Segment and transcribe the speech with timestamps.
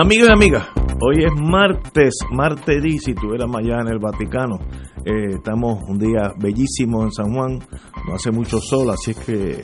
[0.00, 0.68] Amigos y amigas,
[1.00, 4.60] hoy es martes, martes y si eras allá en el Vaticano.
[5.04, 7.58] Eh, estamos un día bellísimo en San Juan,
[8.06, 9.60] no hace mucho sol, así es que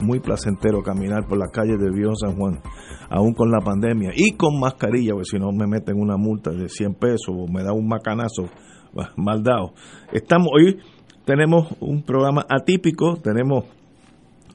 [0.00, 2.60] muy placentero caminar por las calles del viejo San Juan,
[3.08, 6.68] aún con la pandemia y con mascarilla, porque si no me meten una multa de
[6.68, 8.48] 100 pesos o me da un macanazo
[9.14, 9.72] mal dado.
[10.12, 10.80] Estamos, hoy
[11.24, 13.66] tenemos un programa atípico, tenemos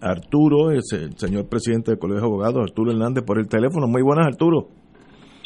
[0.02, 0.82] Arturo, el
[1.16, 3.88] señor presidente del Colegio de Abogados, Arturo Hernández, por el teléfono.
[3.88, 4.81] Muy buenas, Arturo.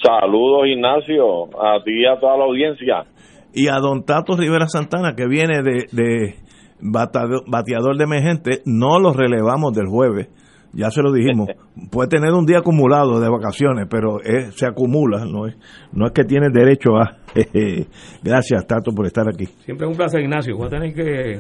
[0.06, 3.06] Saludos, Ignacio, a ti y a toda la audiencia.
[3.54, 6.36] Y a don Tato Rivera Santana, que viene de, de
[6.80, 10.28] bateador de emergente, no lo relevamos del jueves,
[10.74, 11.50] ya se lo dijimos.
[11.92, 14.20] Puede tener un día acumulado de vacaciones, pero
[14.52, 15.58] se acumula, no es,
[15.92, 17.18] no es que tiene derecho a...
[18.22, 19.46] Gracias, Tato, por estar aquí.
[19.64, 20.56] Siempre es un placer, Ignacio.
[20.56, 21.40] Voy a tener que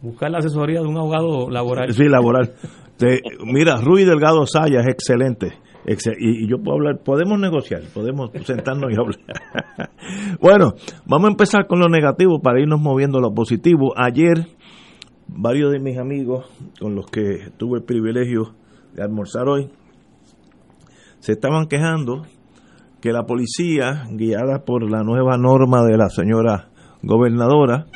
[0.00, 1.92] buscar la asesoría de un abogado laboral.
[1.92, 2.52] Sí, laboral.
[3.44, 5.65] mira, Rui Delgado Saya es excelente
[6.18, 9.90] y, yo puedo hablar, podemos negociar, podemos sentarnos y hablar.
[10.40, 10.74] bueno,
[11.06, 13.92] vamos a empezar con lo negativo para irnos moviendo a lo positivo.
[13.96, 14.48] Ayer,
[15.28, 16.46] varios de mis amigos
[16.80, 18.54] con los que tuve el privilegio
[18.94, 19.70] de almorzar hoy,
[21.20, 22.22] se estaban quejando
[23.00, 26.70] que la policía, guiada por la nueva norma de la señora
[27.02, 27.86] gobernadora,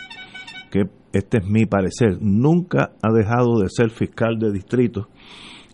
[0.70, 5.08] que este es mi parecer, nunca ha dejado de ser fiscal de distrito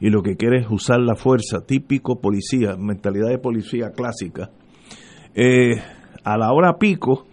[0.00, 4.50] y lo que quiere es usar la fuerza, típico policía, mentalidad de policía clásica.
[5.34, 5.76] Eh,
[6.24, 7.26] a la hora pico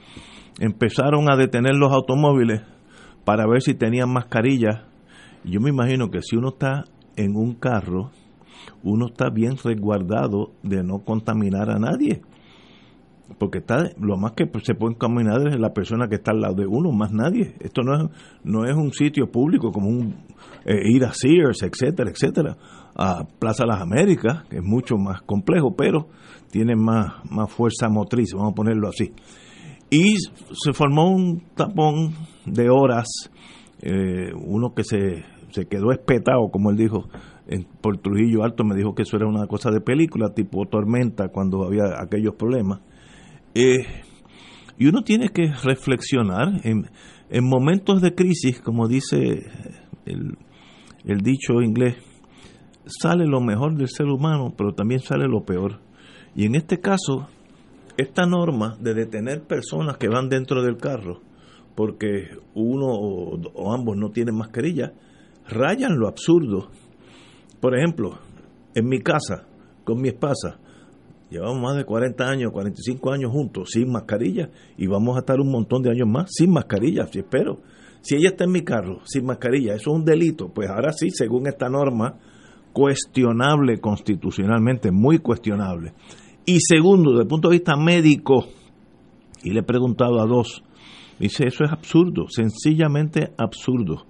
[0.60, 2.62] empezaron a detener los automóviles
[3.26, 4.88] para ver si tenían mascarilla.
[5.44, 8.12] Yo me imagino que si uno está en un carro,
[8.84, 12.22] uno está bien resguardado de no contaminar a nadie.
[13.40, 16.56] Porque está lo más que se puede contaminar es la persona que está al lado
[16.56, 17.56] de uno, más nadie.
[17.60, 18.10] Esto no es,
[18.44, 20.16] no es un sitio público como un,
[20.66, 22.58] eh, ir a Sears, etcétera, etcétera,
[22.96, 26.08] a Plaza Las Américas, que es mucho más complejo, pero
[26.52, 29.12] tiene más, más fuerza motriz, vamos a ponerlo así.
[29.90, 32.14] Y se formó un tapón
[32.46, 33.08] de horas,
[33.82, 37.10] eh, uno que se, se quedó espetado, como él dijo,
[37.48, 41.28] en, por Trujillo Alto, me dijo que eso era una cosa de película, tipo tormenta,
[41.30, 42.82] cuando había aquellos problemas.
[43.54, 43.86] Eh,
[44.78, 46.90] y uno tiene que reflexionar en,
[47.30, 49.44] en momentos de crisis, como dice
[50.06, 50.38] el,
[51.06, 51.96] el dicho inglés,
[52.86, 55.80] sale lo mejor del ser humano, pero también sale lo peor.
[56.36, 57.28] Y en este caso,
[57.98, 61.22] esta norma de detener personas que van dentro del carro,
[61.76, 64.94] porque uno o, ambos no tienen mascarilla,
[65.48, 66.70] rayan lo absurdo.
[67.60, 68.18] Por ejemplo,
[68.76, 69.48] en mi casa,
[69.84, 70.60] con mi esposa,
[71.30, 75.52] llevamos más de 40 años, 45 años juntos, sin mascarilla, y vamos a estar un
[75.52, 77.60] montón de años más sin mascarilla, si espero.
[78.04, 80.50] Si ella está en mi carro sin mascarilla, eso es un delito.
[80.50, 82.20] Pues ahora sí, según esta norma,
[82.74, 85.94] cuestionable constitucionalmente, muy cuestionable.
[86.46, 88.46] Y segundo, desde el punto de vista médico,
[89.42, 90.64] y le he preguntado a dos,
[91.18, 94.06] dice, eso es absurdo, sencillamente absurdo.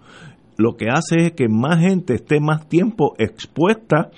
[0.57, 4.09] Lo que hace es que más gente esté más tiempo expuesta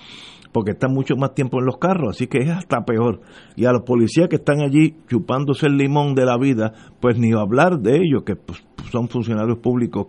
[0.55, 3.19] porque está mucho más tiempo en los carros, así que es hasta peor.
[3.57, 6.71] Y a los policías que están allí chupándose el limón de la vida,
[7.01, 10.07] pues ni hablar de ellos, que pues, son funcionarios públicos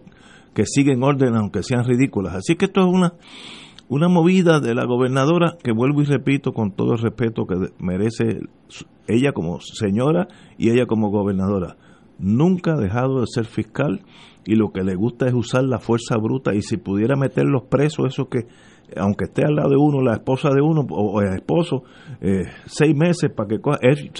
[0.55, 2.37] que siguen orden aunque sean ridículas.
[2.37, 3.15] Así que esto es una,
[3.89, 8.39] una movida de la gobernadora que vuelvo y repito con todo el respeto que merece
[9.09, 10.28] ella como señora
[10.59, 11.77] y ella como gobernadora.
[12.21, 14.03] Nunca ha dejado de ser fiscal
[14.45, 17.65] y lo que le gusta es usar la fuerza bruta y si pudiera meter los
[17.65, 18.47] presos, esos que
[18.97, 21.83] aunque esté al lado de uno, la esposa de uno o, el esposo,
[22.21, 23.59] eh, seis meses para que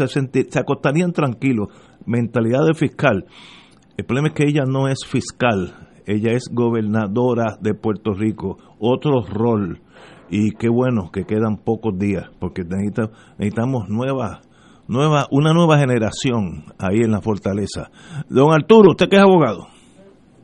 [0.09, 1.69] se, se acostarían tranquilos.
[2.05, 3.27] Mentalidad de fiscal.
[3.97, 5.73] El problema es que ella no es fiscal,
[6.07, 9.81] ella es gobernadora de Puerto Rico, otro rol.
[10.29, 14.41] Y qué bueno que quedan pocos días, porque necesitamos nueva,
[14.89, 17.91] nueva, una nueva generación ahí en la fortaleza.
[18.29, 19.69] Don Arturo, ¿usted qué es abogado?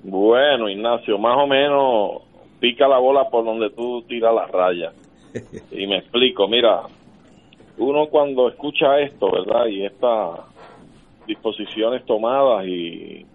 [0.04, 2.31] Bueno, Ignacio, más o menos
[2.62, 4.92] pica la bola por donde tú tiras la raya.
[5.72, 6.82] Y me explico, mira,
[7.78, 9.66] uno cuando escucha esto, ¿verdad?
[9.66, 10.40] Y estas
[11.26, 13.26] disposiciones tomadas y,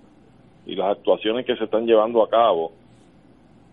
[0.65, 2.71] y las actuaciones que se están llevando a cabo,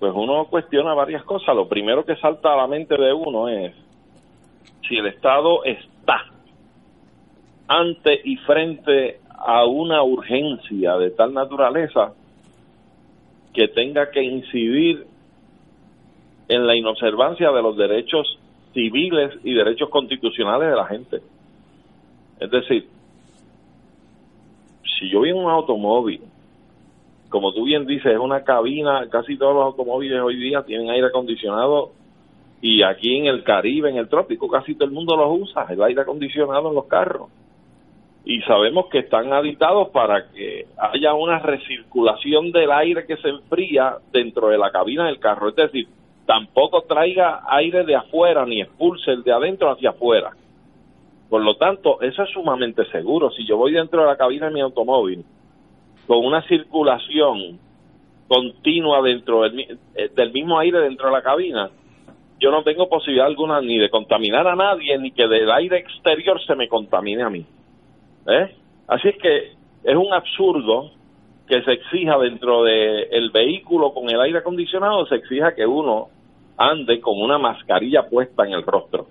[0.01, 1.55] pues uno cuestiona varias cosas.
[1.55, 3.75] Lo primero que salta a la mente de uno es,
[4.89, 6.33] si el Estado está
[7.69, 12.13] ante y frente a una urgencia de tal naturaleza
[13.53, 15.14] que tenga que incidir
[16.49, 18.39] en la inobservancia de los derechos
[18.73, 21.21] civiles y derechos constitucionales de la gente.
[22.41, 22.87] Es decir,
[24.99, 26.21] si yo vi un automóvil,
[27.29, 31.07] como tú bien dices, es una cabina, casi todos los automóviles hoy día tienen aire
[31.07, 31.93] acondicionado
[32.61, 35.83] y aquí en el Caribe, en el trópico, casi todo el mundo los usa, el
[35.83, 37.29] aire acondicionado en los carros.
[38.25, 43.99] Y sabemos que están habitados para que haya una recirculación del aire que se enfría
[44.13, 45.51] dentro de la cabina del carro.
[45.51, 45.87] Es decir,
[46.27, 50.33] tampoco traiga aire de afuera ni expulse el de adentro hacia afuera.
[51.29, 53.31] Por lo tanto, eso es sumamente seguro.
[53.31, 55.25] Si yo voy dentro de la cabina de mi automóvil
[56.07, 57.59] con una circulación
[58.29, 61.71] continua dentro del, eh, del mismo aire dentro de la cabina,
[62.41, 66.41] yo no tengo posibilidad alguna ni de contaminar a nadie, ni que del aire exterior
[66.45, 67.45] se me contamine a mí.
[68.27, 68.55] ¿Eh?
[68.87, 70.91] Así es que es un absurdo
[71.47, 76.09] que se exija dentro del el vehículo con el aire acondicionado, se exija que uno
[76.57, 79.07] ande con una mascarilla puesta en el rostro.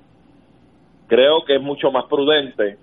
[1.07, 2.77] Creo que es mucho más prudente,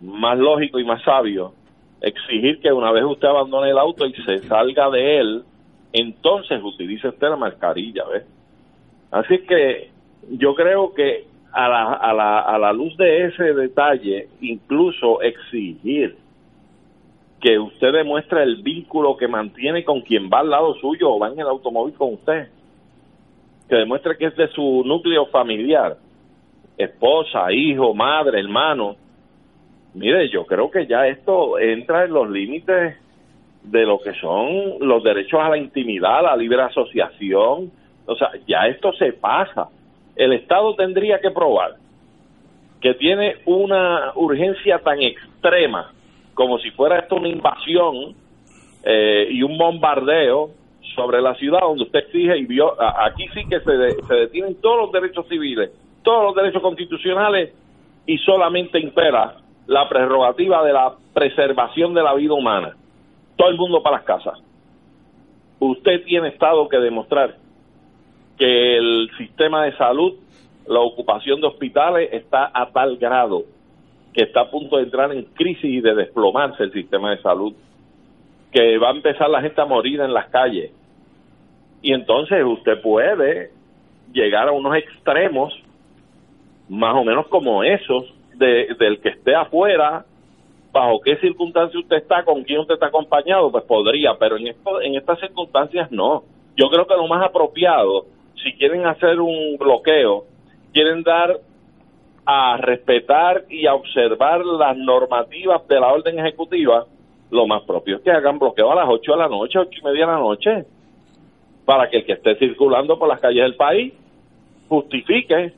[0.00, 1.52] más lógico y más sabio
[2.00, 5.44] exigir que una vez usted abandone el auto y se salga de él,
[5.92, 8.24] entonces utilice usted la mascarilla, ¿ves?
[9.10, 9.90] Así que
[10.30, 16.16] yo creo que a la, a la, a la luz de ese detalle, incluso exigir
[17.40, 21.28] que usted demuestre el vínculo que mantiene con quien va al lado suyo o va
[21.28, 22.48] en el automóvil con usted,
[23.68, 25.96] que demuestre que es de su núcleo familiar,
[26.76, 28.96] esposa, hijo, madre, hermano.
[29.94, 32.96] Mire, yo creo que ya esto entra en los límites
[33.62, 37.72] de lo que son los derechos a la intimidad, a la libre asociación.
[38.06, 39.68] O sea, ya esto se pasa.
[40.14, 41.74] El Estado tendría que probar
[42.80, 45.92] que tiene una urgencia tan extrema
[46.34, 48.14] como si fuera esto una invasión
[48.84, 50.50] eh, y un bombardeo
[50.94, 54.82] sobre la ciudad donde usted exige y vio, aquí sí que se, se detienen todos
[54.82, 55.70] los derechos civiles,
[56.02, 57.52] todos los derechos constitucionales
[58.06, 59.36] y solamente impera
[59.66, 62.76] la prerrogativa de la preservación de la vida humana.
[63.36, 64.40] Todo el mundo para las casas.
[65.58, 67.36] Usted tiene Estado que demostrar
[68.38, 70.14] que el sistema de salud,
[70.66, 73.44] la ocupación de hospitales está a tal grado
[74.16, 77.52] que está a punto de entrar en crisis y de desplomarse el sistema de salud,
[78.50, 80.72] que va a empezar la gente a morir en las calles.
[81.82, 83.50] Y entonces usted puede
[84.12, 85.52] llegar a unos extremos
[86.68, 90.04] más o menos como esos de, del que esté afuera,
[90.72, 94.94] bajo qué circunstancias usted está, con quién usted está acompañado, pues podría, pero en, en
[94.94, 96.24] estas circunstancias no.
[96.56, 98.06] Yo creo que lo más apropiado,
[98.42, 100.24] si quieren hacer un bloqueo,
[100.72, 101.38] quieren dar
[102.26, 106.86] a respetar y a observar las normativas de la orden ejecutiva,
[107.30, 109.84] lo más propio es que hagan bloqueo a las 8 de la noche, 8 y
[109.84, 110.64] media de la noche,
[111.66, 113.92] para que el que esté circulando por las calles del país
[114.68, 115.52] justifique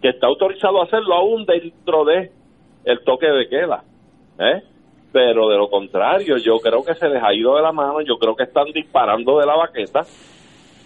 [0.00, 2.32] que está autorizado a hacerlo aún dentro de
[2.84, 3.84] el toque de queda.
[4.38, 4.62] ¿eh?
[5.12, 8.16] Pero de lo contrario, yo creo que se les ha ido de la mano, yo
[8.18, 10.02] creo que están disparando de la baqueta,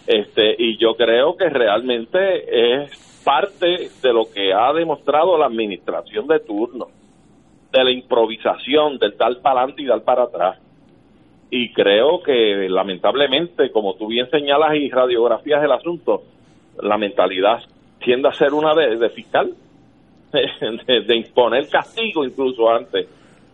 [0.06, 6.26] este, y yo creo que realmente es parte de lo que ha demostrado la administración
[6.26, 6.88] de turno,
[7.73, 10.58] de la improvisación, del tal para adelante y tal para atrás.
[11.50, 16.22] Y creo que lamentablemente, como tú bien señalas y radiografías del asunto,
[16.82, 17.62] la mentalidad
[18.00, 19.52] tiende a ser una de, fiscal,
[20.32, 23.08] de, imponer castigo incluso antes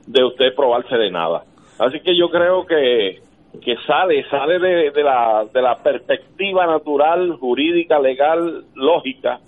[0.06, 1.44] de usted probarse de nada.
[1.78, 3.20] Así que yo creo que,
[3.62, 9.40] que sale, sale de, de, la, de la perspectiva natural, jurídica, legal, lógica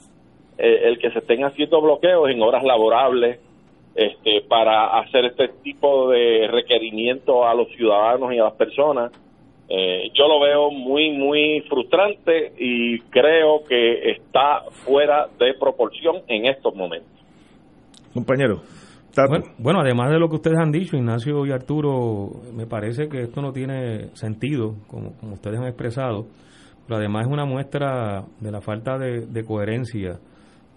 [0.57, 3.41] eh, el que se estén haciendo bloqueos en horas laborables
[3.95, 9.13] este, para hacer este tipo de requerimientos a los ciudadanos y a las personas.
[9.69, 16.47] Eh, yo lo veo muy, muy frustrante y creo que está fuera de proporción en
[16.47, 17.09] estos momentos.
[18.13, 18.63] Compañero.
[19.59, 23.41] Bueno, además de lo que ustedes han dicho, Ignacio y Arturo, me parece que esto
[23.41, 26.27] no tiene sentido, como, como ustedes han expresado,
[26.85, 30.19] pero además es una muestra de la falta de, de coherencia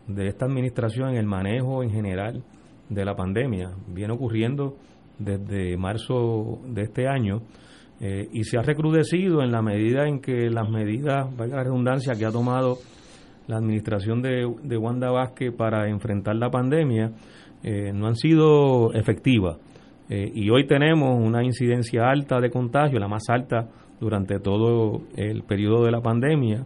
[0.07, 2.43] de esta administración en el manejo en general
[2.89, 3.71] de la pandemia.
[3.87, 4.75] Viene ocurriendo
[5.19, 7.41] desde marzo de este año
[7.99, 12.13] eh, y se ha recrudecido en la medida en que las medidas, valga la redundancia,
[12.15, 12.77] que ha tomado
[13.47, 17.11] la administración de, Wanda Vázquez para enfrentar la pandemia
[17.63, 19.57] eh, no han sido efectivas.
[20.09, 23.67] Eh, y hoy tenemos una incidencia alta de contagio, la más alta
[23.99, 26.65] durante todo el periodo de la pandemia,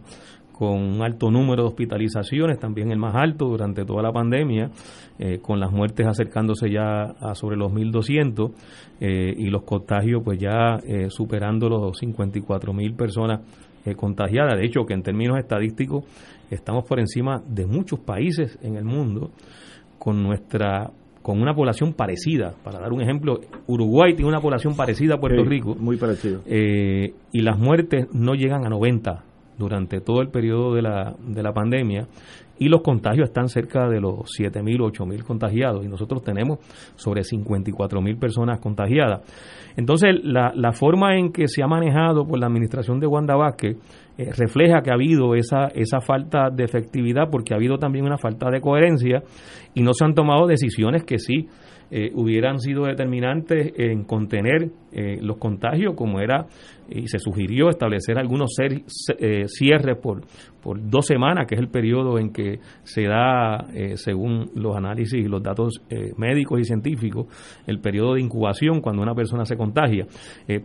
[0.62, 4.70] con un alto número de hospitalizaciones, también el más alto durante toda la pandemia,
[5.18, 8.52] eh, con las muertes acercándose ya a sobre los 1.200
[9.00, 13.40] eh, y los contagios pues ya eh, superando los 54 mil personas
[13.96, 14.56] contagiadas.
[14.56, 16.04] De hecho, que en términos estadísticos
[16.48, 19.32] estamos por encima de muchos países en el mundo
[19.98, 20.92] con nuestra
[21.22, 22.54] con una población parecida.
[22.62, 25.74] Para dar un ejemplo, Uruguay tiene una población parecida a Puerto Rico.
[25.74, 26.42] Muy parecido.
[26.46, 29.31] y las muertes no llegan a 90
[29.62, 32.06] durante todo el periodo de la, de la pandemia
[32.58, 36.58] y los contagios están cerca de los 7.000 o 8.000 contagiados y nosotros tenemos
[36.96, 39.22] sobre 54.000 personas contagiadas.
[39.76, 43.78] Entonces, la, la, forma en que se ha manejado por la administración de Wanda Vázquez
[44.18, 48.18] eh, refleja que ha habido esa, esa falta de efectividad porque ha habido también una
[48.18, 49.22] falta de coherencia
[49.74, 51.48] y no se han tomado decisiones que sí
[51.94, 56.46] eh, hubieran sido determinantes en contener eh, los contagios, como era
[56.88, 60.22] y se sugirió establecer algunos eh, cierres por,
[60.62, 65.28] por dos semanas, que es el periodo en que se da, según los análisis y
[65.28, 65.82] los datos
[66.16, 67.26] médicos y científicos,
[67.66, 70.06] el periodo de incubación cuando una persona se contagia.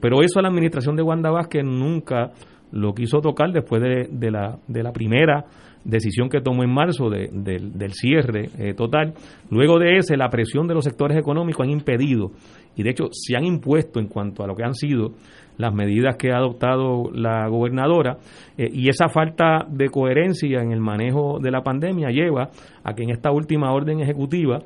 [0.01, 2.31] pero eso la administración de Wanda Vázquez nunca
[2.71, 5.45] lo quiso tocar después de, de, la, de la primera
[5.83, 9.13] decisión que tomó en marzo del cierre eh, total.
[9.49, 12.31] Luego de ese, la presión de los sectores económicos han impedido,
[12.75, 15.13] y de hecho se han impuesto en cuanto a lo que han sido
[15.57, 18.17] las medidas que ha adoptado la gobernadora,
[18.57, 22.49] eh, y esa falta de coherencia en el manejo de la pandemia lleva
[22.83, 24.59] a que en esta última orden ejecutiva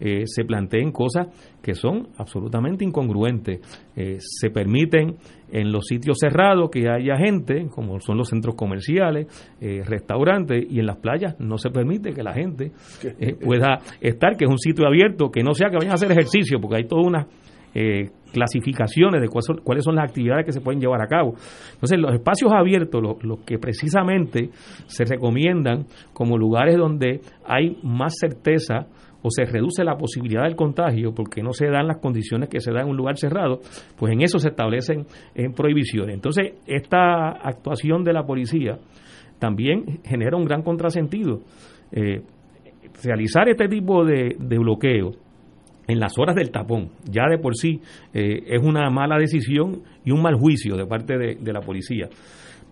[0.00, 1.28] eh, se planteen cosas
[1.62, 3.60] que son absolutamente incongruentes.
[3.96, 5.16] Eh, se permiten
[5.50, 9.26] en los sitios cerrados que haya gente, como son los centros comerciales,
[9.60, 12.72] eh, restaurantes, y en las playas no se permite que la gente
[13.44, 16.60] pueda estar, que es un sitio abierto, que no sea que vayan a hacer ejercicio,
[16.60, 17.26] porque hay todas unas
[18.32, 21.34] clasificaciones de cuáles son, las actividades que se pueden llevar a cabo.
[21.72, 24.50] Entonces, los espacios abiertos, los que precisamente
[24.86, 28.86] se recomiendan como lugares donde hay más certeza
[29.22, 32.70] o se reduce la posibilidad del contagio porque no se dan las condiciones que se
[32.72, 33.60] dan en un lugar cerrado,
[33.96, 36.14] pues en eso se establecen en prohibiciones.
[36.14, 38.78] Entonces, esta actuación de la policía
[39.38, 41.40] también genera un gran contrasentido.
[41.92, 42.22] Eh,
[43.02, 45.12] realizar este tipo de, bloqueo
[45.88, 47.80] en las horas del tapón, ya de por sí
[48.12, 52.08] eh, es una mala decisión y un mal juicio de parte de la policía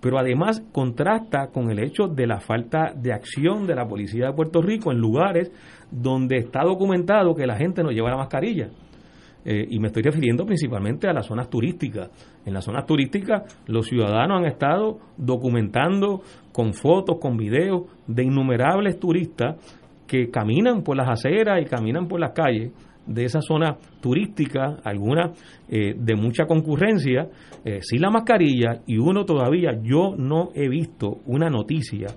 [0.04, 4.32] pero además contrasta con el hecho de la falta de acción de la policía de
[4.34, 5.50] Puerto Rico en lugares
[5.94, 8.68] donde está documentado que la gente no lleva la mascarilla.
[9.46, 12.10] Eh, y me estoy refiriendo principalmente a las zonas turísticas.
[12.46, 16.22] En las zonas turísticas los ciudadanos han estado documentando
[16.52, 19.56] con fotos, con videos de innumerables turistas
[20.06, 22.72] que caminan por las aceras y caminan por las calles
[23.06, 25.32] de esa zona turística, alguna
[25.68, 27.28] eh, de mucha concurrencia,
[27.64, 32.08] eh, sin la mascarilla y uno todavía, yo no he visto una noticia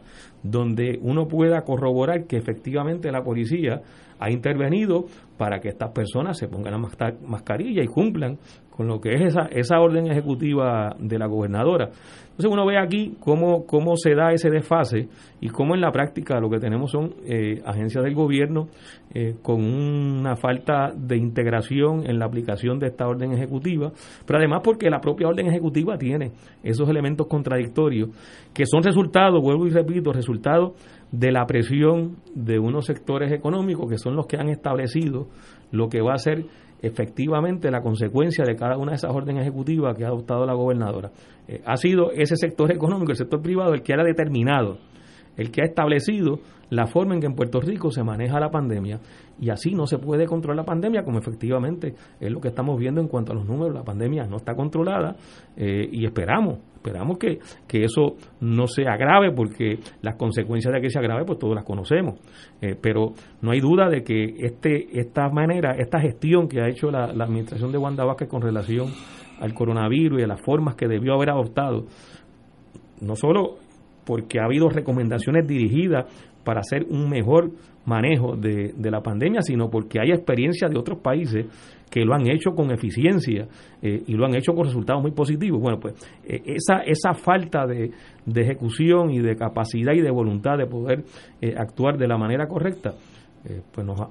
[0.44, 3.82] donde uno pueda corroborar que efectivamente la policía
[4.20, 5.06] ha intervenido
[5.38, 8.38] para que estas personas se pongan la mascarilla y cumplan
[8.78, 11.90] con lo que es esa, esa orden ejecutiva de la gobernadora.
[12.38, 15.10] Entonces uno ve aquí cómo, cómo se da ese desfase
[15.42, 18.68] y cómo en la práctica lo que tenemos son eh, agencias del gobierno
[19.12, 23.92] eh, con una falta de integración en la aplicación de esta orden ejecutiva,
[24.28, 28.10] pero además porque la propia orden ejecutiva tiene esos elementos contradictorios
[28.54, 30.74] que son resultados, vuelvo y repito, resultados
[31.12, 35.28] de la presión de unos sectores económicos que son los que han establecido
[35.72, 36.46] lo que va a ser
[36.82, 41.12] efectivamente la consecuencia de cada una de esas órdenes ejecutivas que ha adoptado la gobernadora.
[41.48, 44.78] Eh, ha sido ese sector económico, el sector privado, el que ha determinado,
[45.36, 49.00] el que ha establecido la forma en que en Puerto Rico se maneja la pandemia
[49.40, 53.00] y así no se puede controlar la pandemia como efectivamente es lo que estamos viendo
[53.00, 53.74] en cuanto a los números.
[53.74, 55.16] La pandemia no está controlada
[55.56, 60.89] eh, y esperamos, esperamos que, que, eso no se agrave porque las consecuencias de que
[60.89, 62.20] se agrave pues todos las conocemos.
[62.62, 66.89] Eh, pero no hay duda de que este esta manera, esta gestión que ha hecho
[66.89, 68.88] la, administración de Wanda Vázquez con relación
[69.39, 71.86] al coronavirus y a las formas que debió haber adoptado,
[73.01, 73.58] no solo
[74.06, 76.06] porque ha habido recomendaciones dirigidas
[76.44, 77.51] para hacer un mejor
[77.86, 81.46] manejo de, la pandemia, sino porque hay experiencia de otros países
[81.89, 83.48] que lo han hecho con eficiencia
[83.82, 85.62] eh, y lo han hecho con resultados muy positivos.
[85.62, 87.91] Bueno, pues eh, esa, esa falta de,
[88.36, 91.03] ejecución y de capacidad y de voluntad de poder
[91.41, 92.94] eh, actuar de la manera correcta,
[93.72, 94.10] pues nos ha,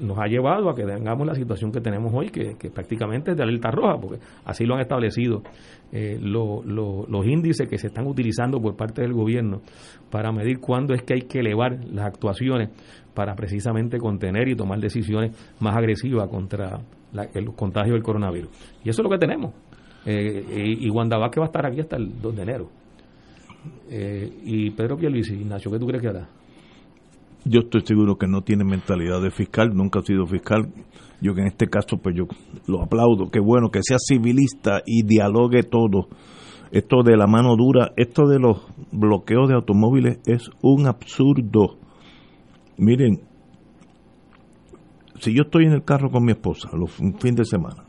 [0.00, 3.42] nos, ha llevado a que tengamos la situación que tenemos hoy, que, prácticamente es de
[3.42, 5.42] alerta roja, porque así lo han establecido
[5.92, 9.60] eh, los índices que se están utilizando por parte del gobierno
[10.08, 12.70] para medir cuándo es que hay que elevar las actuaciones
[13.12, 16.80] para precisamente contener y tomar decisiones más agresivas contra
[17.34, 18.50] el contagio del coronavirus.
[18.84, 19.52] Y eso es lo que tenemos.
[20.06, 22.68] Eh, y, Wanda va a estar aquí hasta el 2 de enero.
[23.90, 26.28] Eh, y Pedro Pierluisi, Ignacio, ¿qué tú crees que hará?
[27.44, 30.68] Yo estoy seguro que no tiene mentalidad de fiscal, nunca ha sido fiscal.
[31.20, 32.24] Yo que en este caso, pues yo
[32.66, 33.30] lo aplaudo.
[33.30, 36.08] Qué bueno que sea civilista y dialogue todo.
[36.70, 41.78] Esto de la mano dura, esto de los bloqueos de automóviles es un absurdo.
[42.78, 43.20] Miren,
[45.20, 47.84] si yo estoy en el carro con mi esposa, los, fin de semana,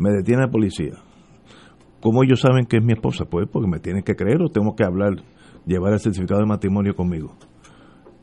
[0.00, 0.94] me detiene la policía.
[2.00, 3.26] ¿Cómo ellos saben que es mi esposa?
[3.26, 5.22] Pues porque me tienen que creer o tengo que hablar,
[5.66, 7.36] llevar el certificado de matrimonio conmigo.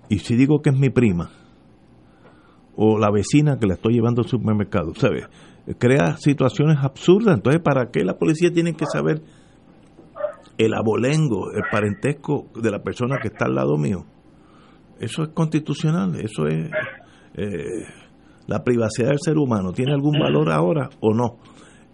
[0.09, 1.29] Y si digo que es mi prima,
[2.75, 5.27] o la vecina que la estoy llevando al supermercado, ¿sabes?
[5.77, 7.35] Crea situaciones absurdas.
[7.35, 9.21] Entonces, ¿para qué la policía tiene que saber
[10.57, 14.05] el abolengo, el parentesco de la persona que está al lado mío?
[14.99, 16.71] Eso es constitucional, eso es
[17.36, 17.86] eh,
[18.48, 19.71] la privacidad del ser humano.
[19.71, 21.38] ¿Tiene algún valor ahora o no?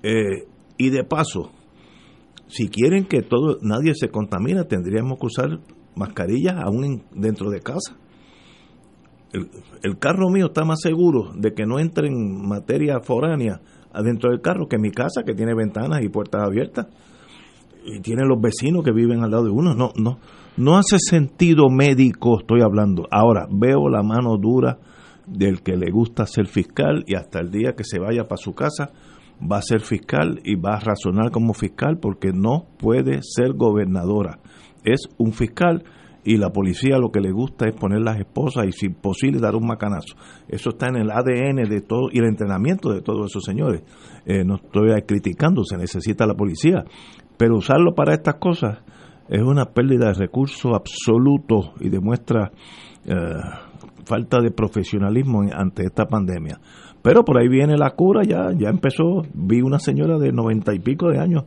[0.03, 1.51] Eh, y de paso,
[2.47, 5.59] si quieren que todo nadie se contamine, tendríamos que usar
[5.95, 7.95] mascarillas aún dentro de casa
[9.83, 13.61] el, carro mío está más seguro de que no entre en materia foránea
[13.93, 16.87] adentro del carro que mi casa, que tiene ventanas y puertas abiertas.
[17.85, 19.73] Y tiene los vecinos que viven al lado de uno.
[19.73, 20.17] No, no,
[20.57, 23.07] no hace sentido médico, estoy hablando.
[23.11, 24.79] Ahora, veo la mano dura
[25.27, 28.53] del que le gusta ser fiscal y hasta el día que se vaya para su
[28.53, 28.91] casa
[29.41, 34.39] va a ser fiscal y va a razonar como fiscal porque no puede ser gobernadora.
[34.83, 35.83] Es un fiscal
[36.23, 39.55] y la policía lo que le gusta es poner las esposas y si posible dar
[39.55, 40.15] un macanazo.
[40.47, 43.83] Eso está en el ADN de todo y el entrenamiento de todos esos señores.
[44.25, 46.83] Eh, no estoy criticando, se necesita la policía,
[47.37, 48.79] pero usarlo para estas cosas
[49.29, 52.51] es una pérdida de recursos absoluto y demuestra
[53.05, 53.13] eh,
[54.05, 56.59] falta de profesionalismo ante esta pandemia.
[57.01, 59.21] Pero por ahí viene la cura, ya, ya empezó.
[59.33, 61.43] Vi una señora de noventa y pico de años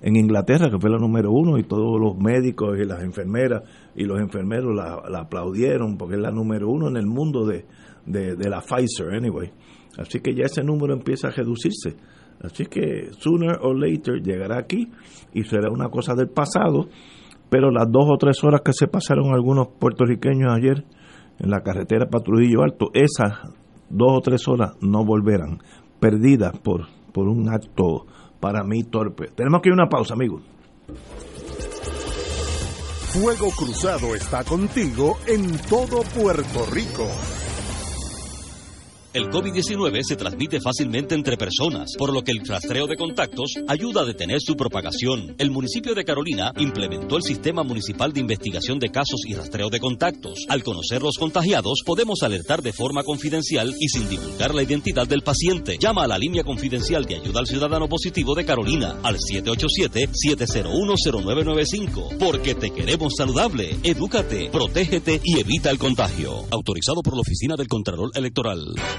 [0.00, 3.62] en Inglaterra, que fue la número uno, y todos los médicos y las enfermeras
[3.94, 7.66] y los enfermeros la, aplaudieron porque es la número uno en el mundo de,
[8.06, 9.50] de, la Pfizer, anyway.
[9.98, 11.94] Así que ya ese número empieza a reducirse.
[12.40, 14.90] Así que sooner or later llegará aquí
[15.34, 16.88] y será una cosa del pasado,
[17.50, 20.86] pero las dos o tres horas que se pasaron algunos puertorriqueños ayer
[21.42, 23.50] en la carretera Patrullo Alto, esas
[23.90, 25.58] dos o tres horas no volverán,
[26.00, 28.06] perdidas por, por un acto
[28.40, 29.28] para mí torpe.
[29.34, 30.42] Tenemos que ir a una pausa, amigos.
[33.12, 37.06] Fuego Cruzado está contigo en todo Puerto Rico.
[39.14, 44.00] El COVID-19 se transmite fácilmente entre personas, por lo que el rastreo de contactos ayuda
[44.00, 45.34] a detener su propagación.
[45.36, 49.80] El municipio de Carolina implementó el Sistema Municipal de Investigación de Casos y Rastreo de
[49.80, 50.46] Contactos.
[50.48, 55.20] Al conocer los contagiados, podemos alertar de forma confidencial y sin divulgar la identidad del
[55.20, 55.76] paciente.
[55.78, 62.16] Llama a la línea confidencial de ayuda al ciudadano positivo de Carolina al 787-701-0995.
[62.16, 63.76] Porque te queremos saludable.
[63.82, 66.46] Edúcate, protégete y evita el contagio.
[66.50, 68.72] Autorizado por la Oficina del Contralor Electoral.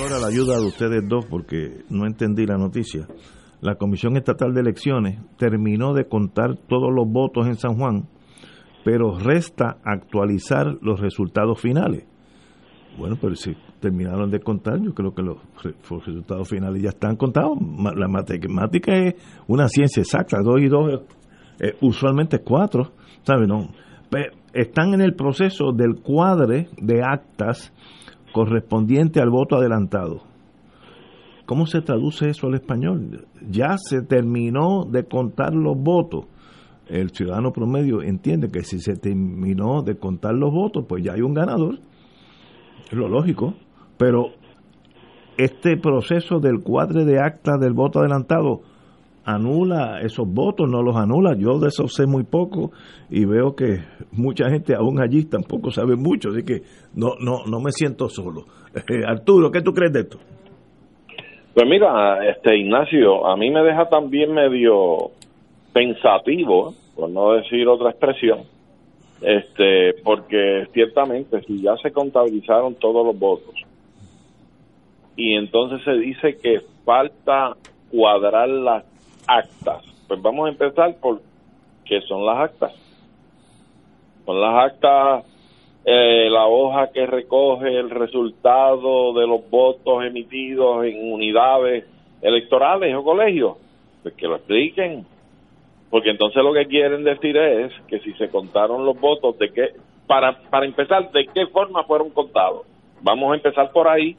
[0.00, 3.06] Ahora la ayuda de ustedes dos porque no entendí la noticia.
[3.60, 8.08] La Comisión Estatal de Elecciones terminó de contar todos los votos en San Juan,
[8.84, 12.06] pero resta actualizar los resultados finales.
[12.98, 17.58] Bueno, pero si terminaron de contar, yo creo que los, resultados finales ya están contados.
[17.96, 19.14] La matemática es
[19.46, 21.02] una ciencia exacta, dos y dos
[21.60, 23.48] eh, usualmente cuatro, ¿sabes?
[23.48, 23.68] No,
[24.52, 27.72] están en el proceso del cuadre de actas
[28.32, 30.22] correspondiente al voto adelantado.
[31.46, 33.26] ¿Cómo se traduce eso al español?
[33.48, 36.26] Ya se terminó de contar los votos.
[36.86, 41.22] El ciudadano promedio entiende que si se terminó de contar los votos, pues ya hay
[41.22, 41.78] un ganador.
[42.90, 43.54] Es lo lógico.
[43.98, 44.30] Pero
[45.36, 48.62] este proceso del cuadre de actas del voto adelantado
[49.24, 51.34] anula esos votos, no los anula.
[51.36, 52.72] Yo de eso sé muy poco
[53.10, 53.80] y veo que
[54.12, 56.62] mucha gente aún allí tampoco sabe mucho, así que
[56.94, 58.44] no no no me siento solo.
[58.74, 60.18] Eh, Arturo, ¿qué tú crees de esto?
[61.54, 65.10] Pues mira, este Ignacio, a mí me deja también medio
[65.72, 68.40] pensativo, por no decir otra expresión,
[69.20, 73.54] este, porque ciertamente si ya se contabilizaron todos los votos
[75.16, 77.56] y entonces se dice que falta
[77.90, 78.84] cuadrar las
[79.38, 79.84] actas.
[80.08, 81.20] Pues vamos a empezar por
[81.84, 82.72] qué son las actas.
[84.24, 85.24] Son las actas,
[85.84, 91.84] eh, la hoja que recoge el resultado de los votos emitidos en unidades
[92.20, 93.56] electorales o colegios.
[94.02, 95.06] Pues que lo expliquen.
[95.90, 99.70] Porque entonces lo que quieren decir es que si se contaron los votos, de qué,
[100.06, 102.66] para, para empezar, de qué forma fueron contados.
[103.02, 104.16] Vamos a empezar por ahí,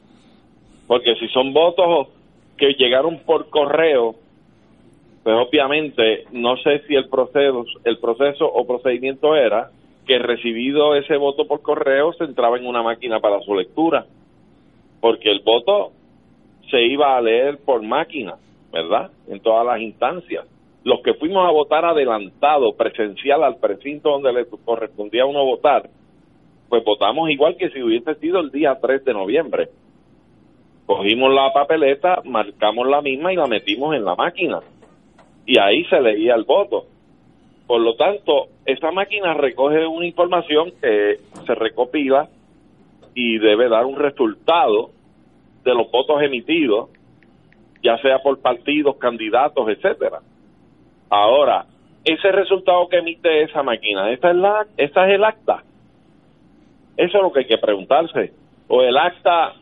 [0.86, 2.08] porque si son votos
[2.56, 4.14] que llegaron por correo,
[5.24, 9.70] pues obviamente no sé si el proceso, el proceso o procedimiento era
[10.06, 14.04] que recibido ese voto por correo se entraba en una máquina para su lectura,
[15.00, 15.92] porque el voto
[16.70, 18.34] se iba a leer por máquina,
[18.70, 19.10] ¿verdad?
[19.26, 20.44] En todas las instancias.
[20.84, 25.88] Los que fuimos a votar adelantado, presencial al precinto donde le correspondía a uno votar,
[26.68, 29.68] pues votamos igual que si hubiese sido el día 3 de noviembre.
[30.84, 34.60] Cogimos la papeleta, marcamos la misma y la metimos en la máquina
[35.46, 36.86] y ahí se leía el voto.
[37.66, 42.28] Por lo tanto, esa máquina recoge una información que se recopila
[43.14, 44.90] y debe dar un resultado
[45.64, 46.90] de los votos emitidos,
[47.82, 50.20] ya sea por partidos, candidatos, etcétera.
[51.08, 51.66] Ahora,
[52.04, 55.62] ese resultado que emite esa máquina, ¿esta es, la, ¿esta es el acta?
[56.96, 58.32] Eso es lo que hay que preguntarse.
[58.68, 59.54] O el acta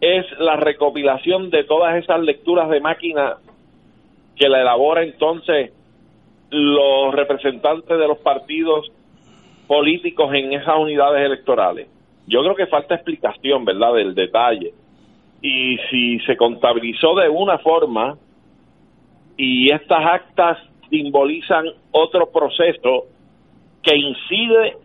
[0.00, 3.36] es la recopilación de todas esas lecturas de máquina
[4.36, 5.72] que la elabora entonces
[6.50, 8.90] los representantes de los partidos
[9.66, 11.88] políticos en esas unidades electorales.
[12.26, 14.72] Yo creo que falta explicación, ¿verdad?, del detalle.
[15.42, 18.16] Y si se contabilizó de una forma
[19.36, 20.58] y estas actas
[20.90, 23.06] simbolizan otro proceso
[23.82, 24.76] que incide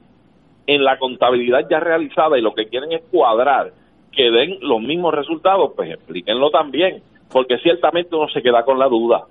[0.68, 3.72] en la contabilidad ya realizada y lo que quieren es cuadrar
[4.12, 8.88] que den los mismos resultados, pues explíquenlo también, porque ciertamente uno se queda con la
[8.88, 9.26] duda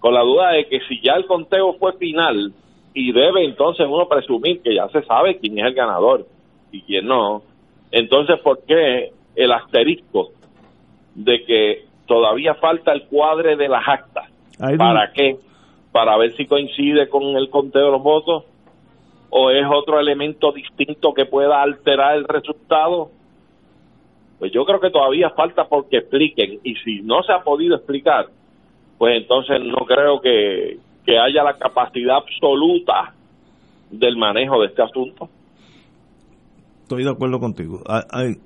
[0.00, 2.52] con la duda de que si ya el conteo fue final
[2.94, 6.26] y debe entonces uno presumir que ya se sabe quién es el ganador
[6.72, 7.42] y quién no,
[7.90, 10.30] entonces ¿por qué el asterisco
[11.14, 14.30] de que todavía falta el cuadre de las actas?
[14.58, 15.36] ¿Para qué?
[15.92, 18.44] ¿Para ver si coincide con el conteo de los votos?
[19.30, 23.10] ¿O es otro elemento distinto que pueda alterar el resultado?
[24.38, 28.26] Pues yo creo que todavía falta porque expliquen y si no se ha podido explicar,
[28.98, 30.78] pues entonces no creo que,
[31.08, 33.14] haya la capacidad absoluta
[33.90, 35.28] del manejo de este asunto.
[36.82, 37.80] Estoy de acuerdo contigo.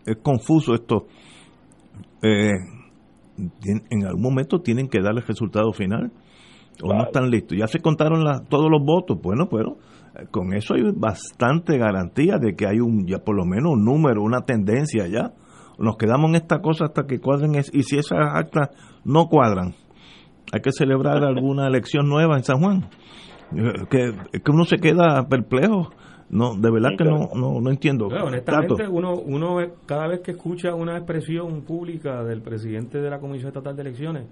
[0.07, 1.07] es confuso esto.
[2.23, 2.51] Eh,
[3.91, 6.11] en algún momento tienen que dar el resultado final
[6.83, 7.57] o no están listos.
[7.59, 9.19] Ya se contaron todos los votos.
[9.23, 9.77] Bueno, pero
[10.19, 13.85] eh, con eso hay bastante garantía de que hay un ya por lo menos un
[13.85, 15.33] número, una tendencia ya.
[15.79, 18.69] Nos quedamos en esta cosa hasta que cuadren y si esas actas
[19.05, 19.75] no cuadran,
[20.53, 22.89] hay que celebrar alguna elección nueva en San Juan.
[23.55, 25.91] Eh, que, que uno se queda perplejo.
[26.31, 28.07] No, de verdad que no, no, no entiendo.
[28.07, 33.49] honestamente, uno, uno cada vez que escucha una expresión pública del presidente de la Comisión
[33.49, 34.29] Estatal de Elecciones,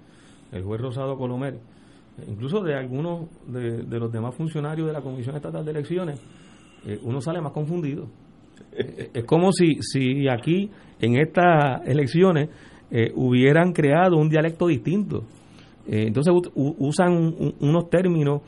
[0.53, 1.59] el juez Rosado Colomer,
[2.25, 6.21] incluso de algunos de, los demás funcionarios de la Comisión Estatal de Elecciones,
[6.85, 8.07] eh, uno sale más confundido.
[8.71, 12.49] Eh, es como si, si aquí, en estas elecciones,
[13.13, 15.25] hubieran creado un dialecto distinto.
[15.91, 18.41] Eh, entonces usan unos términos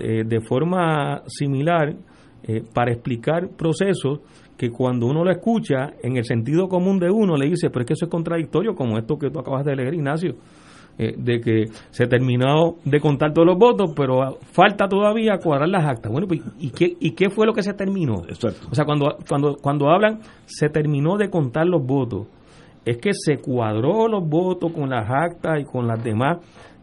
[0.00, 1.94] eh, de forma similar
[2.42, 4.20] eh, para explicar procesos
[4.56, 7.86] que cuando uno lo escucha, en el sentido común de uno, le dice, pero es
[7.86, 10.34] que eso es contradictorio, como esto que tú acabas de leer, Ignacio,
[10.98, 16.10] de que se terminó de contar todos los votos, pero falta todavía cuadrar las actas.
[16.10, 18.14] Bueno, pues, ¿y qué, y qué fue lo que se terminó?
[18.14, 22.26] O sea, cuando, cuando, cuando hablan, se terminó de contar los votos
[22.88, 26.38] es que se cuadró los votos con las actas y con las demás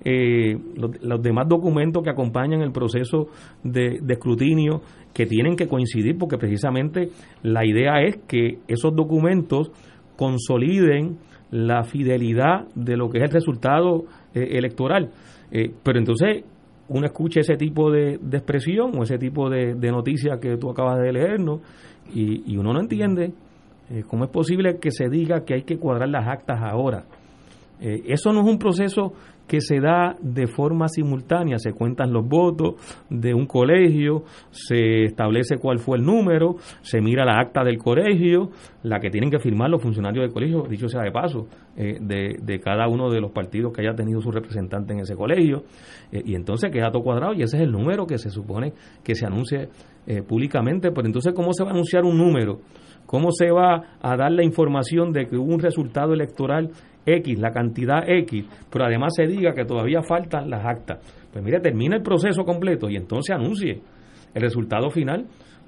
[0.08, 3.30] eh, los, demás documentos que acompañan el proceso
[3.64, 7.10] de, escrutinio que tienen que coincidir porque precisamente
[7.42, 9.72] la idea es que esos documentos
[10.16, 11.18] consoliden
[11.50, 14.04] la fidelidad de lo que es el resultado
[14.36, 15.10] eh, electoral.
[15.52, 16.44] Eh, pero entonces
[16.88, 21.00] uno escucha ese tipo de, expresión o ese tipo de, de noticias que tú acabas
[21.00, 21.62] de leernos
[22.14, 23.34] y, y uno no entiende
[24.08, 27.06] cómo es posible que se diga que hay que cuadrar las actas ahora.
[27.80, 29.14] eso no es un proceso
[29.48, 31.58] que se da de forma simultánea.
[31.58, 32.76] Se cuentan los votos
[33.10, 38.50] de un colegio, se establece cuál fue el número, se mira la acta del colegio,
[38.84, 42.38] la que tienen que firmar los funcionarios del colegio, dicho sea de paso, eh, de,
[42.42, 45.64] de, cada uno de los partidos que haya tenido su representante en ese colegio.
[46.12, 49.16] Eh, y entonces queda todo cuadrado y ese es el número que se supone que
[49.16, 49.70] se anuncie
[50.08, 50.92] eh, públicamente.
[50.92, 52.60] Pero entonces, ¿cómo se va a anunciar un número?
[53.06, 56.72] ¿Cómo se va a dar la información de que hubo un resultado electoral
[57.06, 61.00] X, la cantidad X, pero además se diga que todavía faltan las actas.
[61.32, 63.82] Pues mire, termina el proceso completo y entonces anuncie
[64.34, 65.28] el resultado final,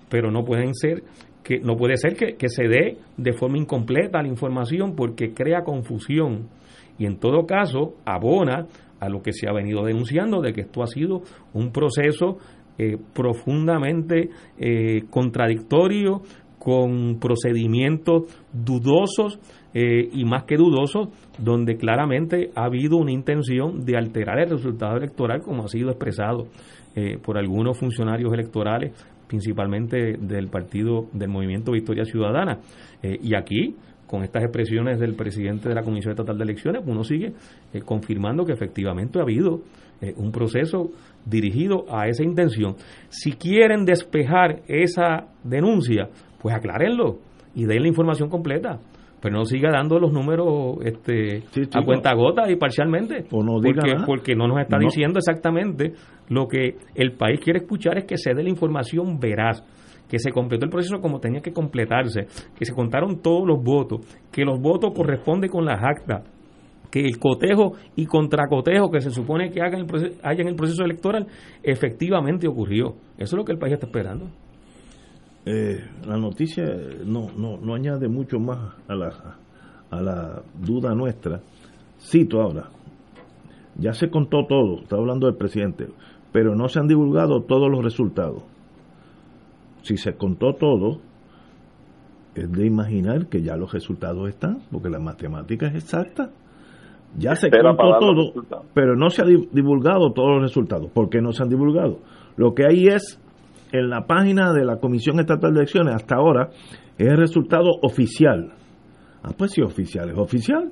[0.09, 1.03] pero no pueden ser
[1.43, 5.63] que no puede ser que, que se dé de forma incompleta la información porque crea
[5.63, 6.49] confusión
[6.97, 8.67] y en todo caso abona
[8.99, 11.21] a lo que se ha venido denunciando de que esto ha sido
[11.53, 12.37] un proceso
[12.79, 16.21] eh, profundamente eh, contradictorio
[16.59, 19.39] con procedimientos dudosos
[19.73, 24.97] eh, y más que dudosos, donde claramente ha habido una intención de alterar el resultado
[24.97, 26.47] electoral, como ha sido expresado
[26.95, 28.93] eh, por algunos funcionarios electorales,
[29.27, 32.59] principalmente del partido del Movimiento Victoria Ciudadana.
[33.03, 33.75] Eh, y aquí,
[34.07, 37.33] con estas expresiones del presidente de la Comisión Estatal de Elecciones, uno sigue
[37.85, 39.61] confirmando que efectivamente ha habido
[40.15, 40.91] un proceso
[41.25, 42.75] dirigido a esa intención.
[43.09, 46.09] Si quieren despejar esa denuncia,
[46.41, 47.19] pues aclárenlo
[47.55, 48.79] y den la información completa
[49.21, 53.25] pero no siga dando los números este, a cuenta gota y parcialmente.
[53.31, 55.93] no porque, porque no nos está diciendo exactamente
[56.29, 59.63] lo que el país quiere escuchar es que se dé la información veraz
[60.07, 63.99] que se completó el proceso como tenía que completarse, que se contaron todos los votos,
[64.31, 66.23] que los votos corresponden con las actas,
[66.89, 70.55] que el cotejo y contracotejo que se supone que haga el proceso, haya en el
[70.55, 71.27] proceso electoral
[71.61, 72.95] efectivamente ocurrió.
[73.17, 74.29] Eso es lo que el país está esperando.
[75.49, 76.65] Eh, la noticia
[77.05, 79.13] no, no, no añade mucho más a la,
[79.89, 81.39] a la duda nuestra.
[81.97, 82.69] Cito ahora,
[83.77, 85.87] ya se contó todo, está hablando del presidente,
[86.33, 88.43] pero no se han divulgado todos los resultados.
[89.83, 90.99] Si se contó todo,
[92.35, 96.29] es de imaginar que ya los resultados están, porque la matemática es exacta.
[97.17, 98.33] Ya se contó todo,
[98.73, 100.91] pero no se ha divulgado todos los resultados.
[100.91, 101.99] ¿Por qué no se han divulgado?
[102.35, 103.21] Lo que hay es
[103.71, 106.49] en la página de la Comisión Estatal de Elecciones hasta ahora
[106.97, 108.53] es el resultado oficial.
[109.23, 110.71] Ah, pues sí, oficial, es oficial.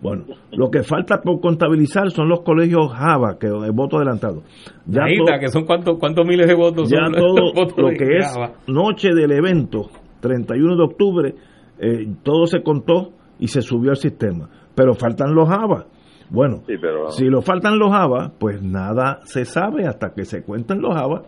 [0.00, 4.42] Bueno, lo que falta por contabilizar son los colegios Java, que es voto adelantado.
[4.86, 5.04] Ya
[5.38, 6.90] que son cuántos, cuántos miles de votos.
[6.90, 9.88] Ya todo lo que es noche del evento,
[10.20, 11.34] 31 de octubre,
[11.78, 14.48] eh, todo se contó y se subió al sistema.
[14.74, 15.86] Pero faltan los Java.
[16.30, 16.62] Bueno,
[17.10, 21.22] si lo faltan los Java, pues nada se sabe hasta que se cuenten los Java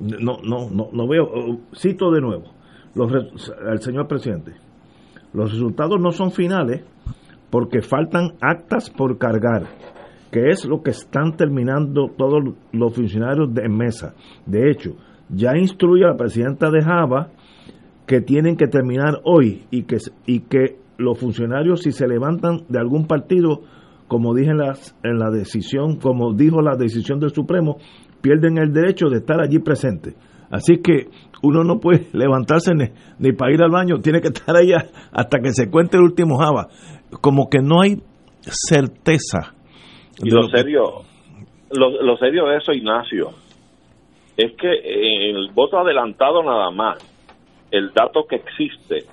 [0.00, 2.44] no, no, no, no veo, uh, cito de nuevo,
[2.94, 4.52] los, al señor presidente,
[5.32, 6.84] los resultados no son finales
[7.50, 9.66] porque faltan actas por cargar,
[10.30, 14.14] que es lo que están terminando todos los funcionarios de mesa.
[14.44, 14.96] De hecho,
[15.28, 17.30] ya instruye a la presidenta de Java
[18.06, 22.78] que tienen que terminar hoy y que, y que los funcionarios si se levantan de
[22.78, 23.62] algún partido,
[24.08, 24.60] como dije en
[25.02, 27.76] en la decisión, como dijo la decisión del Supremo,
[28.20, 30.14] pierden el derecho de estar allí presente.
[30.50, 31.08] Así que
[31.42, 35.50] uno no puede levantarse ni, para ir al baño, tiene que estar allá hasta que
[35.52, 36.68] se cuente el último Java.
[37.20, 37.96] Como que no hay
[38.40, 39.54] certeza.
[40.22, 41.04] Y lo, serio,
[41.70, 43.30] lo, serio de eso, Ignacio,
[44.36, 46.98] es que en el voto adelantado nada más,
[47.70, 49.04] el dato que existe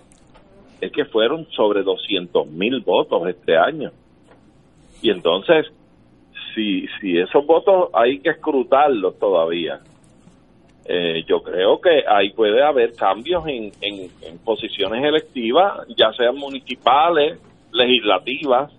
[0.81, 3.91] es que fueron sobre 200 mil votos este año.
[5.01, 5.67] Y entonces,
[6.55, 9.81] si, si esos votos hay que escrutarlos todavía,
[10.87, 17.39] eh, yo creo que ahí puede haber cambios en, en, posiciones electivas, ya sean municipales,
[17.71, 18.71] legislativas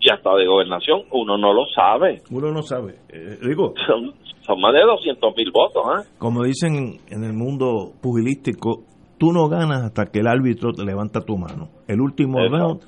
[0.00, 1.02] y hasta de gobernación.
[1.10, 2.22] Uno no lo sabe.
[2.30, 2.94] Uno no sabe.
[3.08, 5.82] Eh, digo, son, son, más de 200 mil votos.
[5.98, 6.08] ¿eh?
[6.18, 8.84] Como dicen en el mundo pugilístico,
[9.18, 11.70] tú no ganas hasta que el árbitro te levanta tu mano.
[11.88, 12.82] El último round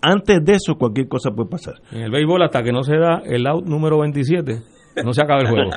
[0.00, 1.74] antes de eso cualquier cosa puede pasar.
[1.92, 4.62] En el béisbol hasta que no se da el out número 27,
[5.04, 5.70] no se acaba el juego.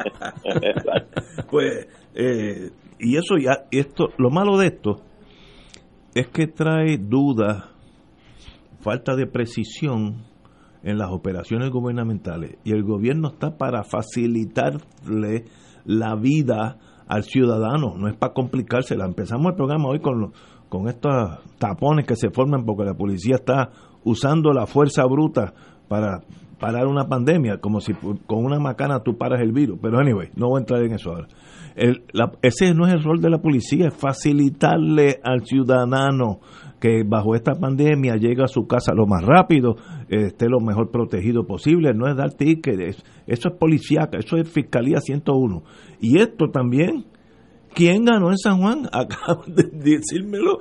[1.51, 5.01] pues, eh, y eso ya, esto, lo malo de esto
[6.13, 7.65] es que trae dudas
[8.81, 10.25] falta de precisión
[10.83, 15.45] en las operaciones gubernamentales y el gobierno está para facilitarle
[15.85, 19.05] la vida al ciudadano, no es para complicársela.
[19.05, 20.31] Empezamos el programa hoy con,
[20.69, 21.11] con estos
[21.59, 23.69] tapones que se forman porque la policía está
[24.03, 25.53] usando la fuerza bruta
[25.87, 26.21] para
[26.59, 29.79] parar una pandemia, como si con una macana tú paras el virus.
[29.81, 31.27] Pero anyway, no voy a entrar en eso ahora.
[32.41, 36.39] ese no es el rol de la policía, es facilitarle al ciudadano
[36.79, 39.75] que bajo esta pandemia llegue a su casa lo más rápido,
[40.09, 44.99] esté lo mejor protegido posible, no es dar tickets, eso es policíaca, eso es Fiscalía
[44.99, 45.63] 101.
[45.99, 47.05] Y esto también,
[47.73, 48.87] ¿quién ganó en San Juan?
[48.91, 50.59] Acabo de decírmelo.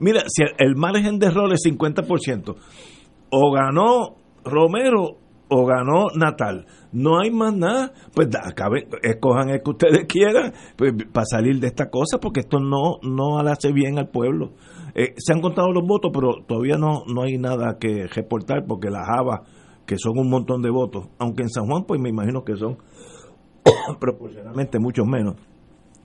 [0.00, 2.56] Mira, si el margen de error es 50%,
[3.30, 5.18] o ganó Romero
[5.50, 6.66] o ganó Natal.
[6.92, 7.92] No hay más nada.
[8.14, 12.58] Pues acaben, escojan el que ustedes quieran pues, para salir de esta cosa, porque esto
[12.58, 14.52] no, no hace bien al pueblo.
[14.94, 18.90] Eh, se han contado los votos, pero todavía no, no hay nada que reportar porque
[18.90, 19.44] las Java,
[19.86, 22.78] que son un montón de votos, aunque en San Juan, pues me imagino que son
[24.00, 25.36] proporcionalmente muchos menos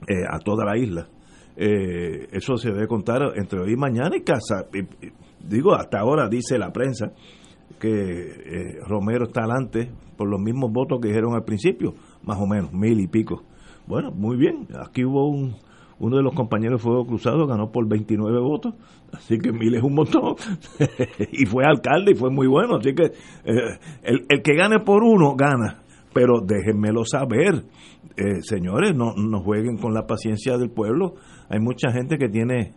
[0.08, 1.08] eh, a toda la isla.
[1.56, 4.66] Eh, eso se debe contar entre hoy y mañana y casa.
[5.40, 7.12] digo, hasta ahora dice la prensa
[7.78, 12.72] que Romero está adelante por los mismos votos que dijeron al principio, más o menos,
[12.72, 13.42] mil y pico.
[13.86, 15.56] Bueno, muy bien, aquí hubo un,
[15.98, 18.74] uno de los compañeros de Fuego Cruzado ganó por 29 votos,
[19.12, 20.36] así que mil es un montón,
[21.32, 25.02] y fue alcalde y fue muy bueno, así que eh, el, el, que gane por
[25.02, 27.64] uno gana, pero déjenmelo saber,
[28.16, 31.14] eh, señores, no, no jueguen con la paciencia del pueblo,
[31.48, 32.74] hay mucha gente que tiene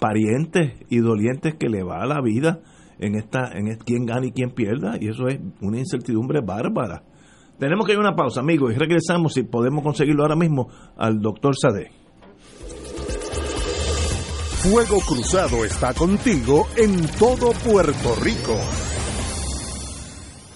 [0.00, 2.60] parientes y dolientes que le va a la vida
[2.98, 7.02] en esta en quién gana y quién pierda y eso es una incertidumbre bárbara.
[7.58, 11.20] Tenemos que ir a una pausa, amigos, y regresamos si podemos conseguirlo ahora mismo al
[11.20, 11.90] doctor Sade.
[14.62, 18.87] Fuego Cruzado está contigo en todo Puerto Rico.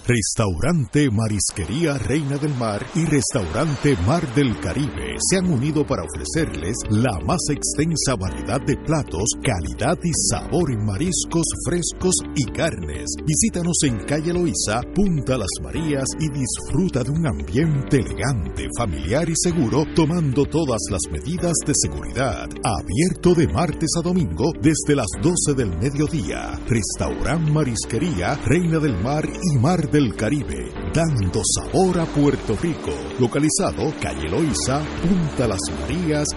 [0.05, 6.75] Restaurante Marisquería Reina del Mar y Restaurante Mar del Caribe se han unido para ofrecerles
[6.89, 13.11] la más extensa variedad de platos, calidad y sabor en mariscos frescos y carnes.
[13.25, 19.35] Visítanos en calle Loíza, Punta Las Marías y disfruta de un ambiente elegante, familiar y
[19.37, 22.49] seguro, tomando todas las medidas de seguridad.
[22.61, 26.59] Abierto de martes a domingo desde las 12 del mediodía.
[26.67, 32.89] Restaurante Marisquería Reina del Mar y Mar del Caribe, dando sabor a Puerto Rico.
[33.19, 36.27] Localizado calle Loíza, Punta Las Marías,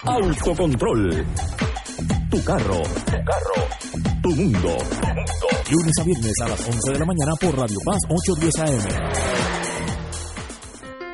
[0.04, 1.26] Autocontrol.
[2.36, 2.84] Tu carro.
[2.84, 3.64] Tu carro.
[4.22, 4.78] Tu mundo.
[5.72, 8.84] Lunes a viernes a las 11 de la mañana por Radio Paz 810 AM.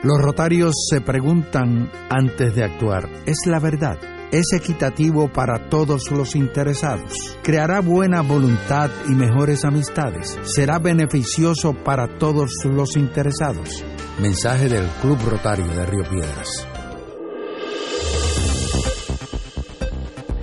[0.01, 3.99] Los rotarios se preguntan antes de actuar, ¿es la verdad?
[4.31, 7.37] ¿Es equitativo para todos los interesados?
[7.43, 10.39] ¿Creará buena voluntad y mejores amistades?
[10.41, 13.85] ¿Será beneficioso para todos los interesados?
[14.19, 16.65] Mensaje del Club Rotario de Río Piedras.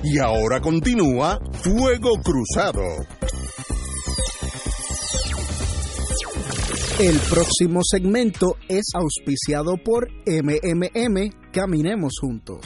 [0.02, 2.82] Y ahora continúa Fuego Cruzado.
[7.00, 12.64] El próximo segmento es auspiciado por MMM Caminemos Juntos.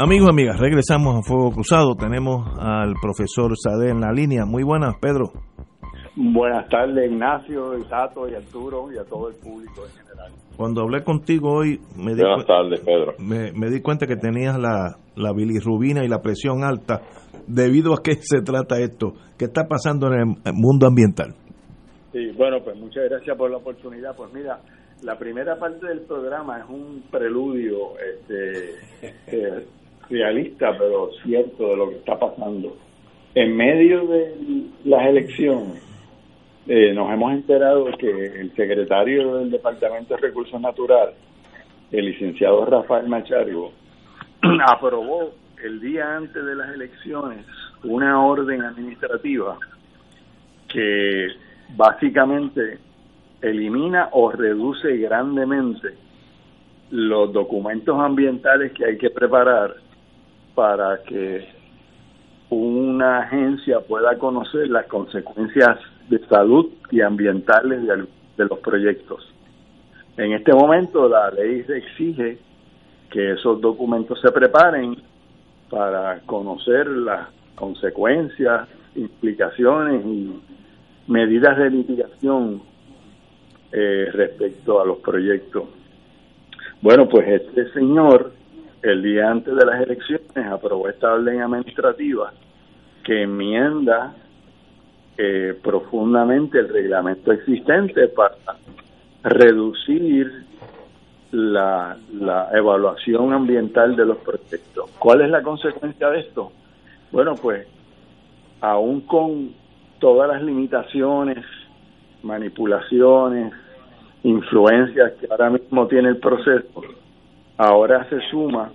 [0.00, 1.94] Amigos, amigas, regresamos a Fuego Cruzado.
[1.96, 4.44] Tenemos al profesor Sade en la línea.
[4.44, 5.32] Muy buenas, Pedro.
[6.14, 10.32] Buenas tardes, Ignacio, Isato y Arturo y a todo el público en general.
[10.58, 13.14] Cuando hablé contigo hoy, me di, Buenas tardes, Pedro.
[13.20, 17.00] me, me di cuenta que tenías la, la bilirrubina y la presión alta.
[17.46, 19.12] ¿Debido a qué se trata esto?
[19.38, 20.14] ¿Qué está pasando en
[20.44, 21.36] el mundo ambiental?
[22.10, 24.16] Sí, bueno, pues muchas gracias por la oportunidad.
[24.16, 24.58] Pues mira,
[25.04, 28.74] la primera parte del programa es un preludio este,
[29.28, 29.64] eh,
[30.10, 32.76] realista, pero cierto de lo que está pasando.
[33.36, 34.34] En medio de
[34.86, 35.87] las elecciones,
[36.70, 41.14] eh, nos hemos enterado que el secretario del Departamento de Recursos Naturales,
[41.90, 43.72] el licenciado Rafael Machargo,
[44.70, 45.32] aprobó
[45.64, 47.46] el día antes de las elecciones
[47.84, 49.56] una orden administrativa
[50.68, 51.28] que
[51.74, 52.78] básicamente
[53.40, 55.94] elimina o reduce grandemente
[56.90, 59.74] los documentos ambientales que hay que preparar
[60.54, 61.48] para que
[62.50, 65.78] una agencia pueda conocer las consecuencias
[66.08, 69.32] de salud y ambientales de, los proyectos.
[70.16, 72.38] En este momento la ley exige
[73.10, 74.96] que esos documentos se preparen
[75.70, 80.40] para conocer las consecuencias, implicaciones y
[81.08, 82.62] medidas de mitigación
[83.72, 85.64] eh, respecto a los proyectos.
[86.80, 88.32] Bueno, pues este señor,
[88.82, 92.32] el día antes de las elecciones, aprobó esta orden administrativa
[93.04, 94.14] que enmienda
[95.20, 98.36] eh, profundamente el reglamento existente para
[99.24, 100.44] reducir
[101.32, 104.88] la, la evaluación ambiental de los proyectos.
[105.00, 106.52] ¿Cuál es la consecuencia de esto?
[107.10, 107.66] Bueno, pues
[108.60, 109.54] aún con
[109.98, 111.44] todas las limitaciones,
[112.22, 113.52] manipulaciones,
[114.22, 116.82] influencias que ahora mismo tiene el proceso,
[117.56, 118.70] ahora se suma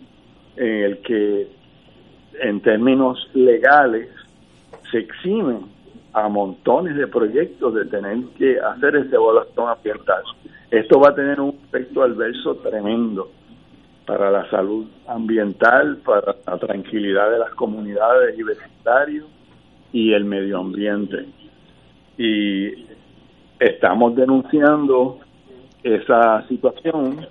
[0.58, 1.48] en el que
[2.42, 4.10] en términos legales
[4.92, 5.73] se eximen
[6.14, 10.24] a montones de proyectos de tener que hacer esta evaluación ambiental.
[10.70, 13.30] Esto va a tener un efecto adverso tremendo
[14.06, 19.26] para la salud ambiental, para la tranquilidad de las comunidades y vecindarios
[19.92, 21.26] y el medio ambiente.
[22.18, 22.86] Y
[23.60, 25.20] estamos denunciando
[25.82, 27.26] esa situación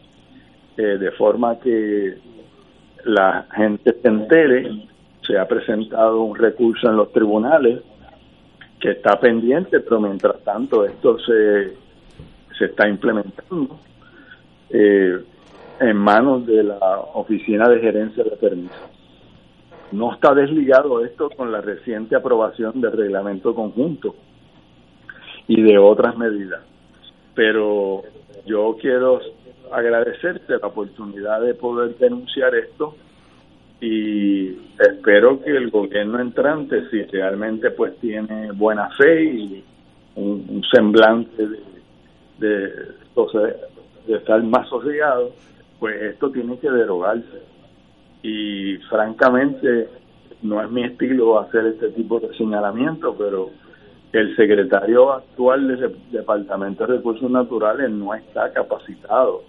[0.76, 2.16] eh, de forma que
[3.04, 4.88] la gente se entere.
[5.26, 7.80] Se ha presentado un recurso en los tribunales
[8.82, 11.76] que está pendiente, pero mientras tanto esto se,
[12.58, 13.78] se está implementando
[14.70, 15.20] eh,
[15.78, 18.90] en manos de la Oficina de Gerencia de Permisos.
[19.92, 24.16] No está desligado esto con la reciente aprobación del reglamento conjunto
[25.46, 26.62] y de otras medidas.
[27.36, 28.02] Pero
[28.46, 29.20] yo quiero
[29.70, 32.96] agradecerte la oportunidad de poder denunciar esto
[33.82, 39.64] y espero que el gobierno entrante, si realmente pues tiene buena fe y
[40.14, 41.48] un, semblante
[42.38, 42.68] de,
[43.26, 43.56] de,
[44.06, 45.32] estar más sosegado,
[45.80, 47.42] pues esto tiene que derogarse.
[48.22, 49.88] Y francamente
[50.42, 53.50] no es mi estilo hacer este tipo de señalamiento, pero
[54.12, 59.42] el secretario actual del Departamento de Recursos Naturales no está capacitado.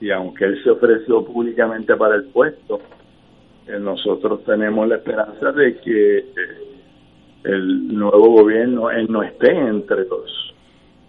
[0.00, 2.78] Y aunque él se ofreció públicamente para el puesto,
[3.66, 6.24] nosotros tenemos la esperanza de que eh,
[7.44, 10.54] el nuevo gobierno él no esté entre los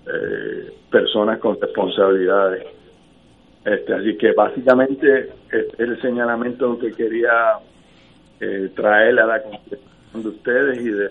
[0.08, 2.66] eh, personas con responsabilidades.
[3.66, 7.60] Este, así que básicamente este es el señalamiento que quería
[8.76, 11.10] traer a la conversación de ustedes y de,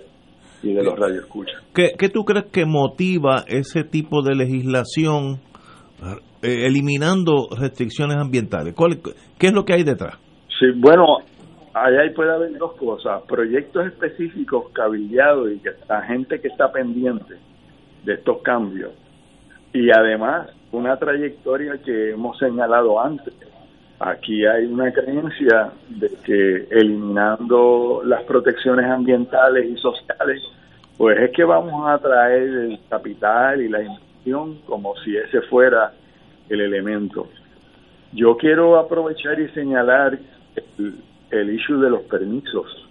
[0.63, 1.63] y de los radioescuchas.
[1.75, 5.41] ¿Qué, ¿Qué tú crees que motiva ese tipo de legislación
[6.43, 8.75] eliminando restricciones ambientales?
[9.39, 10.19] ¿Qué es lo que hay detrás?
[10.59, 11.19] Sí, bueno,
[11.75, 17.35] allá puede haber dos cosas, proyectos específicos cabillados y que la gente que está pendiente
[18.05, 18.93] de estos cambios
[19.73, 23.35] y además una trayectoria que hemos señalado antes.
[23.99, 30.43] Aquí hay una creencia de que eliminando las protecciones ambientales y sociales,
[30.97, 35.93] pues es que vamos a traer el capital y la inversión como si ese fuera
[36.49, 37.29] el elemento.
[38.13, 40.19] Yo quiero aprovechar y señalar
[40.79, 40.95] el,
[41.31, 42.89] el issue de los permisos,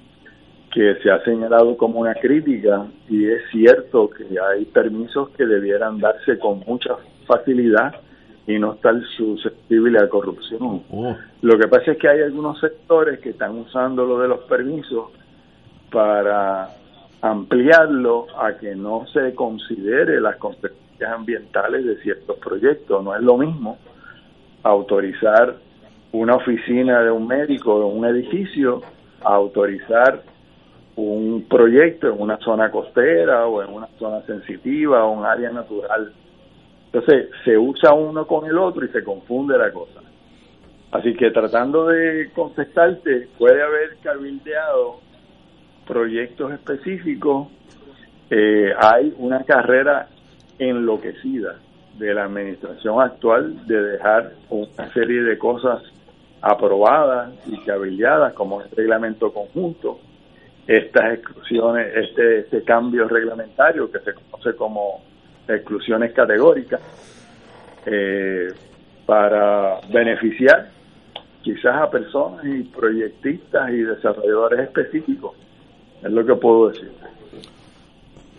[0.72, 6.00] que se ha señalado como una crítica y es cierto que hay permisos que debieran
[6.00, 6.96] darse con mucha
[7.28, 7.94] facilidad
[8.48, 10.84] y no estar susceptible a corrupción.
[10.90, 11.16] Oh.
[11.42, 15.12] Lo que pasa es que hay algunos sectores que están usando lo de los permisos
[15.92, 16.70] para
[17.22, 23.04] ampliarlo a que no se considere las consecuencias ambientales de ciertos proyectos.
[23.04, 23.78] No es lo mismo
[24.64, 25.56] autorizar
[26.14, 28.82] una oficina de un médico en un edificio
[29.22, 30.22] a autorizar
[30.96, 36.14] un proyecto en una zona costera o en una zona sensitiva o un área natural.
[36.86, 40.02] Entonces se usa uno con el otro y se confunde la cosa.
[40.92, 45.00] Así que tratando de contestarte, puede haber cabildeado
[45.88, 47.48] proyectos específicos,
[48.30, 50.10] eh, hay una carrera
[50.60, 51.56] enloquecida
[51.98, 55.82] de la administración actual de dejar una serie de cosas
[56.44, 60.00] aprobadas y cabilladas como el reglamento conjunto,
[60.68, 65.02] estas exclusiones, este, este cambio reglamentario que se conoce como
[65.48, 66.82] exclusiones categóricas,
[67.86, 68.48] eh,
[69.06, 70.70] para beneficiar
[71.42, 75.36] quizás a personas y proyectistas y desarrolladores específicos.
[76.02, 76.92] Es lo que puedo decir.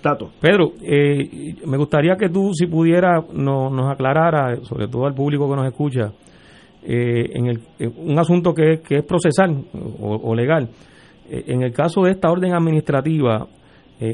[0.02, 0.30] Tato.
[0.40, 5.48] Pedro, eh, me gustaría que tú, si pudiera, no, nos aclarara, sobre todo al público
[5.48, 6.12] que nos escucha,
[6.84, 7.60] eh, en, el,
[7.96, 9.64] un asunto que, que es procesal
[10.00, 10.68] o, legal.
[11.30, 13.46] Eh, en el caso de esta orden administrativa,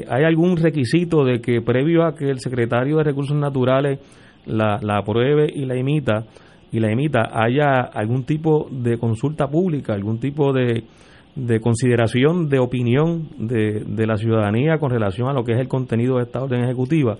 [0.07, 3.99] ¿hay algún requisito de que previo a que el secretario de Recursos Naturales
[4.45, 6.25] la, la apruebe y la emita,
[6.71, 10.83] y la emita, haya algún tipo de consulta pública, algún tipo de,
[11.35, 15.67] de consideración de opinión de, de, la ciudadanía con relación a lo que es el
[15.67, 17.17] contenido de esta orden ejecutiva,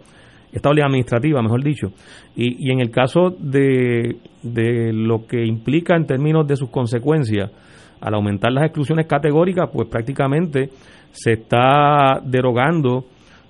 [0.52, 1.92] esta administrativa, mejor dicho.
[2.36, 7.52] Y, y en el caso de, de lo que implica en términos de sus consecuencias,
[8.02, 10.70] al aumentar las exclusiones categóricas, pues prácticamente
[11.12, 13.06] se está derogando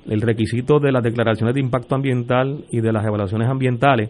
[0.08, 4.10] el requisito de las declaraciones de impacto ambiental y de las evaluaciones ambientales,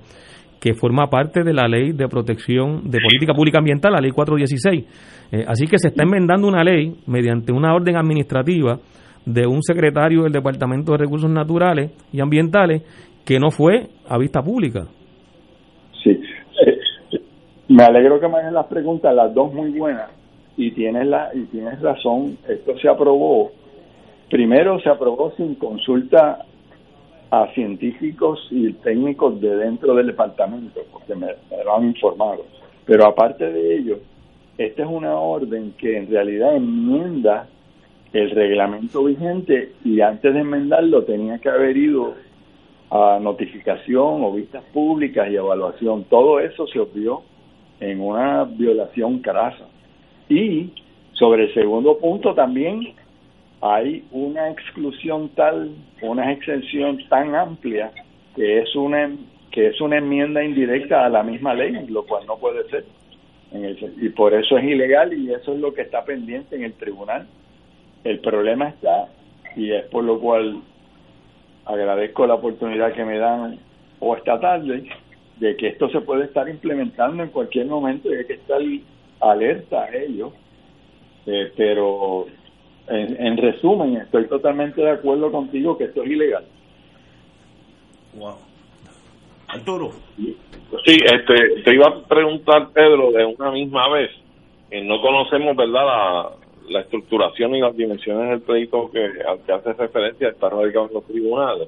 [0.60, 4.86] que forma parte de la ley de protección de política pública ambiental, la ley 416.
[5.32, 8.80] Eh, así que se está enmendando una ley mediante una orden administrativa
[9.26, 12.84] de un secretario del Departamento de Recursos Naturales y Ambientales
[13.26, 14.88] que no fue a vista pública.
[16.04, 16.80] Sí, eh,
[17.70, 20.10] me alegro que me hagan las preguntas, las dos muy buenas,
[20.58, 23.52] y tienes, la, y tienes razón, esto se aprobó
[24.32, 26.46] Primero se aprobó sin consulta
[27.32, 31.28] a científicos y técnicos de dentro del departamento, porque me,
[31.66, 32.46] lo han informado.
[32.86, 33.98] Pero aparte de ello,
[34.58, 37.46] esta es una orden que en realidad enmienda
[38.14, 42.16] el reglamento vigente y antes de enmendarlo tenía que haber ido
[42.90, 46.04] a notificación o vistas públicas y evaluación.
[46.06, 47.24] Todo eso se obvió
[47.80, 49.66] en una violación crasa.
[50.28, 50.72] Y
[51.14, 52.94] sobre el segundo punto también
[53.62, 57.92] hay una exclusión tal, una exención tan amplia
[58.36, 59.10] que es una
[59.52, 62.86] que es una enmienda indirecta a la misma ley, lo cual no puede ser.
[64.02, 67.28] y por eso es ilegal y eso es lo que está pendiente en el tribunal.
[68.04, 69.10] El problema está,
[69.56, 70.62] y es por lo cual
[71.66, 73.60] agradezco la oportunidad que me dan
[74.00, 74.90] o esta tarde,
[75.38, 78.60] de que esto se puede estar implementando en cualquier momento y hay que estar
[79.20, 80.34] alerta a ello.
[81.26, 82.26] Eh, pero
[82.88, 86.44] en, resumen, estoy totalmente de acuerdo contigo que esto es ilegal.
[88.16, 88.36] Wow.
[89.48, 89.92] Arturo.
[90.18, 94.12] Sí, este, te iba a preguntar, Pedro, de una misma vez,
[94.70, 96.30] que no conocemos, ¿verdad?, la,
[96.70, 100.94] la estructuración y las dimensiones del proyecto que, al que hace referencia está radicado en
[100.94, 101.68] los tribunales,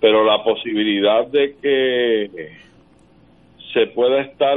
[0.00, 2.52] pero la posibilidad de que
[3.72, 4.56] se pueda estar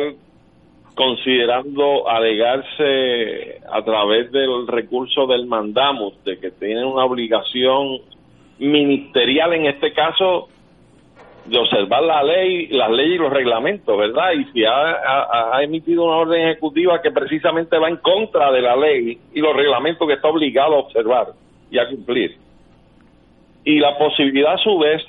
[0.96, 8.00] considerando alegarse a través del recurso del mandamus de que tienen una obligación
[8.60, 10.50] ministerial en este caso
[11.46, 14.34] de observar la ley, las leyes y los reglamentos, ¿verdad?
[14.34, 19.18] Y si ha, emitido una orden ejecutiva que precisamente va en contra de la ley
[19.34, 21.28] y los reglamentos que está obligado a observar
[21.70, 22.38] y a cumplir.
[23.64, 25.04] Y la posibilidad a su vez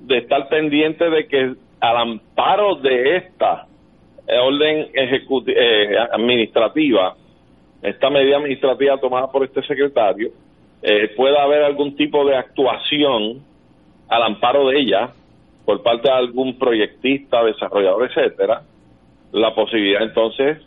[0.00, 3.66] de estar pendiente de que al amparo de esta
[4.26, 7.16] eh, orden eh, administrativa,
[7.82, 10.30] esta medida administrativa tomada por este secretario,
[10.82, 13.42] eh, pueda haber algún tipo de actuación
[14.08, 15.10] al amparo de ella
[15.64, 18.62] por parte de algún proyectista, desarrollador, etcétera,
[19.32, 20.58] la posibilidad entonces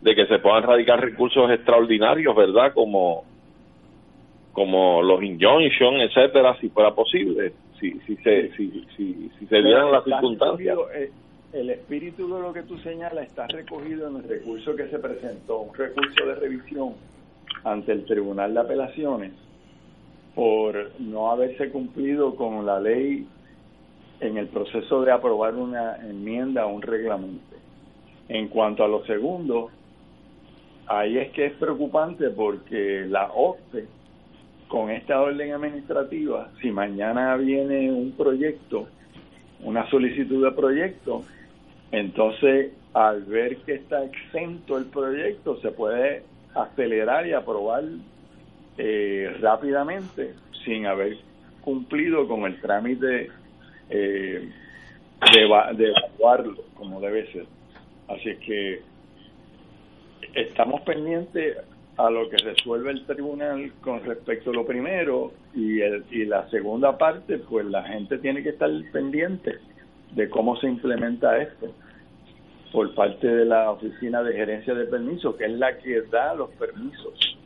[0.00, 2.72] de que se puedan radicar recursos extraordinarios, ¿verdad?
[2.72, 3.24] Como
[4.52, 9.90] como los injunction, etcétera, si fuera posible, si si se si si, si se dieran
[9.90, 10.78] las circunstancias
[11.54, 15.60] el espíritu de lo que tú señalas está recogido en el recurso que se presentó,
[15.60, 16.94] un recurso de revisión
[17.62, 19.32] ante el Tribunal de Apelaciones
[20.34, 23.26] por no haberse cumplido con la ley
[24.20, 27.56] en el proceso de aprobar una enmienda a un reglamento.
[28.28, 29.70] En cuanto a lo segundo,
[30.86, 33.86] ahí es que es preocupante porque la OCDE,
[34.68, 38.88] con esta orden administrativa, si mañana viene un proyecto,
[39.62, 41.22] una solicitud de proyecto,
[41.92, 46.24] entonces, al ver que está exento el proyecto, se puede
[46.54, 47.84] acelerar y aprobar
[48.78, 51.16] eh, rápidamente sin haber
[51.60, 53.30] cumplido con el trámite
[53.90, 54.48] eh,
[55.32, 57.46] de, de evaluarlo como debe ser.
[58.08, 58.82] Así es que
[60.34, 61.56] estamos pendientes
[61.96, 66.48] a lo que resuelve el tribunal con respecto a lo primero y, el, y la
[66.50, 69.58] segunda parte, pues la gente tiene que estar pendiente
[70.12, 71.72] de cómo se implementa esto
[72.72, 76.50] por parte de la Oficina de Gerencia de Permisos, que es la que da los
[76.50, 77.38] permisos.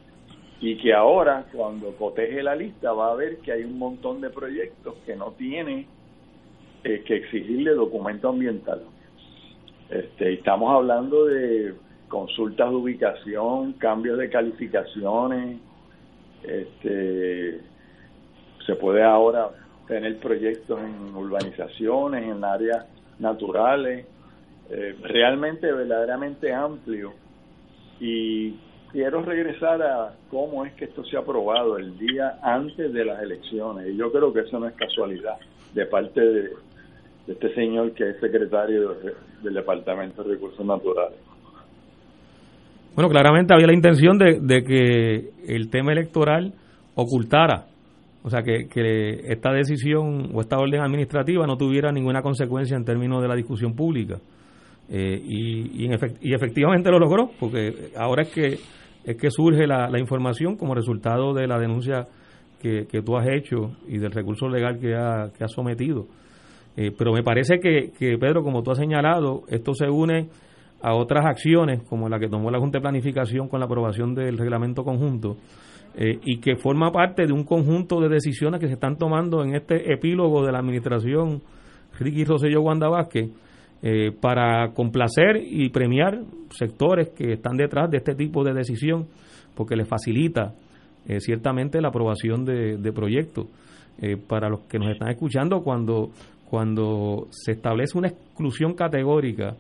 [0.61, 4.30] Y que ahora, cuando coteje la lista, va a ver que hay un montón de
[4.30, 5.86] proyectos que no tienen
[6.82, 8.82] eh, que exigirle documento ambiental.
[9.88, 11.74] Este, estamos hablando de
[12.09, 15.61] consultas de ubicación, cambios de calificaciones,
[16.42, 17.61] Este,
[18.64, 19.50] se puede ahora
[19.86, 22.86] tener proyectos en urbanizaciones, en áreas
[23.18, 24.06] naturales,
[24.70, 27.14] eh, realmente verdaderamente amplio.
[27.98, 28.54] Y
[28.93, 33.22] quiero regresar a cómo es que esto se ha aprobado el día antes de las
[33.22, 33.89] elecciones.
[33.89, 35.36] Y yo creo que eso no es casualidad
[35.74, 36.51] de parte de,
[37.26, 38.95] este señor que es secretario
[39.43, 41.18] del Departamento de Recursos Naturales.
[42.95, 46.53] Bueno, claramente había la intención de, de que el tema electoral
[46.95, 47.66] ocultara
[48.28, 53.22] o sea, que, esta decisión o esta orden administrativa no tuviera ninguna consecuencia en términos
[53.22, 54.18] de la discusión pública.
[54.91, 58.59] Eh, y, y, efectivamente lo logró, porque ahora es que,
[59.09, 62.06] es que surge la, información como resultado de la denuncia
[62.61, 66.06] que, tú has hecho y del recurso legal que, ha, que has sometido.
[66.76, 70.28] Eh, pero me parece que, que, Pedro, como tú has señalado, esto se une
[70.82, 74.36] a otras acciones, como la que tomó la Junta de Planificación con la aprobación del
[74.36, 75.38] reglamento conjunto,
[75.96, 79.54] eh, y que forma parte de un conjunto de decisiones que se están tomando en
[79.54, 81.40] este epílogo de la administración
[81.98, 83.30] Ricky Rosselló Wanda Vázquez
[83.83, 86.20] eh, para complacer y premiar
[86.51, 89.07] sectores que están detrás de este tipo de decisión
[89.55, 90.55] porque les facilita
[91.07, 93.47] eh, ciertamente la aprobación de, proyectos.
[94.29, 96.11] para los que nos están escuchando, cuando,
[96.49, 99.57] cuando se establece una exclusión categórica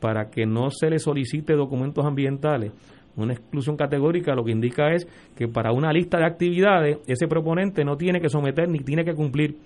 [0.00, 2.72] para que no se le solicite documentos ambientales,
[3.16, 5.06] una exclusión categórica lo que indica es
[5.36, 9.14] que para una lista de actividades ese proponente no tiene que someter ni tiene que
[9.14, 9.56] cumplir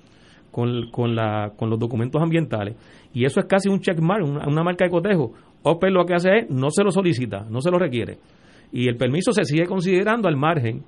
[0.54, 2.76] con, con, la, con los documentos ambientales.
[3.12, 5.32] Y eso es casi un checkmark, una, una marca de cotejo.
[5.64, 8.18] OPE lo que hace es no se lo solicita, no se lo requiere.
[8.70, 10.84] Y el permiso se sigue considerando al margen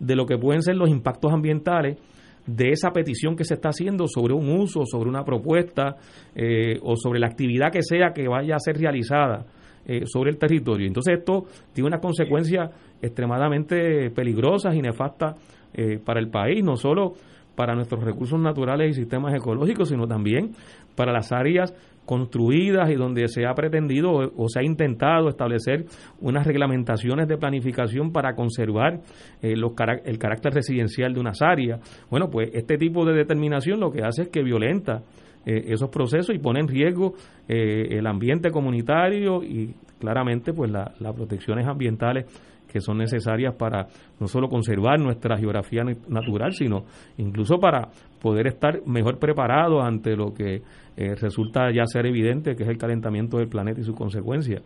[0.00, 1.96] de lo que pueden ser los impactos ambientales
[2.44, 5.94] de esa petición que se está haciendo sobre un uso, sobre una propuesta
[6.34, 9.46] eh, o sobre la actividad que sea que vaya a ser realizada
[9.86, 10.88] eh, sobre el territorio.
[10.88, 12.68] Entonces esto tiene unas consecuencias
[13.00, 15.36] extremadamente peligrosas y nefastas
[15.72, 17.12] eh, para el país, no solo
[17.54, 20.52] para nuestros recursos naturales y sistemas ecológicos, sino también
[20.94, 21.74] para las áreas
[22.04, 25.86] construidas y donde se ha pretendido o, se ha intentado establecer
[26.20, 29.00] unas reglamentaciones de planificación para conservar
[29.42, 31.80] eh, el carácter residencial de unas áreas.
[32.10, 35.02] Bueno, pues este tipo de determinación lo que hace es que violenta
[35.46, 37.14] eh, esos procesos y pone en riesgo
[37.48, 42.26] eh, el ambiente comunitario y claramente pues las protecciones ambientales
[42.74, 43.86] que son necesarias para
[44.18, 46.86] no solo conservar nuestra geografía natural, sino
[47.18, 47.88] incluso para
[48.20, 50.60] poder estar mejor preparados ante lo que
[50.96, 54.62] eh, resulta ya ser evidente, que es el calentamiento del planeta y sus consecuencias.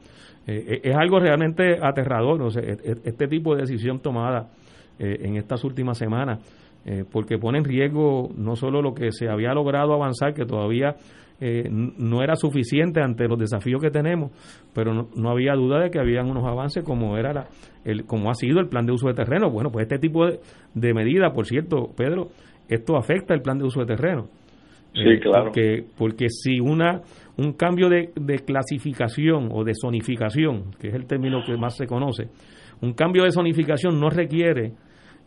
[0.46, 4.48] es algo realmente aterrador, e, e, este tipo de decisión tomada
[4.98, 6.40] en estas últimas semanas
[6.90, 10.96] eh, porque pone en riesgo no solo lo que se había logrado avanzar, que todavía
[11.41, 14.32] eh, no era suficiente ante los desafíos que tenemos,
[14.74, 17.47] pero no, había duda de que habían unos avances como era
[17.84, 19.51] el, como ha sido el plan de uso de terreno.
[19.51, 20.41] Bueno, pues este tipo de,
[20.74, 22.28] de medidas, por cierto, Pedro,
[22.68, 24.28] esto afecta el plan de uso de terreno.
[24.93, 25.45] Sí, eh, claro.
[25.45, 27.03] Porque, porque si una
[27.36, 31.86] un cambio de, de clasificación o de zonificación, que es el término que más se
[31.86, 32.28] conoce,
[32.80, 34.72] un cambio de zonificación no requiere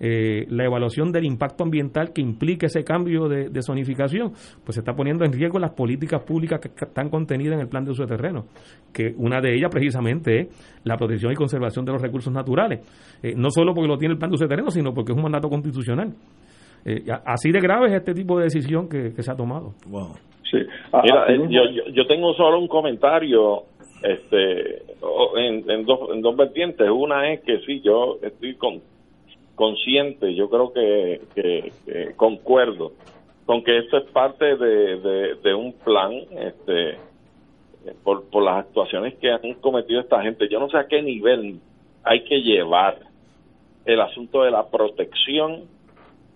[0.04, 4.32] eh, la evaluación del impacto ambiental que implique ese cambio de, zonificación,
[4.64, 7.86] pues se está poniendo en riesgo las políticas públicas que están contenidas en el plan
[7.86, 8.46] de uso de terreno,
[8.92, 12.80] que una de ellas precisamente es la protección y conservación de los recursos naturales,
[13.22, 15.16] eh, no solo porque lo tiene el plan de uso de terreno, sino porque es
[15.16, 16.12] un mandato constitucional.
[16.84, 19.76] Eh, así de grave es este tipo de decisión que, se ha tomado.
[20.50, 20.58] Sí.
[21.04, 21.62] Mira, yo,
[21.94, 23.66] yo, tengo solo un comentario
[24.02, 24.82] este
[25.38, 26.90] en, en, dos, en dos vertientes.
[26.90, 28.82] Una es que sí, yo estoy con,
[29.62, 32.94] consciente, yo creo que, que, concuerdo
[33.46, 36.98] con que esto es parte de, un plan este
[38.04, 40.50] por, por las actuaciones que han cometido esta gente.
[40.50, 41.60] Yo no sé a qué nivel
[42.04, 43.02] hay que llevar
[43.86, 45.66] el asunto de la protección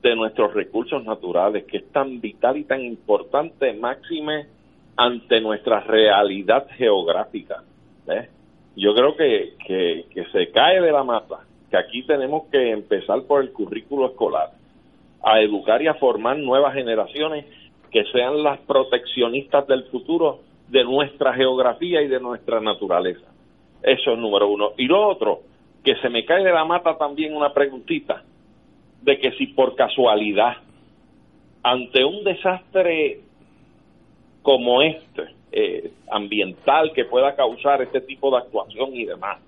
[0.03, 4.45] de nuestros recursos naturales, que es tan vital y tan importante, máxime
[4.97, 7.63] ante nuestra realidad geográfica.
[8.75, 13.41] Yo creo que, que se cae de la mata que aquí tenemos que empezar por
[13.41, 14.51] el currículo escolar,
[15.23, 17.45] a educar y a formar nuevas generaciones
[17.91, 23.25] que sean las proteccionistas del futuro de nuestra geografía y de nuestra naturaleza.
[23.81, 24.71] Eso es número uno.
[24.77, 25.41] Y lo otro,
[25.83, 28.23] que se me cae de la mata también una preguntita,
[29.01, 30.57] de que si por casualidad,
[31.63, 33.19] ante un desastre
[34.41, 39.39] como este, eh, ambiental que pueda causar este tipo de actuación y demás,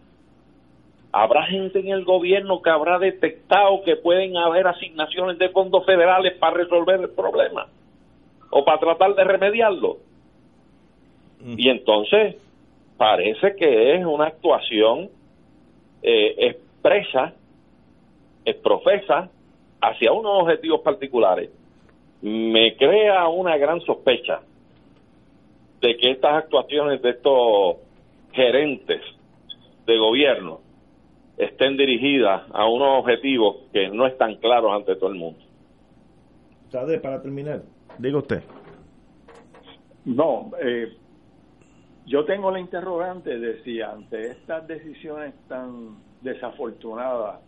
[1.12, 6.34] habrá gente en el gobierno que habrá detectado que pueden haber asignaciones de fondos federales
[6.38, 7.68] para resolver el problema
[8.49, 9.97] o para tratar de remediarlo.
[11.41, 11.55] Mm.
[11.58, 12.36] Y entonces
[12.97, 15.10] parece que es una actuación
[16.01, 17.34] eh, expresa
[18.55, 19.30] profesa
[19.82, 21.49] hacia unos objetivos particulares,
[22.22, 24.41] me crea una gran sospecha
[25.82, 27.78] de que estas actuaciones de estos
[28.32, 29.01] gerentes
[29.86, 30.62] de gobierno
[31.38, 35.40] estén dirigidas a unos objetivos que no están claros ante todo el mundo.
[36.72, 37.62] ¿Sabe, para terminar,
[37.98, 38.44] diga usted.
[40.06, 40.94] No, eh,
[42.06, 47.42] yo tengo la interrogante de si ante estas decisiones tan desafortunadas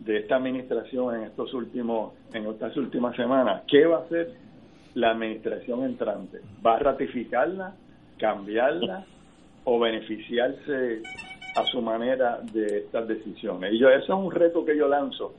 [0.00, 4.34] de esta administración en estos últimos en estas últimas semanas, ¿qué va a hacer
[4.94, 6.40] la administración entrante?
[6.64, 7.74] ¿Va a ratificarla,
[8.18, 9.06] cambiarla
[9.64, 11.02] o beneficiarse
[11.54, 13.72] a su manera de estas decisiones?
[13.72, 15.34] Y yo eso es un reto que yo lanzo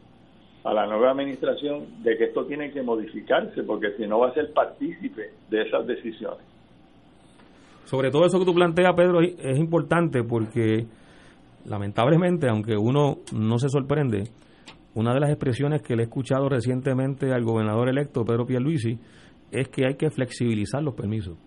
[0.63, 4.33] a la nueva administración de que esto tiene que modificarse porque si no va a
[4.33, 6.45] ser partícipe de esas decisiones.
[7.85, 10.85] Sobre todo eso que tú planteas, Pedro, es importante porque
[11.65, 14.23] lamentablemente, aunque uno no se sorprende,
[14.95, 18.97] una de las expresiones que le he escuchado recientemente al gobernador electo, Pedro Pierluisi,
[19.51, 21.37] es que hay que flexibilizar los permisos.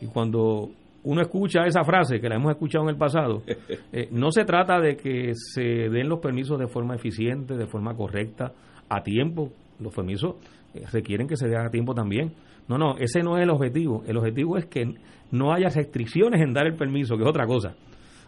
[0.00, 0.70] Y cuando
[1.08, 3.40] uno escucha esa frase, que la hemos escuchado en el pasado,
[3.92, 7.94] eh, no se trata de que se den los permisos de forma eficiente, de forma
[7.94, 8.52] correcta,
[8.90, 9.50] a tiempo.
[9.80, 10.34] Los permisos
[10.74, 12.34] eh, requieren que se den a tiempo también.
[12.68, 14.04] No, no, ese no es el objetivo.
[14.06, 14.84] El objetivo es que
[15.32, 17.74] no haya restricciones en dar el permiso, que es otra cosa.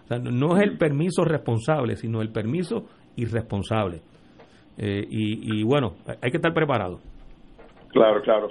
[0.05, 4.01] O sea, no es el permiso responsable, sino el permiso irresponsable.
[4.79, 7.01] Eh, y, bueno, hay que estar preparado.
[7.89, 8.49] Claro, claro.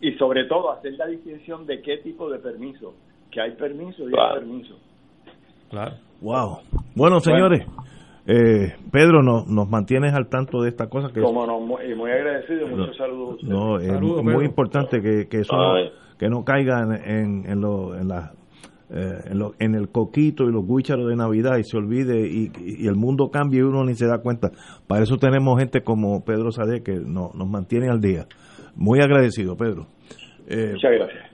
[0.00, 2.94] y sobre todo hacer la distinción de qué tipo de permiso,
[3.34, 4.78] que hay permiso y hay permiso.
[5.68, 5.96] Claro.
[6.20, 6.58] Wow.
[6.94, 7.66] Bueno, señores,
[8.26, 11.12] eh, Pedro, nos, nos mantienes al tanto de esta cosa.
[11.12, 13.42] Que Como no, muy, agradecido, muchos saludos.
[13.42, 15.74] No, es muy importante que, que eso no,
[16.16, 18.32] que no caiga en, en, lo, en la
[18.90, 23.30] eh, en, el coquito y los guícharos de Navidad y se olvide y, el mundo
[23.30, 24.52] cambia y uno ni se da cuenta.
[24.86, 28.26] Para eso tenemos gente como Pedro Sade que no, nos mantiene al día.
[28.76, 29.86] Muy agradecido, Pedro.
[30.46, 31.33] Eh, Muchas gracias.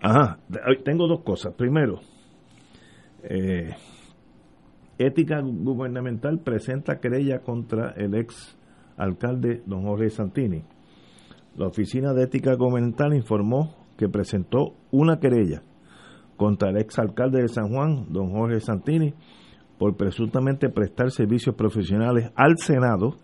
[0.00, 0.38] Ajá,
[0.84, 1.54] tengo dos cosas.
[1.54, 2.00] Primero,
[3.22, 3.74] eh,
[4.98, 8.56] Ética Gubernamental presenta querella contra el ex
[8.96, 10.62] alcalde don Jorge Santini.
[11.56, 15.62] La Oficina de Ética Gubernamental informó que presentó una querella
[16.36, 19.14] contra el exalcalde de San Juan, don Jorge Santini,
[19.78, 23.16] por presuntamente prestar servicios profesionales al Senado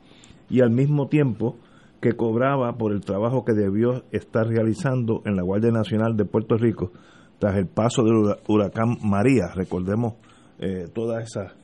[0.50, 1.56] y al mismo tiempo
[2.04, 6.58] que cobraba por el trabajo que debió estar realizando en la Guardia Nacional de Puerto
[6.58, 6.92] Rico
[7.38, 9.46] tras el paso del huracán María.
[9.54, 10.12] Recordemos
[10.58, 11.54] eh, todas esas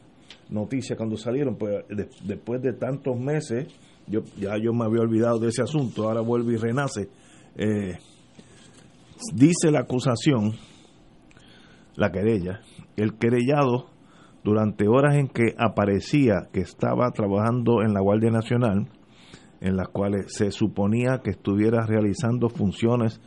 [0.48, 1.84] noticias cuando salieron, pues
[2.24, 3.68] después de tantos meses,
[4.06, 7.10] yo ya yo me había olvidado de ese asunto, ahora vuelve y renace.
[7.56, 7.98] Eh,
[9.34, 10.54] Dice la acusación,
[11.94, 12.60] la querella,
[12.96, 13.90] el querellado
[14.42, 18.88] durante horas en que aparecía que estaba trabajando en la Guardia Nacional,
[19.60, 23.20] en las cuales se suponía que estuviera realizando funciones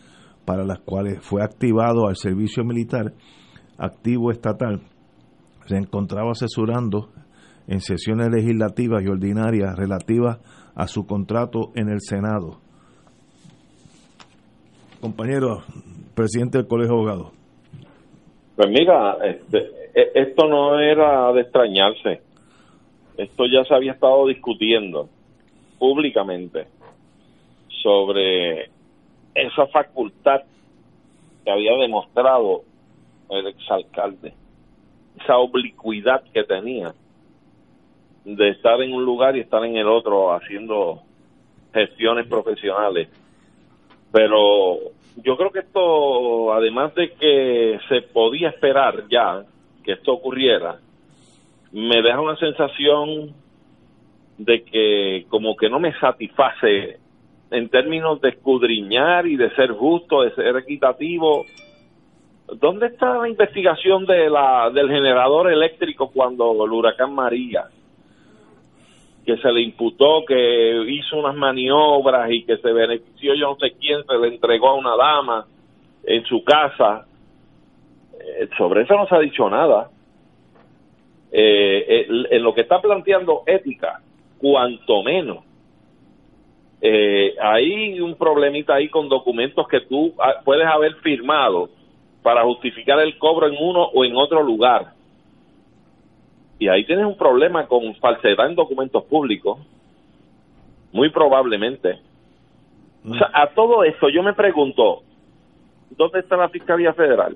[0.46, 3.14] para las cuales fue activado al servicio militar
[3.78, 4.82] activo estatal,
[5.66, 7.10] se encontraba asesorando
[7.68, 10.40] en sesiones legislativas y ordinarias relativas
[10.76, 12.64] a su contrato en el Senado
[15.04, 15.64] compañero
[16.16, 17.34] presidente del Colegio de Abogados?
[18.56, 19.58] Pues mira, este,
[19.94, 22.22] e, esto no era de extrañarse.
[23.18, 25.10] Esto ya se había estado discutiendo
[25.84, 26.66] públicamente
[27.68, 28.70] sobre
[29.36, 30.44] esa facultad
[31.44, 32.62] que había demostrado
[33.30, 34.34] el exalcalde,
[35.22, 36.94] esa oblicuidad que tenía
[38.24, 41.02] de estar en un lugar y estar en el otro haciendo
[41.74, 43.10] gestiones profesionales.
[44.14, 44.78] Pero
[45.18, 49.44] yo creo que esto, además de que se podía esperar ya
[49.84, 50.80] que esto ocurriera,
[51.74, 53.43] me deja una sensación
[54.38, 57.00] de que como que no me satisface
[57.52, 61.46] en términos de escudriñar y de ser justo, de ser equitativo.
[62.56, 67.66] ¿Dónde está la investigación de la, del generador eléctrico cuando el huracán María?
[69.26, 73.74] que se le imputó que hizo unas maniobras y que se benefició yo no sé
[73.80, 75.46] quién, se le entregó a una dama
[76.04, 77.06] en su casa.
[78.20, 79.90] Eh, sobre eso no se ha dicho nada.
[81.32, 84.02] Eh, en lo que está planteando ética,
[84.44, 85.38] cuanto menos.
[86.82, 91.70] Eh, hay un problemita ahí con documentos que tú ah, puedes haber firmado
[92.22, 94.92] para justificar el cobro en uno o en otro lugar
[96.64, 99.60] y ahí tienes un problema con falsedad en documentos públicos,
[100.94, 102.00] muy probablemente.
[103.34, 105.04] A todo esto yo me pregunto,
[105.90, 107.36] ¿dónde está la Fiscalía Federal?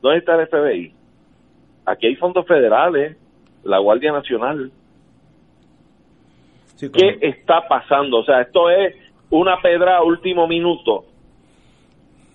[0.00, 0.94] ¿Dónde está el FBI?
[1.84, 3.18] Aquí hay fondos federales,
[3.62, 4.70] la Guardia Nacional.
[6.78, 8.18] ¿Qué está pasando?
[8.18, 8.94] O sea, esto es
[9.30, 11.04] una pedra a último minuto.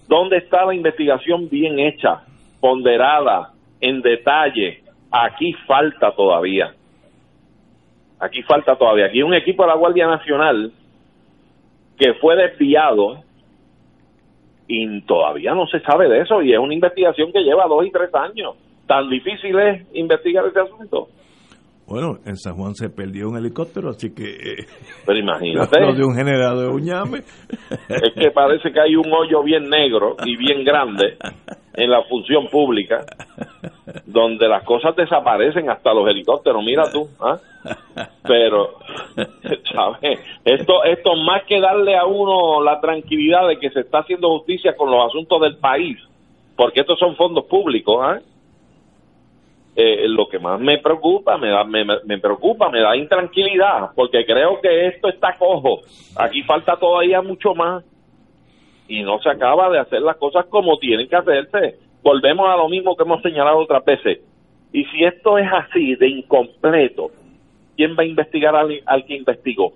[0.08, 2.24] ¿Dónde está la investigación bien hecha,
[2.60, 4.84] ponderada, en detalle?
[5.12, 6.74] Aquí falta todavía.
[8.20, 9.06] Aquí falta todavía.
[9.06, 10.72] Aquí hay un equipo de la Guardia Nacional
[11.98, 13.24] que fue desviado
[14.68, 17.92] y todavía no se sabe de eso y es una investigación que lleva dos y
[17.92, 18.56] tres años.
[18.88, 21.10] Tan difícil es investigar ese asunto.
[21.92, 24.24] Bueno, en San Juan se perdió un helicóptero, así que...
[24.24, 24.66] Eh,
[25.06, 25.78] Pero imagínate.
[25.94, 27.18] de un generador de uñame.
[27.90, 31.18] Es que parece que hay un hoyo bien negro y bien grande
[31.74, 33.04] en la función pública,
[34.06, 36.64] donde las cosas desaparecen hasta los helicópteros.
[36.64, 37.36] Mira tú, ¿ah?
[38.24, 38.76] Pero,
[39.74, 40.18] ¿sabes?
[40.46, 44.78] Esto, esto más que darle a uno la tranquilidad de que se está haciendo justicia
[44.78, 45.98] con los asuntos del país,
[46.56, 48.20] porque estos son fondos públicos, ¿ah?
[49.74, 54.26] Eh, lo que más me preocupa, me, da, me, me, preocupa, me da intranquilidad, porque
[54.26, 55.80] creo que esto está cojo.
[56.18, 57.86] Aquí falta todavía mucho más
[58.90, 61.80] y no se acaba de hacer las cosas como tienen que hacerse.
[62.04, 64.20] Volvemos a lo mismo que hemos señalado otras veces.
[64.74, 67.12] Y si esto es así, de incompleto,
[67.78, 69.72] ¿quién va a investigar al, al que investigó?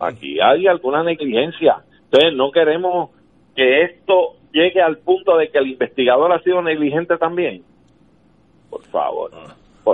[0.00, 1.84] Aquí hay alguna negligencia.
[2.04, 3.10] Entonces, no queremos
[3.54, 7.62] que esto llegue al punto de que el investigador ha sido negligente también
[8.70, 9.30] por favor.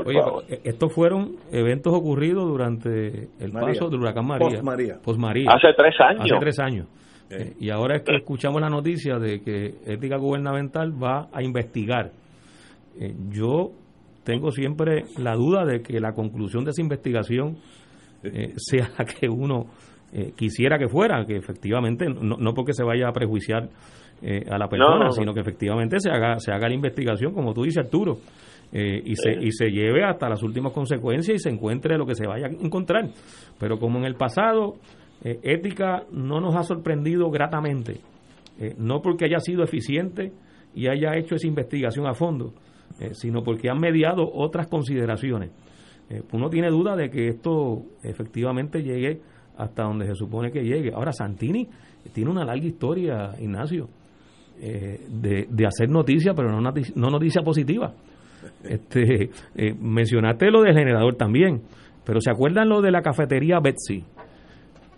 [0.02, 0.44] Por favor.
[0.48, 4.60] Eh, estos fueron eventos ocurridos durante el paso del huracán María.
[5.02, 5.46] Post María.
[5.50, 6.22] Hace tres años.
[6.22, 6.88] Hace tres años.
[7.30, 12.10] Eh, y ahora es que escuchamos la noticia de que Ética Gubernamental va a investigar.
[12.98, 13.70] Eh, yo
[14.24, 17.58] tengo siempre la duda de que la conclusión de esa investigación
[18.56, 19.66] sea la que uno
[20.34, 23.68] quisiera que fuera, que efectivamente, no, no porque se vaya a prejuiciar
[24.50, 27.84] a la persona, sino que efectivamente se haga, se haga la investigación, como tú dices,
[27.84, 28.16] Arturo.
[28.76, 32.16] Eh, y, se, y se lleve hasta las últimas consecuencias y se encuentre lo que
[32.16, 33.08] se vaya a encontrar.
[33.58, 34.74] Pero como en el pasado,
[35.22, 38.00] eh, ética no nos ha sorprendido gratamente,
[38.58, 40.32] eh, no porque haya sido eficiente
[40.74, 42.52] y haya hecho esa investigación a fondo,
[43.12, 45.50] sino porque han mediado otras consideraciones.
[46.32, 49.20] uno tiene duda de que esto efectivamente llegue
[49.56, 50.92] hasta donde se supone que llegue.
[50.92, 51.68] Ahora, Santini
[52.12, 53.88] tiene una larga historia, Ignacio,
[54.60, 57.94] de, de hacer noticia, pero no noticia positiva.
[58.64, 61.62] Este, eh, mencionaste lo del generador también,
[62.04, 64.04] pero ¿se acuerdan lo de la cafetería Betsy?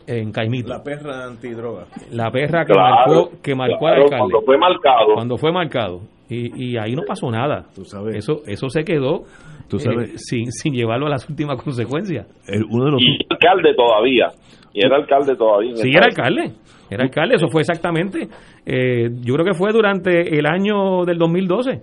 [0.06, 0.68] En Caimito.
[0.68, 1.86] La perra antidroga.
[2.12, 4.16] La perra que marcó, que marcó al alcalde.
[4.18, 5.14] Cuando fue marcado.
[5.14, 6.00] Cuando fue marcado.
[6.28, 7.66] Y, y ahí no pasó nada.
[7.74, 8.16] Tú sabes.
[8.16, 9.24] Eso, eso se quedó
[9.68, 10.10] Tú sabes.
[10.10, 12.26] Eh, sin, sin llevarlo a las últimas consecuencias.
[12.46, 13.02] El, uno de los...
[13.02, 14.28] Y alcalde todavía.
[14.72, 15.76] Y era alcalde todavía.
[15.76, 16.52] Sí, era alcalde.
[16.90, 17.34] Era alcalde.
[17.36, 18.28] Eso fue exactamente.
[18.64, 21.82] Eh, yo creo que fue durante el año del 2012.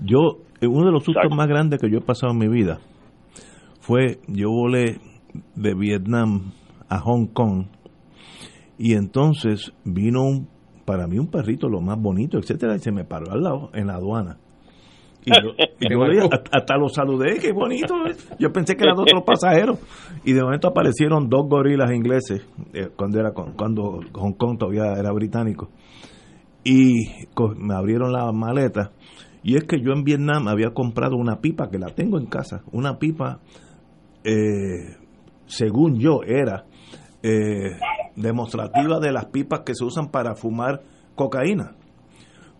[0.00, 2.80] Yo uno de los sustos más grandes que yo he pasado en mi vida
[3.80, 4.98] fue, yo volé
[5.54, 6.52] de Vietnam
[6.88, 7.66] a Hong Kong
[8.78, 10.48] y entonces vino un,
[10.84, 13.88] para mí un perrito lo más bonito, etcétera, y se me paró al lado en
[13.88, 14.38] la aduana.
[15.24, 15.50] Y yo,
[16.52, 17.94] hasta, lo saludé, qué bonito.
[18.38, 19.78] Yo pensé que eran otros pasajeros.
[20.24, 25.12] Y de momento aparecieron dos gorilas ingleses, eh, cuando, era, cuando Hong Kong todavía era
[25.12, 25.70] británico.
[26.62, 26.92] Y
[27.58, 28.92] me abrieron la maleta
[29.44, 32.62] y es que yo en Vietnam había comprado una pipa, que la tengo en casa,
[32.72, 33.40] una pipa,
[34.24, 34.96] eh,
[35.44, 36.64] según yo, era
[37.22, 37.76] eh,
[38.16, 40.82] demostrativa de las pipas que se usan para fumar
[41.14, 41.76] cocaína.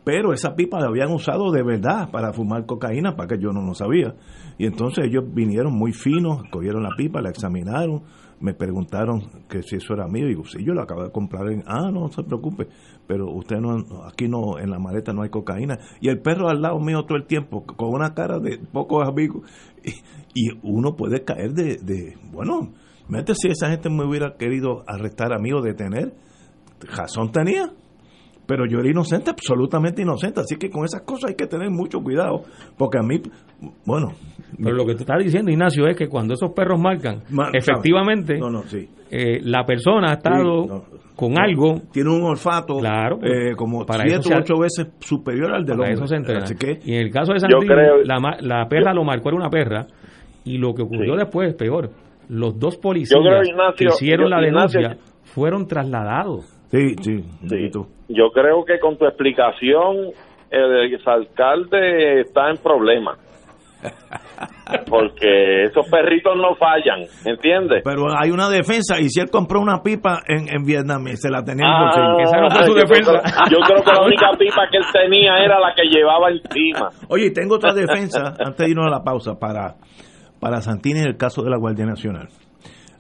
[0.05, 3.63] Pero esa pipa la habían usado de verdad para fumar cocaína, para que yo no
[3.63, 4.15] lo sabía.
[4.59, 8.03] Y entonces ellos vinieron muy finos, cogieron la pipa, la examinaron,
[8.45, 10.27] me preguntaron que si eso era mío.
[10.27, 11.65] Y digo, sí, yo lo acabo de comprar en.
[11.67, 12.69] Ah, no, se preocupe
[13.07, 15.79] pero usted no, aquí no, en la maleta no hay cocaína.
[16.01, 19.49] Y el perro al lado mío todo el tiempo, con una cara de pocos amigos.
[20.37, 22.73] Y, uno puede caer de, de bueno,
[23.09, 26.13] mete si esa gente me hubiera querido arrestar a mí o detener,
[26.81, 27.71] razón tenía
[28.47, 30.41] pero yo era inocente, absolutamente inocente.
[30.41, 32.43] Así que con esas cosas hay que tener mucho cuidado,
[32.77, 33.21] porque a mí,
[33.85, 34.13] bueno.
[34.57, 37.23] Pero lo que tú estás diciendo, Ignacio, es que cuando esos perros marcan,
[37.53, 38.39] efectivamente,
[39.11, 40.85] eh, la persona ha estado
[41.17, 41.81] con algo.
[41.93, 45.93] Tiene un olfato claro, eh, como para siete o ocho veces superior al del hombre.
[45.95, 47.67] Eso se Así que, y en el caso de Santini,
[48.05, 49.87] la, la, perra lo marcó, era una perra,
[50.45, 51.91] y lo que ocurrió después es peor.
[52.29, 53.21] Los dos policías
[53.77, 57.25] que hicieron la denuncia fueron trasladados Sí, sí,
[58.09, 60.11] Yo creo que con tu explicación
[60.51, 63.19] el alcalde está en problemas.
[64.89, 67.83] Porque esos perritos no fallan, ¿entiendes?
[67.85, 71.45] Pero hay una defensa, y si él compró una pipa en, en Vietnam se la
[71.45, 72.19] tenía en Ah, bolsillo.
[72.21, 73.45] Esa no fue su yo creo- defensa.
[73.51, 76.89] yo creo que la única pipa que él tenía era la que llevaba encima.
[77.09, 79.75] Oye, tengo otra defensa, antes de irnos a la pausa, para,
[80.41, 82.29] para Santini en el caso de la Guardia Nacional.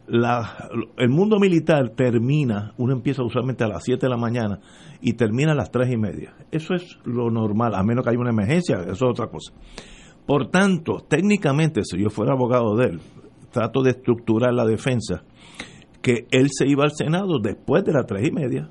[0.06, 4.60] La, el mundo militar termina, uno empieza usualmente a las 7 de la mañana
[5.00, 6.34] y termina a las 3 y media.
[6.50, 9.54] Eso es lo normal, a menos que haya una emergencia, eso es otra cosa.
[10.26, 13.00] Por tanto, técnicamente, si yo fuera abogado de él,
[13.50, 15.22] trato de estructurar la defensa,
[16.02, 18.68] que él se iba al Senado después de las 3 y media.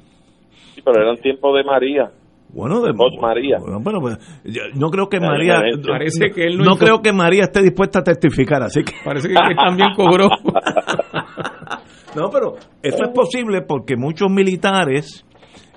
[0.75, 2.11] Sí, pero eran tiempos de María.
[2.53, 3.57] Bueno, de Post María.
[3.59, 5.59] Bueno, bueno, pues, yo no creo que María.
[5.87, 9.29] Parece que él no no creo que María esté dispuesta a testificar, así que Parece
[9.29, 10.29] que él también cobró.
[12.15, 15.25] no, pero eso es posible porque muchos militares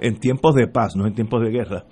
[0.01, 1.85] en tiempos de paz, no en tiempos de guerra,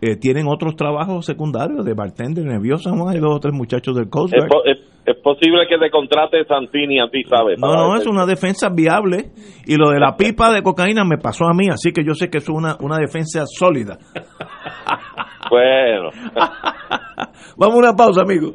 [0.00, 4.34] eh, tienen otros trabajos secundarios de bartender, nerviosa, hay dos o tres muchachos del Coast
[4.34, 4.50] Es, Guard.
[4.50, 7.58] po- es- es posible que te contrate Santini a ti, ¿sabes?
[7.58, 9.32] No, no, es una defensa viable
[9.66, 12.30] y lo de la pipa de cocaína me pasó a mí, así que yo sé
[12.30, 13.98] que es una, una defensa sólida.
[15.50, 16.10] Bueno.
[17.56, 18.54] Vamos a una pausa, amigos.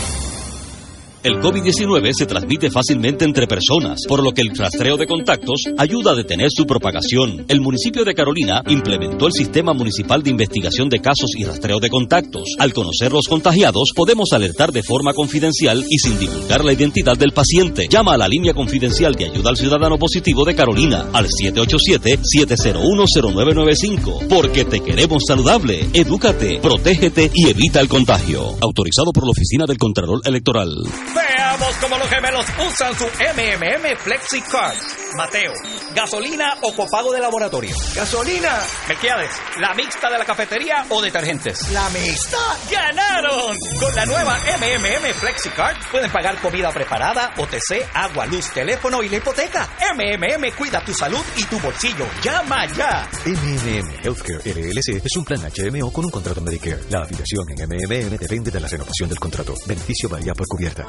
[1.23, 6.13] El COVID-19 se transmite fácilmente entre personas, por lo que el rastreo de contactos ayuda
[6.13, 7.45] a detener su propagación.
[7.47, 11.91] El municipio de Carolina implementó el Sistema Municipal de Investigación de Casos y Rastreo de
[11.91, 12.55] Contactos.
[12.57, 17.33] Al conocer los contagiados, podemos alertar de forma confidencial y sin divulgar la identidad del
[17.33, 17.85] paciente.
[17.87, 24.27] Llama a la línea confidencial de ayuda al ciudadano positivo de Carolina al 787-701-0995.
[24.27, 25.87] Porque te queremos saludable.
[25.93, 28.55] Edúcate, protégete y evita el contagio.
[28.59, 30.71] Autorizado por la Oficina del Contralor Electoral.
[31.13, 31.40] there.
[31.51, 34.77] Veamos cómo los gemelos usan su MMM FlexiCard.
[35.17, 35.51] Mateo,
[35.93, 37.75] ¿gasolina o copago de laboratorio?
[37.93, 38.57] Gasolina.
[38.87, 41.69] Melquiades, ¿la mixta de la cafetería o detergentes?
[41.71, 42.37] La mixta.
[42.71, 43.57] ¡Ganaron!
[43.77, 49.17] Con la nueva MMM FlexiCard pueden pagar comida preparada, OTC, agua, luz, teléfono y la
[49.17, 49.67] hipoteca.
[49.93, 52.07] MMM cuida tu salud y tu bolsillo.
[52.23, 53.09] ¡Llama ya!
[53.25, 56.83] MMM Healthcare LLC es un plan HMO con un contrato Medicare.
[56.89, 59.53] La afiliación en MMM depende de la renovación del contrato.
[59.67, 60.85] Beneficio varía por cubierta.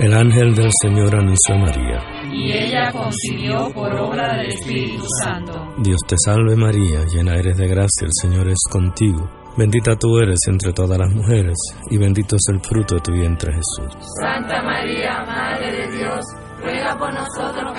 [0.00, 1.98] El ángel del Señor anunció a María.
[2.32, 5.52] y ella concibió por obra del Espíritu Santo.
[5.78, 9.28] Dios te salve María, llena eres de gracia, el Señor es contigo.
[9.58, 11.56] Bendita tú eres entre todas las mujeres,
[11.90, 13.94] y bendito es el fruto de tu vientre Jesús.
[14.20, 16.24] Santa María, Madre de Dios,
[16.62, 17.78] ruega por nosotros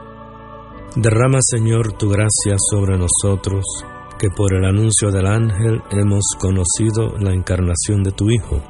[0.95, 3.63] Derrama, Señor, tu gracia sobre nosotros,
[4.19, 8.61] que por el anuncio del ángel hemos conocido la encarnación de tu Hijo,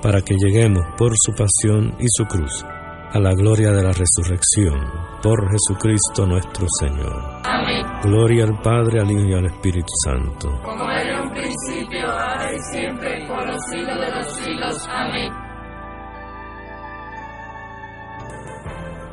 [0.00, 2.64] para que lleguemos por su pasión y su cruz
[3.12, 4.78] a la gloria de la resurrección,
[5.22, 7.40] por Jesucristo nuestro Señor.
[7.42, 7.84] Amén.
[8.02, 10.48] Gloria al Padre, al Hijo y al Espíritu Santo.
[10.62, 11.75] Como era en un principio,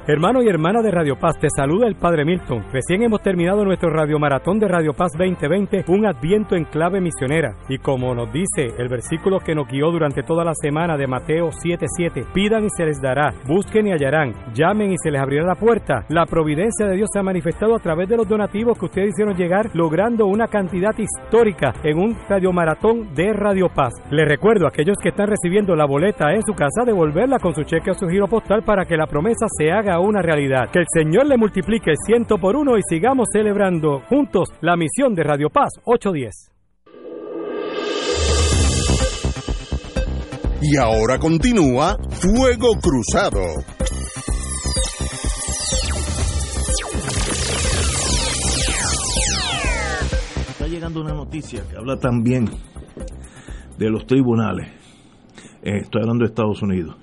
[0.05, 2.65] Hermano y hermana de Radio Paz, te saluda el Padre Milton.
[2.73, 7.55] Recién hemos terminado nuestro Radio Maratón de Radio Paz 2020, un adviento en clave misionera.
[7.69, 11.51] Y como nos dice el versículo que nos guió durante toda la semana de Mateo
[11.53, 15.55] 7:7, pidan y se les dará, busquen y hallarán, llamen y se les abrirá la
[15.55, 16.03] puerta.
[16.09, 19.37] La providencia de Dios se ha manifestado a través de los donativos que ustedes hicieron
[19.37, 23.93] llegar, logrando una cantidad histórica en un Radio Maratón de Radio Paz.
[24.11, 27.63] Les recuerdo a aquellos que están recibiendo la boleta en su casa, devolverla con su
[27.63, 30.69] cheque o su giro postal para que la promesa se haga una realidad.
[30.71, 35.23] Que el Señor le multiplique ciento por uno y sigamos celebrando juntos la misión de
[35.23, 36.51] Radio Paz 810.
[40.61, 43.41] Y ahora continúa Fuego Cruzado.
[50.49, 52.49] Está llegando una noticia que habla también
[53.77, 54.67] de los tribunales.
[55.61, 57.02] Eh, estoy hablando de Estados Unidos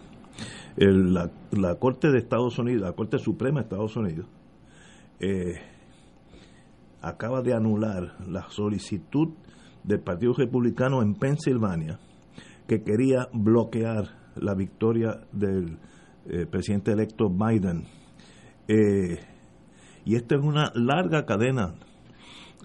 [0.87, 4.27] la, Corte de Estados Unidos, la Corte Suprema de Estados Unidos,
[5.21, 5.61] eh,
[7.03, 9.29] acaba de anular la solicitud
[9.85, 11.99] del Partido Republicano en Pensilvania
[12.67, 15.79] que quería bloquear la victoria del
[16.27, 17.85] eh, presidente electo Biden.
[18.69, 19.19] Eh,
[20.05, 21.75] y esta es una larga cadena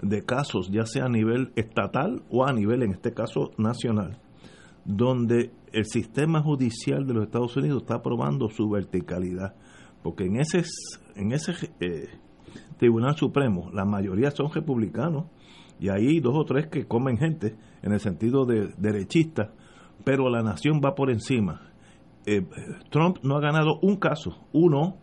[0.02, 4.20] de casos, ya sea a nivel estatal o a nivel, en este caso, nacional,
[4.84, 9.56] donde el sistema judicial de los Estados Unidos está probando su verticalidad,
[10.02, 10.64] porque en ese,
[11.16, 11.52] en ese
[11.82, 12.08] eh,
[12.78, 15.26] Tribunal Supremo la mayoría son republicanos
[15.78, 19.52] y hay dos o tres que comen gente en el sentido de derechista,
[20.06, 21.62] pero la nación va por encima.
[22.26, 22.48] Eh,
[22.90, 24.96] Trump no ha ganado un caso, uno,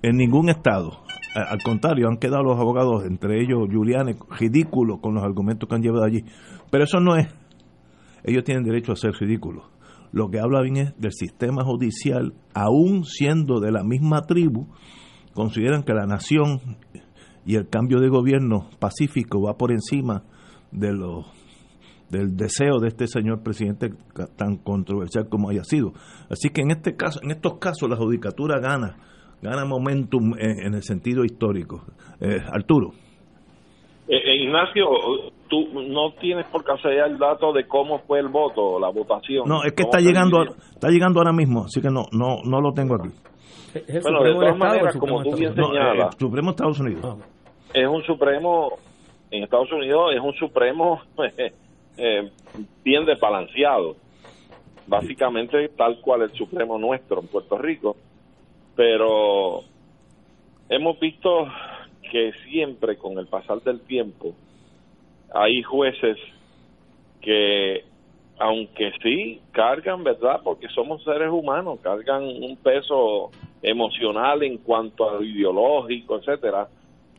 [0.00, 1.02] en ningún estado.
[1.34, 5.82] Al contrario, han quedado los abogados, entre ellos Giuliani, ridículos con los argumentos que han
[5.82, 6.24] llevado allí.
[6.70, 7.28] Pero eso no es.
[8.24, 9.75] Ellos tienen derecho a ser ridículos
[10.16, 14.66] lo que habla bien es del sistema judicial, aún siendo de la misma tribu,
[15.34, 16.78] consideran que la nación
[17.44, 20.22] y el cambio de gobierno pacífico va por encima
[20.72, 21.26] de los
[22.08, 23.90] del deseo de este señor presidente
[24.38, 25.92] tan controversial como haya sido.
[26.30, 28.96] Así que en este caso, en estos casos la judicatura gana,
[29.42, 31.84] gana momentum en, el sentido histórico.
[32.22, 32.92] Eh, Arturo.
[34.08, 34.86] Eh, eh, Ignacio,
[35.48, 39.48] tú no tienes por casualidad el dato de cómo fue el voto, la votación.
[39.48, 42.72] No, es que está llegando, está llegando ahora mismo, así que no, no, no lo
[42.72, 43.08] tengo aquí.
[44.02, 47.04] bueno, de todas maneras, como tú bien señalas, el Supremo de Estados Unidos.
[47.04, 47.24] Ah.
[47.74, 48.78] Es un Supremo,
[49.30, 51.00] en Estados Unidos es un Supremo
[51.96, 52.30] eh,
[52.84, 53.96] bien desbalanceado,
[54.86, 57.96] básicamente tal cual el Supremo nuestro en Puerto Rico,
[58.74, 59.62] pero
[60.68, 61.46] hemos visto
[62.10, 64.34] que siempre con el pasar del tiempo
[65.36, 66.16] hay jueces
[67.20, 67.84] que
[68.38, 70.40] aunque sí cargan, ¿verdad?
[70.44, 73.30] Porque somos seres humanos, cargan un peso
[73.62, 76.68] emocional en cuanto a lo ideológico, etcétera,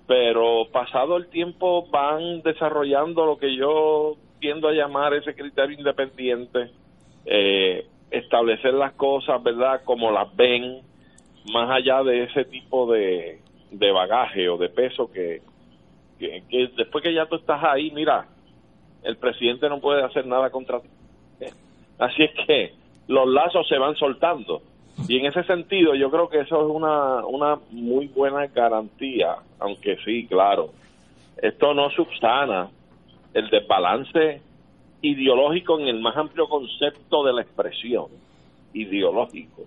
[0.06, 6.70] pero pasado el tiempo van desarrollando lo que yo tiendo a llamar ese criterio independiente,
[7.26, 9.82] eh, establecer las cosas, ¿verdad?
[9.84, 10.82] Como las ven,
[11.52, 13.40] más allá de ese tipo de,
[13.72, 15.42] de bagaje o de peso que,
[16.18, 16.44] que,
[16.76, 18.28] después que ya tú estás ahí, mira,
[19.04, 20.90] el presidente no puede hacer nada contra ti.
[22.00, 22.74] Así es que
[23.08, 24.62] los lazos se van soltando.
[25.08, 29.98] Y en ese sentido yo creo que eso es una, una muy buena garantía, aunque
[30.04, 30.72] sí, claro,
[31.40, 32.70] esto no subsana
[33.34, 34.42] el desbalance
[35.04, 38.08] ideológico en el más amplio concepto de la expresión
[38.74, 39.66] ideológico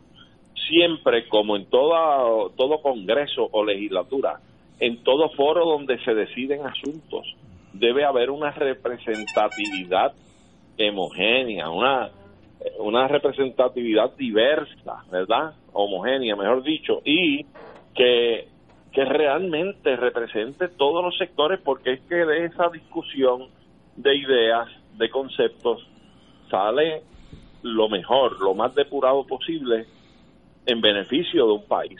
[0.70, 4.40] siempre, como en toda, todo congreso o legislatura,
[4.80, 7.36] en todo foro donde se deciden asuntos,
[7.72, 10.12] debe haber una representatividad
[10.78, 12.10] homogénea, una,
[12.78, 15.54] una representatividad diversa, ¿verdad?
[15.72, 17.44] Homogénea, mejor dicho, y
[17.94, 18.48] que,
[18.92, 23.48] que realmente represente todos los sectores, porque es que de esa discusión
[23.96, 25.86] de ideas, de conceptos,
[26.50, 27.02] sale
[27.62, 29.84] lo mejor, lo más depurado posible
[30.66, 31.98] en beneficio de un país.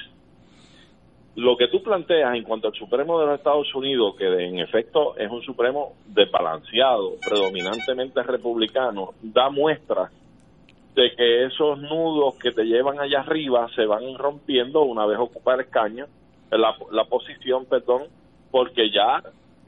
[1.36, 5.16] Lo que tú planteas en cuanto al Supremo de los Estados Unidos, que en efecto
[5.16, 10.11] es un Supremo desbalanceado, predominantemente republicano, da muestra
[10.94, 15.54] de que esos nudos que te llevan allá arriba se van rompiendo una vez ocupa
[15.54, 16.07] el escaño,
[16.50, 18.04] la, la posición, perdón,
[18.50, 19.22] porque ya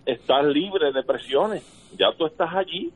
[0.05, 1.63] estás libre de presiones,
[1.97, 2.93] ya tú estás allí,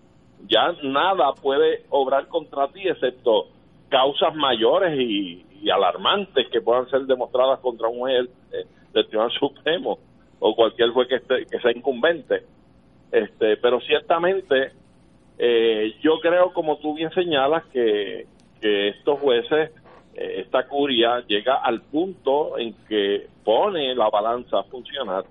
[0.49, 3.47] ya nada puede obrar contra ti excepto
[3.89, 8.29] causas mayores y, alarmantes que puedan ser demostradas contra un juez
[8.93, 9.99] del Tribunal Supremo
[10.39, 12.43] o cualquier juez que, esté, que sea incumbente.
[13.11, 14.73] Este, pero ciertamente
[15.39, 18.27] eh, yo creo, como tú bien señalas, que,
[18.61, 19.71] que estos jueces
[20.17, 25.25] eh, esta curia llega al punto en que pone la balanza a funcionar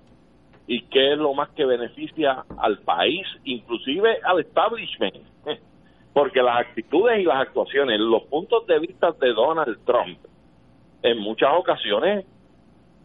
[0.68, 5.16] y que es lo más que beneficia al país, inclusive al establishment,
[6.16, 10.18] porque las actitudes y las actuaciones, los puntos de vista de Donald Trump,
[11.02, 12.24] en muchas ocasiones,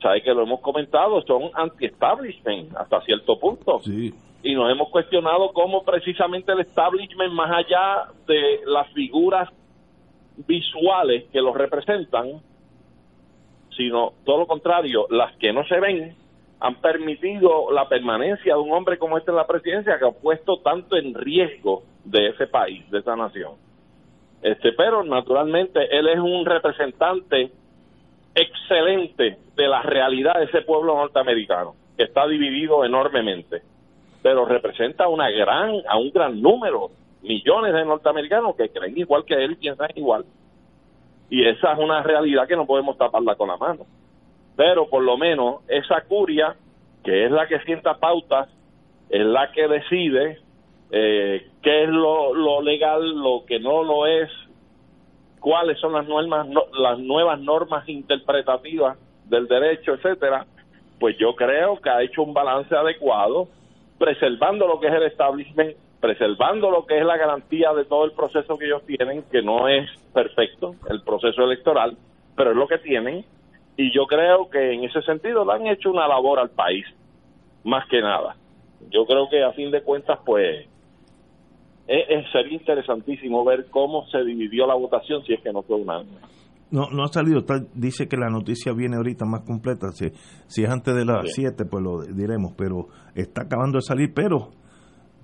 [0.01, 3.81] sabe que lo hemos comentado, son anti-establishment hasta cierto punto.
[4.43, 9.49] Y nos hemos cuestionado cómo precisamente el establishment, más allá de las figuras
[10.47, 12.41] visuales que los representan,
[13.75, 16.15] sino todo lo contrario, las que no se ven,
[16.61, 20.57] han permitido la permanencia de un hombre como este en la presidencia que ha puesto
[20.57, 23.53] tanto en riesgo de ese país, de esa nación.
[24.43, 27.51] Este, pero naturalmente él es un representante
[28.35, 33.63] excelente de la realidad de ese pueblo norteamericano, que está dividido enormemente,
[34.21, 36.91] pero representa una gran, a un gran número,
[37.23, 40.25] millones de norteamericanos que creen igual que él piensan igual.
[41.27, 43.85] Y esa es una realidad que no podemos taparla con la mano.
[44.55, 46.55] Pero por lo menos esa curia,
[47.03, 48.49] que es la que sienta pautas,
[49.09, 50.39] es la que decide
[50.91, 54.29] eh, qué es lo, lo legal, lo que no lo es,
[55.39, 60.45] cuáles son las normas, las nuevas normas interpretativas del derecho, etcétera,
[60.99, 63.47] pues yo creo que ha hecho un balance adecuado,
[63.97, 68.11] preservando lo que es el establishment, preservando lo que es la garantía de todo el
[68.11, 71.97] proceso que ellos tienen, que no es perfecto, el proceso electoral,
[72.35, 73.25] pero es lo que tienen,
[73.81, 76.85] y yo creo que en ese sentido le han hecho una labor al país,
[77.63, 78.35] más que nada.
[78.91, 80.67] Yo creo que a fin de cuentas, pues,
[81.87, 86.17] es, sería interesantísimo ver cómo se dividió la votación si es que no fue unánime.
[86.69, 87.43] No, no ha salido,
[87.73, 90.11] dice que la noticia viene ahorita más completa, si,
[90.45, 94.51] si es antes de las 7 pues lo diremos, pero está acabando de salir, pero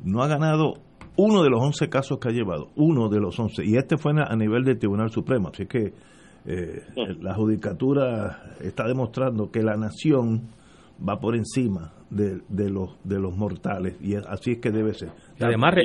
[0.03, 0.73] no ha ganado
[1.15, 4.13] uno de los 11 casos que ha llevado, uno de los 11, y este fue
[4.17, 5.93] a nivel del Tribunal Supremo, así que
[6.47, 6.81] eh,
[7.19, 10.47] la judicatura está demostrando que la nación
[11.07, 15.09] va por encima de, de, los de los mortales y así es que debe ser.
[15.37, 15.75] Y además,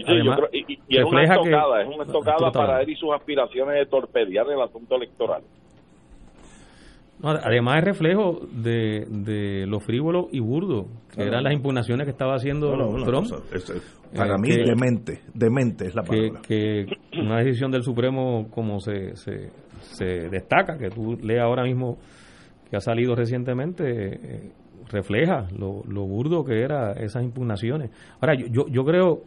[0.52, 4.60] y, es una estocada, es una estocada para él y sus aspiraciones de torpedear el
[4.60, 5.42] asunto electoral.
[7.22, 12.34] Además es reflejo de, de lo frívolo y burdo que eran las impugnaciones que estaba
[12.34, 12.72] haciendo
[13.04, 13.28] Trump.
[14.14, 16.40] para mí, demente, demente es la palabra.
[16.42, 16.86] Que,
[17.18, 19.50] una decisión del Supremo como se, se,
[19.80, 21.98] se destaca, que tú lees ahora mismo
[22.68, 24.52] que ha salido recientemente, eh,
[24.90, 27.90] refleja lo, lo burdo que eran esas impugnaciones.
[28.20, 29.22] Ahora, yo, yo, creo,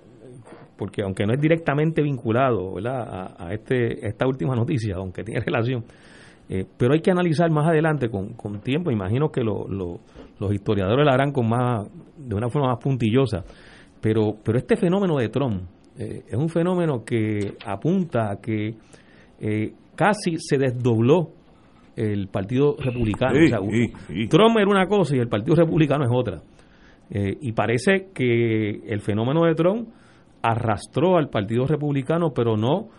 [0.75, 5.85] porque aunque no es directamente vinculado A, a, este, esta última noticia, aunque tiene relación,
[6.47, 11.05] eh, pero hay que analizar más adelante con, con tiempo, imagino que lo, los historiadores
[11.05, 13.43] la harán con más, de una forma más puntillosa,
[13.99, 15.63] pero, pero este fenómeno de Trump
[15.97, 18.75] eh, es un fenómeno que apunta a que
[19.39, 21.29] eh, casi se desdobló
[21.95, 23.33] el Partido Republicano.
[24.29, 26.41] Trump era una cosa y el Partido Republicano es otra.
[27.09, 29.87] Y parece que el fenómeno de Trump
[30.41, 32.89] arrastró al Partido Republicano, pero no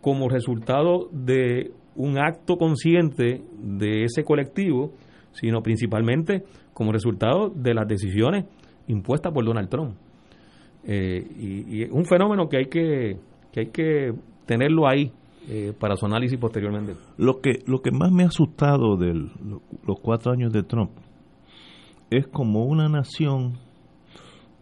[0.00, 4.92] como resultado de un acto consciente de ese colectivo,
[5.32, 8.44] sino principalmente como resultado de las decisiones
[8.88, 9.94] impuestas por Donald Trump.
[10.84, 13.16] Eh, y, es un fenómeno que hay que,
[13.52, 14.12] que hay que
[14.46, 15.12] tenerlo ahí
[15.48, 16.94] eh, para su análisis posteriormente.
[17.16, 20.90] Lo que, lo que más me ha asustado de los cuatro años de Trump
[22.10, 23.58] es como una nación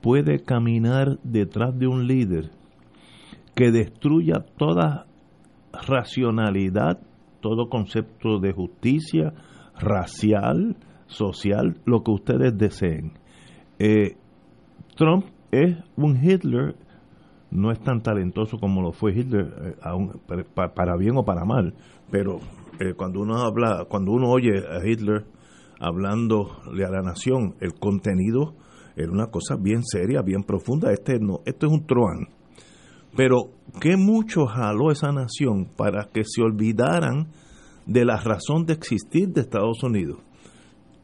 [0.01, 2.51] puede caminar detrás de un líder
[3.55, 5.07] que destruya toda
[5.73, 6.99] racionalidad,
[7.41, 9.33] todo concepto de justicia
[9.79, 10.77] racial,
[11.07, 13.13] social, lo que ustedes deseen.
[13.79, 14.17] Eh,
[14.97, 16.77] Trump es un Hitler
[17.51, 21.75] no es tan talentoso como lo fue Hitler, eh, para bien o para mal,
[22.11, 22.39] pero
[22.79, 25.25] eh, cuando uno habla, cuando uno oye a Hitler
[25.81, 28.55] hablándole a la nación, el contenido
[28.97, 30.93] era una cosa bien seria, bien profunda.
[30.93, 32.29] Este no, esto es un truán.
[33.17, 33.51] Pero
[33.81, 37.29] qué mucho jaló esa nación para que se olvidaran
[37.87, 40.19] de la razón de existir de Estados Unidos.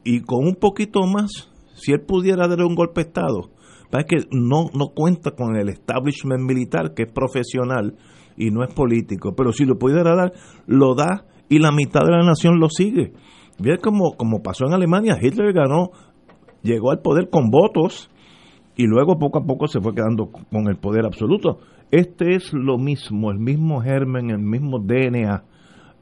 [0.03, 3.49] Y con un poquito más, si él pudiera dar un golpe de Estado,
[3.91, 7.95] es que no, no cuenta con el establishment militar, que es profesional
[8.35, 10.33] y no es político, pero si lo pudiera dar,
[10.65, 13.13] lo da y la mitad de la nación lo sigue.
[13.59, 15.91] Bien como, como pasó en Alemania, Hitler ganó,
[16.61, 18.09] llegó al poder con votos
[18.75, 21.59] y luego poco a poco se fue quedando con el poder absoluto.
[21.91, 25.43] Este es lo mismo, el mismo germen, el mismo DNA.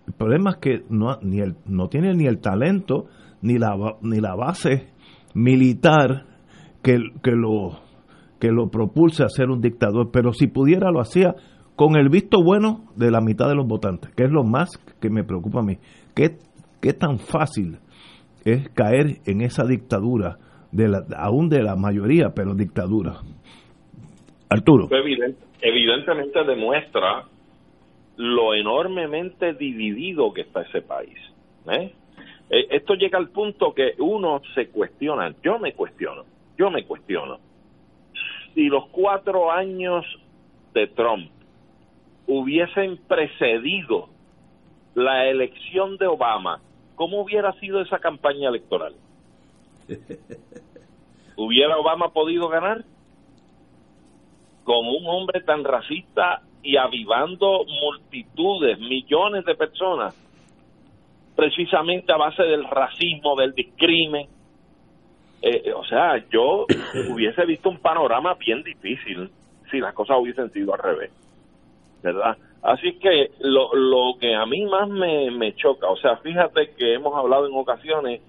[0.07, 3.05] El problema es que no, ni el, no tiene ni el talento
[3.41, 4.87] ni la, ni la base
[5.35, 6.25] militar
[6.81, 7.79] que, que, lo,
[8.39, 11.35] que lo propulse a ser un dictador, pero si pudiera lo hacía
[11.75, 15.09] con el visto bueno de la mitad de los votantes, que es lo más que
[15.09, 15.77] me preocupa a mí.
[16.15, 16.37] ¿Qué,
[16.81, 17.79] qué tan fácil
[18.45, 20.37] es caer en esa dictadura,
[20.71, 23.17] de la, aún de la mayoría, pero dictadura?
[24.49, 24.87] Arturo.
[25.65, 27.25] Evidentemente demuestra
[28.17, 31.17] lo enormemente dividido que está ese país.
[31.67, 31.91] ¿eh?
[32.51, 36.23] Eh, esto llega al punto que uno se cuestiona, yo me cuestiono,
[36.55, 37.39] yo me cuestiono,
[38.53, 40.05] si los cuatro años
[40.75, 41.31] de Trump
[42.27, 44.09] hubiesen precedido
[44.93, 46.61] la elección de Obama,
[46.93, 48.93] ¿cómo hubiera sido esa campaña electoral?
[51.37, 52.85] ¿Hubiera Obama podido ganar?
[54.65, 60.13] Como un hombre tan racista y avivando multitudes, millones de personas,
[61.35, 64.27] precisamente a base del racismo, del discrimen.
[65.41, 66.65] Eh, o sea, yo
[67.09, 69.29] hubiese visto un panorama bien difícil
[69.71, 71.11] si las cosas hubiesen sido al revés,
[72.01, 72.37] ¿verdad?
[72.61, 76.95] Así que lo, lo que a mí más me, me choca, o sea, fíjate que
[76.95, 78.21] hemos hablado en ocasiones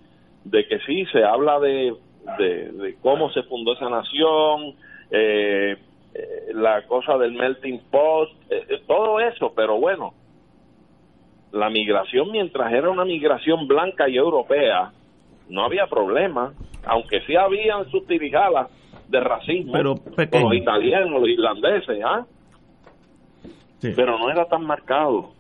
[0.45, 1.95] de que sí, se habla de,
[2.39, 4.75] de, cómo se fundó esa nación,
[5.11, 5.77] eh,
[6.19, 8.31] eh, la cosa del melting pot,
[8.87, 10.15] todo eso, pero bueno,
[11.53, 14.93] la migración mientras era una migración blanca y europea,
[15.49, 16.53] no había problema,
[16.85, 18.69] aunque sí habían sus tirijalas
[19.09, 19.95] de racismo pero
[20.43, 22.27] los italianos, los irlandeses, ¿ah?
[23.81, 25.31] Pero no era tan marcado.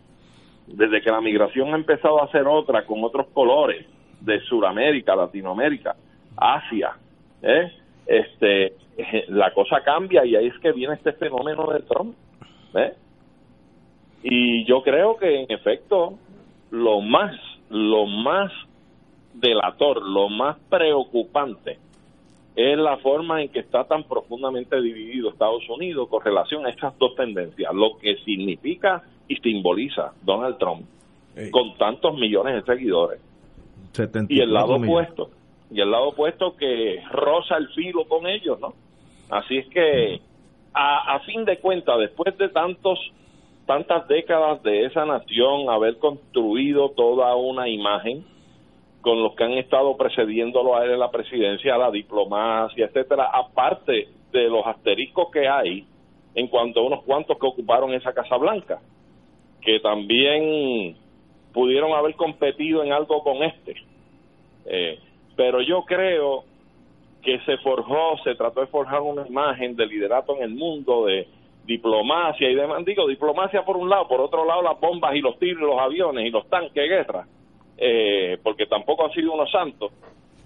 [0.67, 3.87] Desde que la migración ha empezado a ser otra, con otros colores,
[4.21, 5.97] de Sudamérica, Latinoamérica,
[6.37, 6.97] Asia,
[7.43, 7.73] ¿eh?
[8.07, 8.75] Este,
[9.29, 12.15] la cosa cambia y ahí es que viene este fenómeno de Trump.
[12.75, 12.95] ¿eh?
[14.23, 16.15] Y yo creo que en efecto
[16.71, 17.37] lo más,
[17.71, 18.53] lo más
[19.35, 21.79] delator, lo más preocupante
[22.57, 26.97] es la forma en que está tan profundamente dividido Estados Unidos con relación a estas
[26.99, 30.87] dos tendencias, lo que significa y simboliza Donald Trump
[31.51, 33.21] con tantos millones de seguidores.
[34.29, 35.31] Y el lado opuesto,
[35.71, 38.75] y el lado opuesto que roza el filo con ellos, ¿no?
[39.31, 40.21] Así es que,
[40.73, 42.99] a, fin de cuentas, después de tantos
[43.67, 48.25] tantas décadas de esa nación haber construido toda una imagen
[49.01, 54.09] con los que han estado precediéndolo a él en la presidencia, la diplomacia, etcétera, aparte
[54.31, 55.85] de los asteriscos que hay
[56.37, 58.79] en cuanto a unos cuantos que ocuparon esa Casa Blanca,
[59.63, 60.97] que también
[61.53, 63.75] pudieron haber competido en algo con este.
[64.67, 64.99] Eh,
[65.37, 66.45] pero yo creo
[67.23, 71.27] que se forjó, se trató de forjar una imagen de liderato en el mundo, de,
[71.67, 72.85] diplomacia y demás.
[72.85, 76.27] Digo, diplomacia por un lado, por otro lado las bombas y los tiros, los aviones
[76.27, 77.27] y los tanques de guerra,
[77.77, 79.93] eh, porque tampoco han sido unos santos,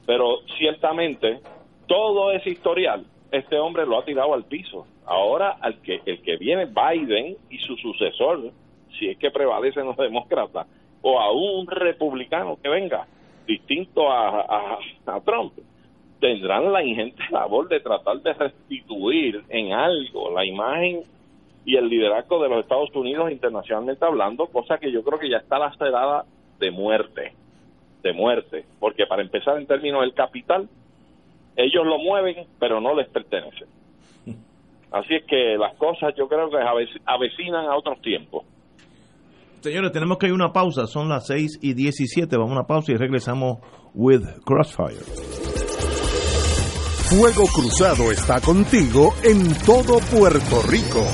[0.06, 1.40] pero ciertamente
[1.86, 4.86] todo ese historial, este hombre lo ha tirado al piso.
[5.06, 8.50] Ahora al que el que viene Biden y su sucesor,
[8.98, 10.66] si es que prevalecen los demócratas,
[11.02, 13.06] o a un republicano que venga
[13.50, 15.52] distinto a, a Trump,
[16.20, 21.02] tendrán la ingente labor de tratar de restituir en algo la imagen
[21.64, 25.38] y el liderazgo de los Estados Unidos internacionalmente hablando, cosa que yo creo que ya
[25.38, 26.24] está lacerada
[26.58, 27.32] de muerte,
[28.02, 30.68] de muerte, porque para empezar en términos del capital,
[31.56, 33.66] ellos lo mueven, pero no les pertenece.
[34.90, 36.58] Así es que las cosas yo creo que
[37.04, 38.44] avecinan a otros tiempos.
[39.62, 42.66] Señores, tenemos que ir a una pausa, son las 6 y 17, vamos a una
[42.66, 43.58] pausa y regresamos
[43.94, 45.04] with Crossfire.
[47.10, 51.04] Fuego Cruzado está contigo en todo Puerto Rico.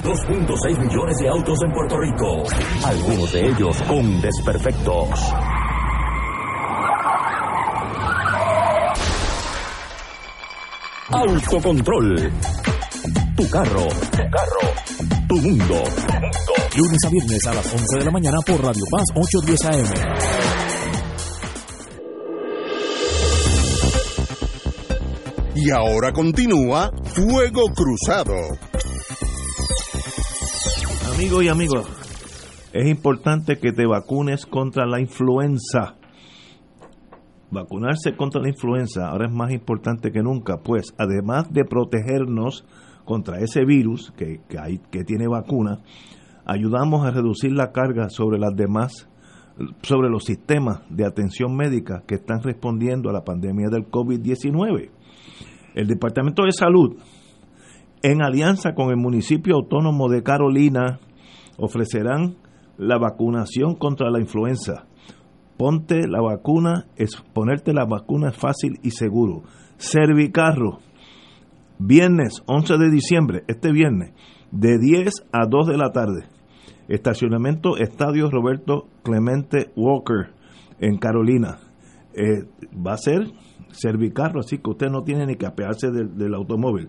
[0.04, 2.44] 2.6 millones de autos en Puerto Rico,
[2.84, 5.32] algunos de ellos con desperfectos.
[11.14, 12.32] Autocontrol.
[13.36, 13.88] Tu carro.
[14.12, 14.74] Tu carro.
[15.28, 15.84] Tu mundo.
[16.78, 19.94] Lunes a viernes a las 11 de la mañana por Radio Paz 810 AM.
[25.56, 28.36] Y ahora continúa Fuego Cruzado.
[31.14, 31.88] Amigos y amigos,
[32.72, 36.01] es importante que te vacunes contra la influenza.
[37.52, 42.66] Vacunarse contra la influenza ahora es más importante que nunca, pues además de protegernos
[43.04, 45.82] contra ese virus que, que, hay, que tiene vacuna,
[46.46, 49.10] ayudamos a reducir la carga sobre las demás,
[49.82, 54.90] sobre los sistemas de atención médica que están respondiendo a la pandemia del COVID-19.
[55.76, 56.98] El Departamento de Salud,
[58.02, 61.00] en alianza con el municipio autónomo de Carolina,
[61.58, 62.36] ofrecerán
[62.78, 64.88] la vacunación contra la influenza.
[65.62, 69.44] Ponte la vacuna, es, ponerte la vacuna es fácil y seguro.
[69.78, 70.80] Servicarro,
[71.78, 74.12] viernes 11 de diciembre, este viernes,
[74.50, 76.24] de 10 a 2 de la tarde.
[76.88, 80.34] Estacionamiento Estadio Roberto Clemente Walker
[80.80, 81.60] en Carolina.
[82.16, 83.28] Eh, va a ser
[83.70, 86.88] servicarro, así que usted no tiene ni que apearse del, automóvil.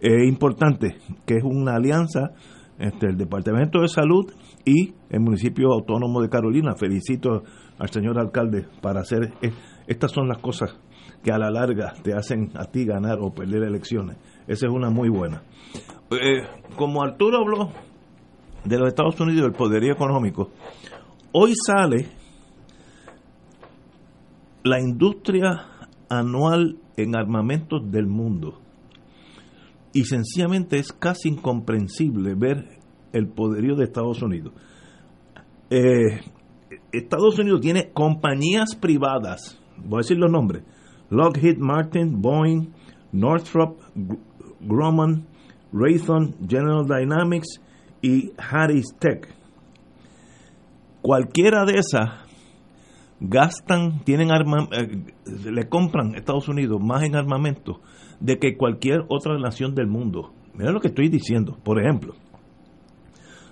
[0.00, 0.96] Es eh, importante
[1.26, 2.30] que es una alianza
[2.78, 4.32] entre el Departamento de Salud
[4.64, 6.74] y el municipio autónomo de Carolina.
[6.74, 7.42] Felicito
[7.78, 9.32] al señor alcalde para hacer
[9.86, 10.78] estas son las cosas
[11.22, 14.16] que a la larga te hacen a ti ganar o perder elecciones.
[14.46, 15.42] Esa es una muy buena.
[16.10, 16.42] Eh,
[16.76, 17.70] como Arturo habló
[18.64, 20.50] de los Estados Unidos del poderío económico,
[21.32, 22.08] hoy sale
[24.62, 25.66] la industria
[26.08, 28.60] anual en armamentos del mundo
[29.92, 32.78] y sencillamente es casi incomprensible ver
[33.12, 34.52] el poderío de Estados Unidos.
[35.70, 36.20] Eh,
[36.98, 40.64] Estados Unidos tiene compañías privadas, voy a decir los nombres,
[41.10, 42.72] Lockheed Martin, Boeing,
[43.12, 43.78] Northrop
[44.60, 45.26] Grumman,
[45.72, 47.60] Raytheon, General Dynamics
[48.02, 49.28] y Harris Tech.
[51.02, 52.24] Cualquiera de esas
[53.20, 55.04] gastan, tienen arma, eh,
[55.50, 57.80] le compran a Estados Unidos más en armamento
[58.20, 60.32] de que cualquier otra nación del mundo.
[60.54, 61.58] Mira lo que estoy diciendo.
[61.62, 62.14] Por ejemplo,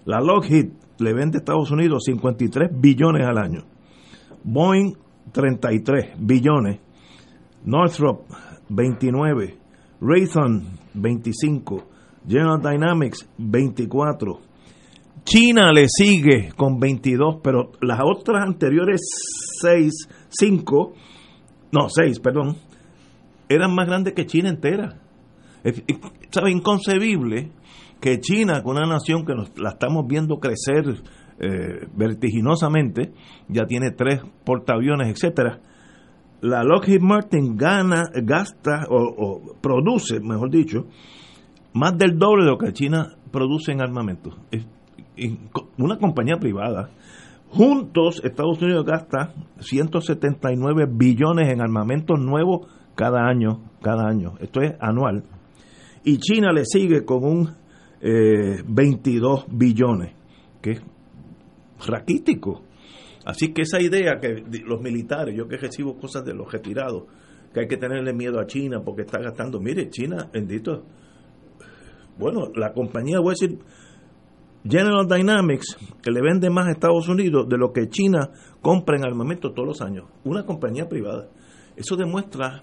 [0.05, 3.65] la Lockheed le vende a Estados Unidos 53 billones al año.
[4.45, 4.95] Boeing
[5.33, 6.81] 33 billones.
[7.65, 8.27] Northrop
[8.69, 9.59] 29.
[10.01, 11.85] Raytheon 25.
[12.27, 14.53] General Dynamics 24.
[15.25, 19.01] China le sigue con 22, pero las otras anteriores
[19.61, 20.93] 6, 5,
[21.71, 22.57] no, 6, perdón,
[23.49, 24.99] eran más grandes que China entera.
[25.63, 25.83] Es,
[26.31, 26.51] ¿sabe?
[26.51, 27.53] Inconcebible
[28.03, 30.85] que China, con una nación que nos, la estamos viendo crecer
[31.39, 33.13] eh, vertiginosamente,
[33.49, 35.61] ya tiene tres portaaviones, etcétera.
[36.41, 40.87] La Lockheed Martin gana, gasta o, produce, mejor dicho,
[41.75, 44.31] más del doble de lo que China produce en armamento.
[44.51, 44.67] Es,
[45.79, 46.91] una compañía privada.
[47.51, 52.67] Juntos, Estados Unidos gasta 179 billones en armamentos nuevos
[52.97, 54.35] cada año, cada año.
[54.41, 55.23] Esto es anual.
[56.03, 57.62] Y China le sigue con un
[58.03, 60.13] eh, 22 billones,
[60.61, 60.83] que es
[61.87, 62.63] raquítico.
[63.25, 67.05] Así que esa idea que los militares, yo que recibo cosas de los retirados,
[67.55, 69.61] que hay que tenerle miedo a China porque está gastando.
[69.61, 70.85] Mire, China, bendito.
[72.19, 73.59] Bueno, la compañía, voy a decir,
[74.69, 78.31] General Dynamics, que le vende más a Estados Unidos de lo que China
[78.61, 80.07] compra en armamento todos los años.
[80.25, 81.29] Una compañía privada.
[81.77, 82.63] Eso demuestra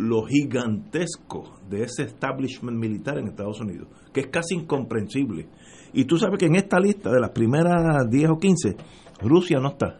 [0.00, 5.46] lo gigantesco de ese establishment militar en Estados Unidos, que es casi incomprensible.
[5.92, 8.76] Y tú sabes que en esta lista de las primeras 10 o 15,
[9.22, 9.98] Rusia no está.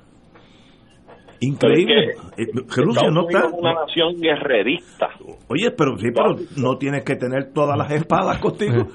[1.40, 2.12] Increíble.
[2.36, 2.47] Eh,
[2.77, 3.47] Rusia no está.
[3.48, 5.09] una nación guerrerista.
[5.48, 8.86] Oye, pero sí, pero no tienes que tener todas las espadas contigo.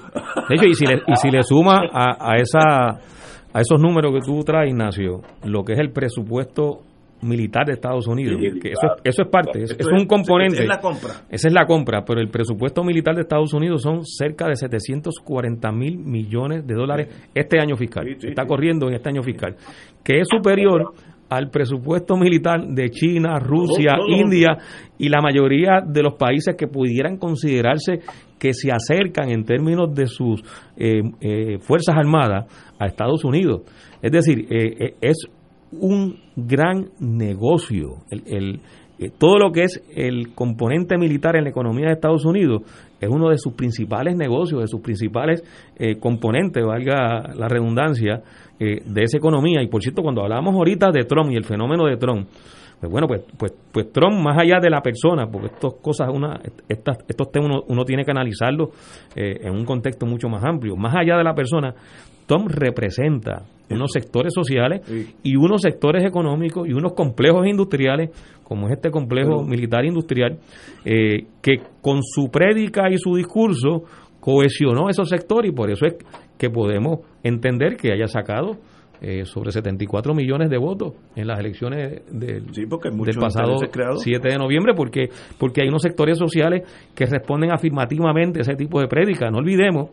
[0.50, 2.90] De hecho, y si le, y si le suma a, a, esa,
[3.54, 6.82] a esos números que tú traes, Ignacio, lo que es el presupuesto
[7.26, 10.56] militar de Estados Unidos, que eso, eso es parte, es un componente.
[10.56, 11.12] Esa es la compra.
[11.30, 15.72] Esa es la compra, pero el presupuesto militar de Estados Unidos son cerca de 740
[15.72, 18.08] mil millones de dólares este año fiscal.
[18.08, 19.56] Está corriendo en este año fiscal,
[20.04, 20.94] que es superior
[21.30, 24.58] al presupuesto militar de China, Rusia, India
[24.98, 28.00] y la mayoría de los países que pudieran considerarse
[28.40, 30.42] que se acercan en términos de sus
[30.78, 32.46] eh, eh, fuerzas armadas
[32.80, 33.62] a Estados Unidos.
[34.02, 35.28] Es decir, eh, es
[35.72, 37.98] un gran negocio.
[38.10, 38.62] El,
[39.18, 42.62] todo lo que es el componente militar en la economía de Estados Unidos
[43.00, 45.44] es uno de sus principales negocios, de sus principales
[46.00, 48.24] componentes, valga la redundancia,
[48.58, 49.62] eh, de esa economía.
[49.62, 52.26] Y por cierto, cuando hablamos ahorita de Trump y el fenómeno de Trump,
[52.80, 56.40] pues bueno, pues, pues, pues Trump, más allá de la persona, porque estas cosas, una,
[56.70, 58.70] estas, estos temas uno, uno tiene que analizarlos
[59.14, 61.74] eh, en un contexto mucho más amplio, más allá de la persona,
[62.26, 64.82] Trump representa unos sectores sociales
[65.24, 68.12] y unos sectores económicos y unos complejos industriales,
[68.44, 70.38] como es este complejo militar industrial,
[70.84, 73.84] eh, que con su prédica y su discurso
[74.20, 75.96] cohesionó esos sectores y por eso es
[76.38, 78.58] que podemos entender que haya sacado
[79.02, 83.58] eh, sobre 74 millones de votos en las elecciones del, del pasado
[83.98, 86.64] 7 de noviembre, porque, porque hay unos sectores sociales
[86.96, 89.30] que responden afirmativamente a ese tipo de prédica.
[89.30, 89.90] No olvidemos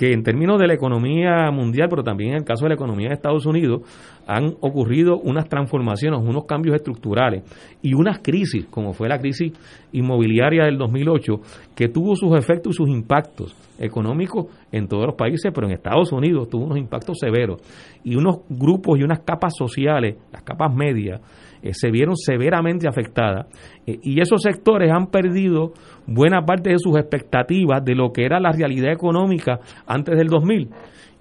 [0.00, 3.08] que en términos de la economía mundial, pero también en el caso de la economía
[3.08, 3.82] de Estados Unidos,
[4.26, 7.42] han ocurrido unas transformaciones, unos cambios estructurales
[7.82, 9.52] y unas crisis, como fue la crisis
[9.92, 11.40] inmobiliaria del 2008,
[11.80, 16.12] que tuvo sus efectos y sus impactos económicos en todos los países, pero en Estados
[16.12, 17.62] Unidos tuvo unos impactos severos
[18.04, 21.22] y unos grupos y unas capas sociales, las capas medias,
[21.62, 23.46] eh, se vieron severamente afectadas
[23.86, 25.72] eh, y esos sectores han perdido
[26.06, 30.68] buena parte de sus expectativas de lo que era la realidad económica antes del 2000.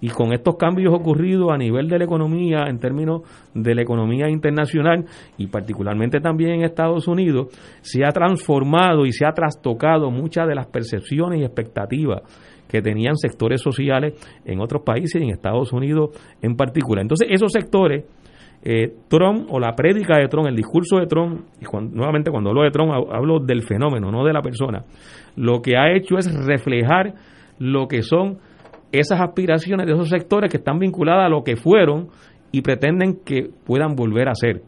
[0.01, 3.21] Y con estos cambios ocurridos a nivel de la economía, en términos
[3.53, 5.05] de la economía internacional
[5.37, 7.47] y particularmente también en Estados Unidos,
[7.81, 12.21] se ha transformado y se ha trastocado muchas de las percepciones y expectativas
[12.67, 14.13] que tenían sectores sociales
[14.45, 16.11] en otros países y en Estados Unidos
[16.41, 17.01] en particular.
[17.01, 18.05] Entonces, esos sectores
[18.61, 21.65] eh, Trump o la prédica de Trump, el discurso de Trump, y
[21.95, 24.83] nuevamente cuando hablo de Trump hablo del fenómeno, no de la persona,
[25.37, 27.13] lo que ha hecho es reflejar
[27.57, 28.37] lo que son
[28.91, 32.07] esas aspiraciones de esos sectores que están vinculadas a lo que fueron
[32.51, 34.61] y pretenden que puedan volver a ser.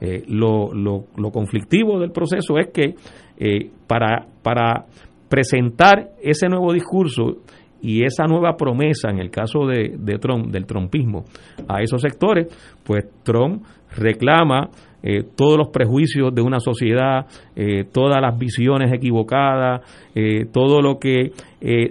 [0.00, 2.94] Eh, lo, lo, conflictivo del proceso es que
[3.38, 4.86] eh, para, para
[5.28, 7.38] presentar ese nuevo discurso
[7.80, 11.24] y esa nueva promesa en el caso de, de Trump, del trumpismo,
[11.68, 12.48] a esos sectores,
[12.84, 13.62] pues Trump
[13.96, 14.70] reclama
[15.06, 19.82] eh, todos los prejuicios de una sociedad, eh, todas las visiones equivocadas,
[20.14, 21.32] eh, todo lo que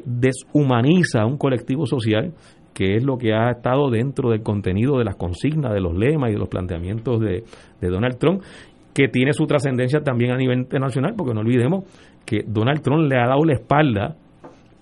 [0.05, 2.33] deshumaniza a un colectivo social,
[2.73, 6.31] que es lo que ha estado dentro del contenido de las consignas, de los lemas
[6.31, 7.43] y de los planteamientos de,
[7.79, 8.41] de Donald Trump,
[8.95, 11.83] que tiene su trascendencia también a nivel internacional, porque no olvidemos
[12.25, 14.15] que Donald Trump le ha dado la espalda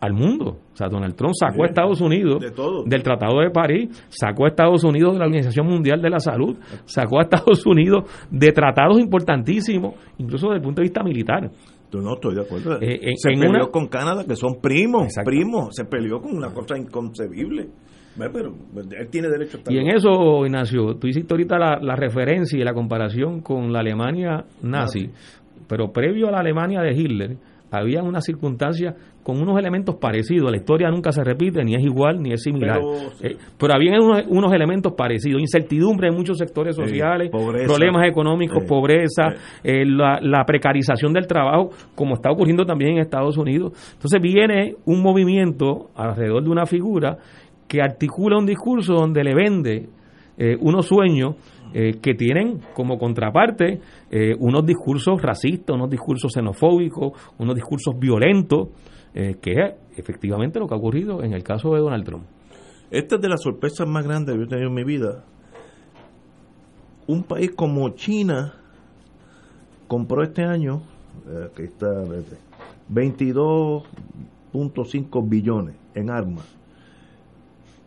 [0.02, 0.57] al mundo.
[0.73, 2.44] O sea, Donald Trump sacó a Estados Unidos
[2.86, 6.57] del Tratado de París, sacó a Estados Unidos de la Organización Mundial de la Salud,
[6.86, 11.49] sacó a Estados Unidos de tratados importantísimos, incluso desde el punto de vista militar.
[11.91, 12.80] Yo no estoy de acuerdo.
[12.82, 15.69] Eh, se peleó con Canadá, que son primos, primos.
[15.76, 17.69] Se peleó con una cosa inconcebible.
[18.18, 21.95] Pero él tiene derecho a estar Y en eso, Ignacio, tú hiciste ahorita la, la
[21.95, 25.10] referencia y la comparación con la Alemania nazi,
[25.68, 27.38] pero previo a la Alemania de Hitler,
[27.72, 28.93] había una circunstancia
[29.23, 30.52] con unos elementos parecidos.
[30.52, 32.80] La historia nunca se repite, ni es igual, ni es similar.
[33.57, 33.93] Pero, eh, había
[34.27, 35.39] unos, elementos parecidos.
[35.39, 39.30] Incertidumbre en muchos sectores sociales, problemas económicos, pobreza,
[39.64, 43.72] eh, la, la, precarización del trabajo, como está ocurriendo también en Estados Unidos.
[43.93, 47.18] Entonces viene un movimiento alrededor de una figura
[47.68, 49.89] que articula un discurso donde le vende
[50.38, 51.35] eh, unos sueños
[51.73, 53.80] eh, que tienen como contraparte
[54.10, 58.68] eh, unos discursos racistas, unos discursos xenofóbicos, unos discursos violentos,
[59.14, 62.26] eh, que es efectivamente lo que ha ocurrido en el caso de Donald Trump.
[62.89, 65.23] Esta es de las sorpresas más grandes que he tenido en mi vida.
[67.07, 68.53] Un país como China
[69.88, 70.81] compró este año,
[71.56, 71.88] que está
[72.91, 76.45] 22.5 billones en armas.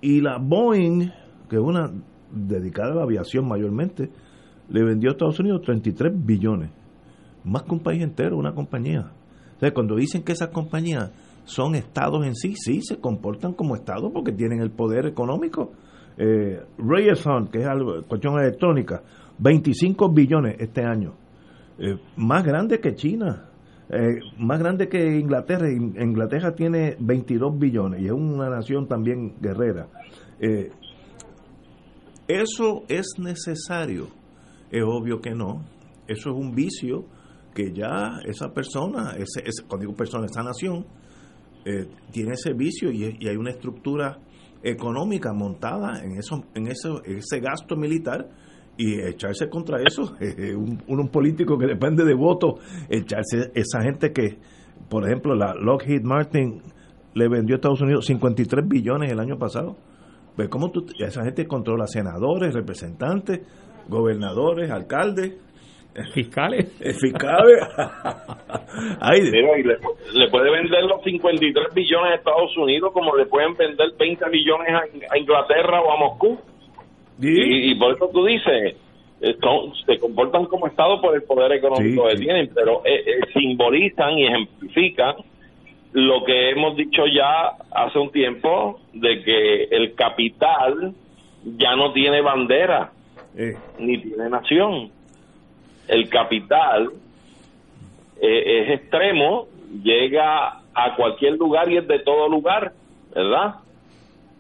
[0.01, 1.11] Y la Boeing,
[1.49, 1.91] que es una
[2.35, 4.11] dedicada a la aviación mayormente,
[4.69, 6.71] le vendió a Estados Unidos 33 billones,
[7.45, 9.11] más que un país entero, una compañía.
[9.63, 11.11] O cuando dicen que esas compañías
[11.45, 15.73] son estados en sí, sí, se comportan como estados porque tienen el poder económico.
[16.17, 17.67] Eh, Raytheon, que es
[18.09, 19.03] cuestión electrónica,
[19.39, 21.15] 25 billones este año.
[21.79, 23.47] Eh, más grande que China,
[23.91, 25.71] eh, más grande que Inglaterra.
[25.71, 29.89] In- Inglaterra tiene 22 billones y es una nación también guerrera.
[30.41, 30.71] Eh,
[32.29, 34.09] ¿Eso es necesario?
[34.71, 35.63] Es obvio que no.
[36.09, 37.05] Eso es un vicio
[37.55, 40.85] que ya esa persona, ese, ese- cuando digo persona, esa nación,
[41.65, 44.19] eh, tiene ese vicio y, y hay una estructura
[44.63, 48.29] económica montada en eso, en eso, ese gasto militar
[48.77, 50.17] y echarse contra eso,
[50.57, 52.55] un, un político que depende de votos,
[52.89, 54.39] echarse esa gente que,
[54.89, 56.61] por ejemplo, la Lockheed Martin
[57.15, 59.77] le vendió a Estados Unidos 53 billones el año pasado.
[60.37, 63.41] Pues cómo tú, esa gente controla senadores, representantes,
[63.89, 65.39] gobernadores, alcaldes,
[66.13, 67.61] fiscales, fiscales.
[69.01, 69.77] Ay, Mira, y le,
[70.15, 74.69] le puede vender los 53 billones a Estados Unidos como le pueden vender 20 billones
[74.71, 76.39] a, a Inglaterra o a Moscú.
[77.21, 78.77] Y, y por eso tú dices,
[79.21, 82.25] eh, son- se comportan como Estado por el poder económico Sí, que sí.
[82.25, 85.15] tienen, pero eh, eh, simbolizan y ejemplifican
[85.95, 90.93] lo que hemos dicho ya hace un tiempo, de que el capital
[91.45, 92.91] ya no tiene bandera,
[93.79, 94.91] ni tiene nación.
[95.87, 96.91] El capital
[98.21, 99.47] eh, es extremo,
[99.85, 102.73] llega a cualquier lugar y es de todo lugar,
[103.15, 103.55] ¿verdad?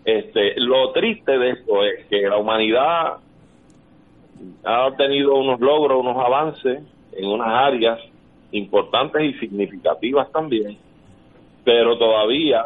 [0.04, 3.18] Este, lo triste de esto es que la humanidad
[4.64, 6.82] ha obtenido unos logros, unos avances
[7.12, 8.00] en unas áreas
[8.50, 10.78] importantes y significativas también,
[11.64, 12.64] pero todavía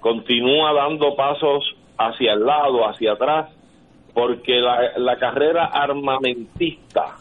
[0.00, 3.50] continúa dando pasos hacia el lado, hacia atrás,
[4.14, 7.16] porque la, la carrera armamentista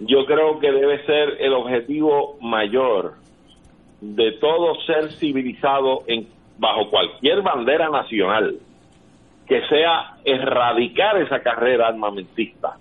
[0.00, 3.14] yo creo que debe ser el objetivo mayor
[4.00, 6.26] de todo ser civilizado en
[6.58, 8.56] bajo cualquier bandera nacional
[9.46, 12.76] que sea erradicar esa carrera armamentista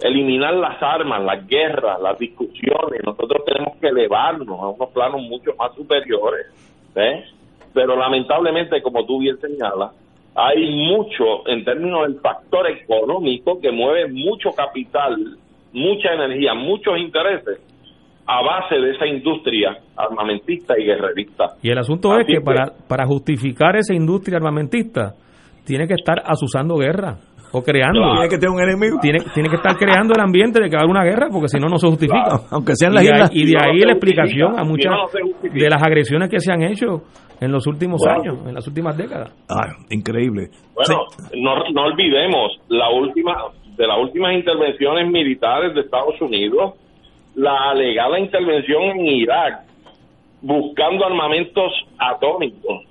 [0.00, 3.02] eliminar las armas, las guerras, las discusiones.
[3.04, 6.46] Nosotros tenemos que elevarnos a unos planos mucho más superiores.
[6.94, 7.24] ¿ves?
[7.74, 9.92] Pero lamentablemente, como tú bien señalas,
[10.34, 15.16] hay mucho, en términos del factor económico, que mueve mucho capital,
[15.72, 17.60] mucha energía, muchos intereses
[18.30, 21.56] a base de esa industria armamentista y guerrerista.
[21.62, 25.14] Y el asunto es Así que para, para justificar esa industria armamentista,
[25.64, 27.16] tiene que estar asusando guerra
[27.52, 28.00] o creando.
[28.00, 28.14] Claro.
[28.14, 28.98] Tiene que tener un enemigo.
[29.00, 31.48] Tiene, tiene que estar creando el ambiente de que va a haber una guerra, porque
[31.48, 32.22] si no, no se justifica.
[32.24, 33.30] Claro, aunque sean y las ahí- islas.
[33.34, 36.62] Y de no, ahí la explicación a muchas no, de las agresiones que se han
[36.62, 37.02] hecho
[37.40, 39.32] en los últimos años, en las últimas décadas.
[39.48, 40.48] Ah, increíble.
[40.74, 41.02] Bueno,
[41.36, 43.34] no, no olvidemos la última
[43.76, 46.74] de las últimas intervenciones militares de Estados Unidos,
[47.36, 49.60] la alegada intervención en Irak
[50.42, 52.84] buscando armamentos atómicos.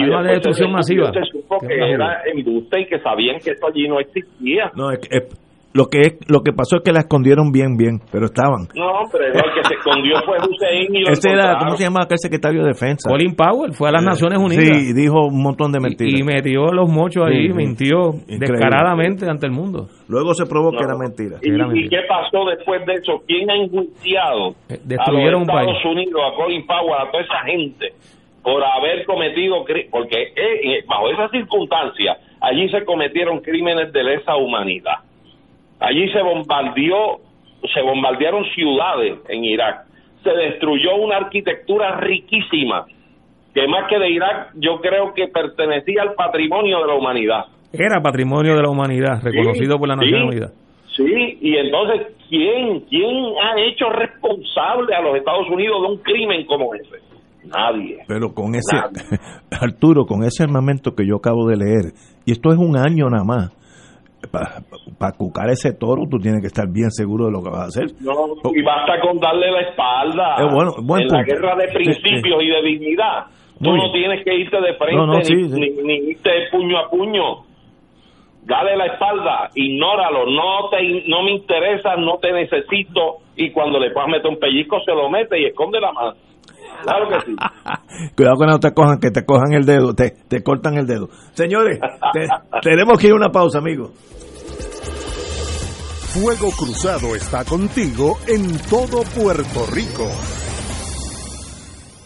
[0.00, 1.12] Armas de después destrucción se- masiva.
[1.12, 4.70] Se supo que era embuste y que sabían que esto allí no existía.
[4.74, 5.38] No, es que- es-
[5.74, 8.68] lo que es, lo que pasó es que la escondieron bien, bien, pero estaban.
[8.76, 11.56] No, pero el que se escondió fue Hussein y lo Ese era.
[11.58, 13.08] ¿cómo se llama aquel secretario de defensa?
[13.08, 14.66] Colin Powell fue a las Eh, Naciones Unidas.
[14.68, 16.12] Sí, y dijo un montón de mentiras.
[16.12, 17.54] Y metió los mochos ahí, Sí, sí.
[17.56, 17.96] mintió
[18.28, 18.48] Increíble.
[18.52, 19.88] descaradamente ante el mundo.
[20.08, 20.92] Luego se probó que No.
[20.92, 21.38] era mentira.
[21.40, 23.22] ¿Y, y qué pasó después de eso?
[23.26, 25.86] ¿Quién ha enjuiciado Eh, destruyeron a un los Estados país.
[25.96, 27.86] Unidos, a Colin Powell, a toda esa gente
[28.42, 34.36] por haber cometido porque eh, eh, bajo esas circunstancias allí se cometieron crímenes de lesa
[34.36, 34.98] humanidad.
[35.80, 37.20] Allí se bombardeó,
[37.72, 39.86] se bombardearon ciudades en Irak.
[40.22, 42.86] Se destruyó una arquitectura riquísima
[43.54, 47.44] que más que de Irak yo creo que pertenecía al patrimonio de la humanidad.
[47.72, 50.00] Era patrimonio de la humanidad, reconocido Sí, por la sí.
[50.00, 50.52] Naciones Unidas.
[50.96, 56.44] Sí, y entonces, ¿quién, ¿quién ha hecho responsable a los Estados Unidos de un crimen
[56.44, 56.98] como ese?
[57.44, 57.98] Nadie.
[58.06, 58.76] Pero con ese,
[59.50, 61.92] Arturo, con ese armamento que yo acabo de leer,
[62.24, 63.50] y esto es un año nada más,
[64.98, 67.64] para cucar ese toro tú tienes que estar bien seguro de lo que vas a
[67.66, 67.86] hacer.
[68.00, 68.12] No,
[68.54, 71.32] y basta con darle la espalda Eh, bueno, buen en la punto.
[71.34, 73.26] guerra de Sí, principios y de dignidad.
[73.60, 74.04] Tú Muy no bien.
[74.08, 77.22] tienes que irte de frente No, no, ni, sí, ni, ni irte puño a puño.
[78.44, 83.90] Dale la espalda, ignóralo, no te no me interesa, no te necesito y cuando le
[83.92, 86.12] puedas meter un pellizco se lo mete y esconde la mano.
[86.82, 87.36] Claro que sí.
[88.16, 91.08] Cuidado que no te cojan, que te cojan el dedo, te, te cortan el dedo.
[91.34, 91.78] Señores,
[92.12, 92.28] te-
[92.62, 93.90] tenemos que ir a una pausa, amigos.
[96.12, 100.06] Fuego Cruzado está contigo en todo Puerto Rico.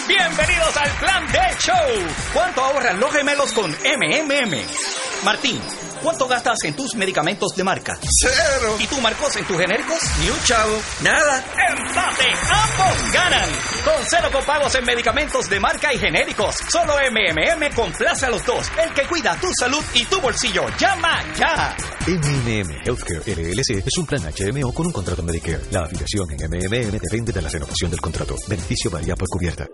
[0.09, 2.07] Bienvenidos al Plan de Show.
[2.33, 4.61] ¿Cuánto ahorran los gemelos con MMM?
[5.25, 5.61] Martín,
[6.03, 7.97] ¿cuánto gastas en tus medicamentos de marca?
[8.03, 8.77] Cero.
[8.81, 9.99] ¿Y tú, Marcos, en tus genéricos?
[10.21, 10.77] Ni un chavo.
[11.03, 11.43] Nada.
[11.71, 12.25] ¡Empate!
[12.51, 13.49] ¡Ambos ganan!
[13.85, 16.57] Con cero copagos en medicamentos de marca y genéricos.
[16.71, 18.67] Solo MMM complace a los dos.
[18.85, 20.67] El que cuida tu salud y tu bolsillo.
[20.77, 21.75] ¡Llama ya!
[22.07, 25.63] MMM Healthcare LLC es un plan HMO con un contrato Medicare.
[25.71, 28.35] La afiliación en MMM depende de la renovación del contrato.
[28.49, 29.67] Beneficio varía por cubierta.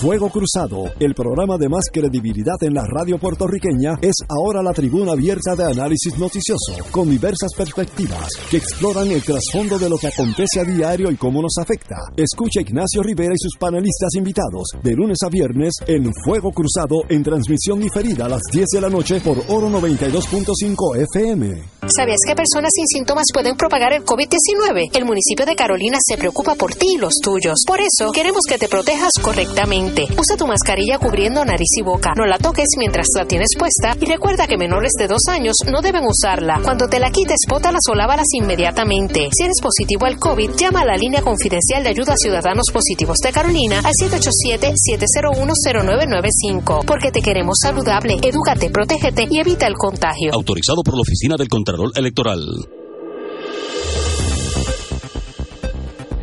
[0.00, 5.12] Fuego Cruzado, el programa de más credibilidad en la radio puertorriqueña, es ahora la tribuna
[5.12, 10.58] abierta de análisis noticioso, con diversas perspectivas que exploran el trasfondo de lo que acontece
[10.60, 11.96] a diario y cómo nos afecta.
[12.16, 17.22] Escucha Ignacio Rivera y sus panelistas invitados de lunes a viernes en Fuego Cruzado en
[17.22, 21.62] transmisión diferida a las 10 de la noche por Oro 92.5 FM.
[21.94, 24.96] ¿Sabías que personas sin síntomas pueden propagar el COVID-19?
[24.96, 27.64] El municipio de Carolina se preocupa por ti y los tuyos.
[27.66, 29.89] Por eso, queremos que te protejas correctamente.
[30.16, 32.12] Usa tu mascarilla cubriendo nariz y boca.
[32.16, 35.82] No la toques mientras la tienes puesta y recuerda que menores de dos años no
[35.82, 36.60] deben usarla.
[36.62, 39.28] Cuando te la quites, bótalas o lávalas inmediatamente.
[39.32, 43.18] Si eres positivo al COVID, llama a la línea confidencial de ayuda a ciudadanos positivos
[43.18, 46.84] de Carolina al 787-701-0995.
[46.86, 50.32] Porque te queremos saludable, edúcate, protégete y evita el contagio.
[50.32, 52.40] Autorizado por la Oficina del Contralor Electoral.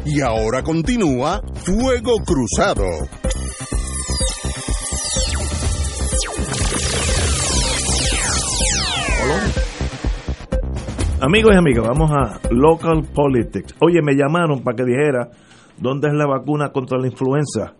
[0.05, 2.85] Y ahora continúa Fuego Cruzado.
[11.19, 13.75] Amigos y amigas, vamos a Local Politics.
[13.81, 15.29] Oye, me llamaron para que dijera
[15.77, 17.73] dónde es la vacuna contra la influenza.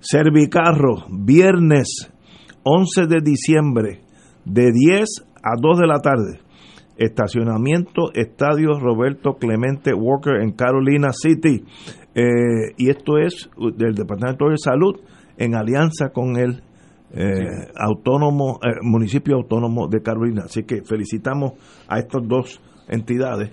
[0.00, 2.12] Servicarro, viernes
[2.64, 4.00] 11 de diciembre,
[4.44, 5.08] de 10
[5.42, 6.40] a 2 de la tarde.
[6.96, 11.64] Estacionamiento Estadio Roberto Clemente Walker en Carolina City.
[12.14, 15.00] Eh, y esto es del Departamento de Salud
[15.38, 16.62] en alianza con el
[17.14, 20.42] eh, autónomo eh, municipio autónomo de Carolina.
[20.44, 21.52] Así que felicitamos
[21.88, 23.50] a estas dos entidades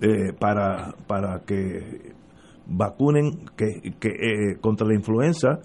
[0.00, 2.12] eh, para, para que
[2.66, 5.60] vacunen que, que eh, contra la influenza.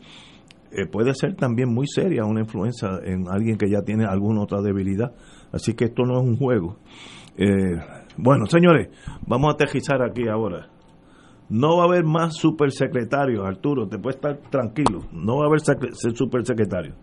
[0.75, 4.61] Eh, puede ser también muy seria una influenza en alguien que ya tiene alguna otra
[4.61, 5.13] debilidad.
[5.51, 6.77] Así que esto no es un juego.
[7.37, 7.77] Eh,
[8.17, 8.89] bueno, señores,
[9.27, 10.69] vamos a aterrizar aquí ahora.
[11.49, 15.01] No va a haber más supersecretarios, Arturo, te puedes estar tranquilo.
[15.11, 15.59] No va a haber
[16.15, 16.95] supersecretarios.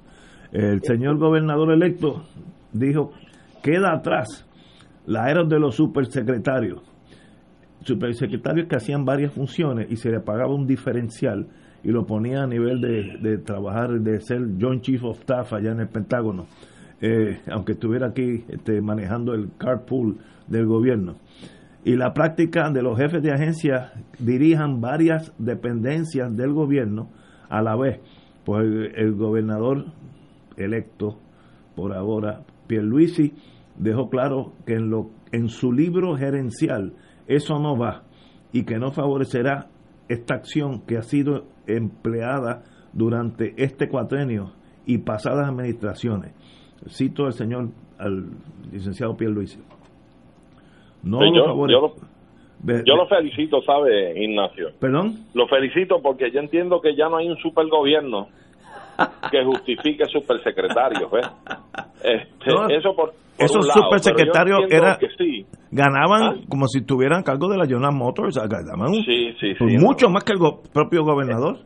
[0.53, 2.25] El señor gobernador electo
[2.73, 3.13] dijo,
[3.63, 4.47] queda atrás
[5.07, 6.83] la era de los supersecretarios.
[7.83, 11.47] Supersecretarios que hacían varias funciones y se le pagaba un diferencial
[11.83, 15.73] y lo ponía a nivel de, de trabajar, de ser Joint Chief of Staff allá
[15.73, 16.47] en el Pentágono,
[17.01, 21.17] eh, aunque estuviera aquí este, manejando el carpool del gobierno.
[21.83, 27.09] Y la práctica de los jefes de agencia dirijan varias dependencias del gobierno
[27.49, 28.01] a la vez.
[28.45, 29.87] Pues el, el gobernador
[30.61, 31.19] electo
[31.77, 33.33] por ahora, Pierluisi,
[33.77, 36.93] dejó claro que en, lo, en su libro gerencial
[37.27, 38.03] eso no va
[38.53, 39.69] y que no favorecerá
[40.09, 42.63] esta acción que ha sido empleada
[42.93, 44.53] durante este cuatrenio
[44.87, 46.33] y pasadas administraciones.
[46.89, 47.69] Cito al señor,
[47.99, 48.31] al
[48.73, 49.61] licenciado Pierluisi.
[51.03, 51.79] No Sí, lo favorece.
[51.81, 54.69] yo lo, yo lo felicito, ¿sabe, Ignacio?
[54.81, 55.15] ¿Perdón?
[55.35, 58.29] Lo felicito porque yo entiendo que ya no hay un supergobierno
[59.31, 61.27] que justifique supersecretarios, ¿ves?
[62.03, 63.15] Este, No, eso por, por
[63.45, 65.47] Esos lado, supersecretarios era- que sí.
[65.71, 70.09] Ganaban como si tuvieran cargo de la Jonas Motors, ganaban un- Sí, sí, pues mucho
[70.09, 71.59] más que el go- propio gobernador.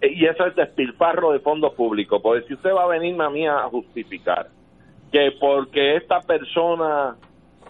[0.00, 3.30] Eh, Y eso es despilfarro de fondos públicos, porque si usted va a venirme a
[3.30, 4.48] mí a justificar
[5.12, 7.16] que porque esta persona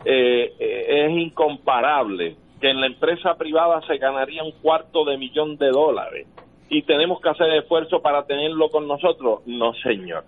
[0.06, 5.56] eh, eh, es incomparable, que en la empresa privada se ganaría un cuarto de millón
[5.56, 6.26] de dólares
[6.74, 10.24] y tenemos que hacer esfuerzo para tenerlo con nosotros, no señor.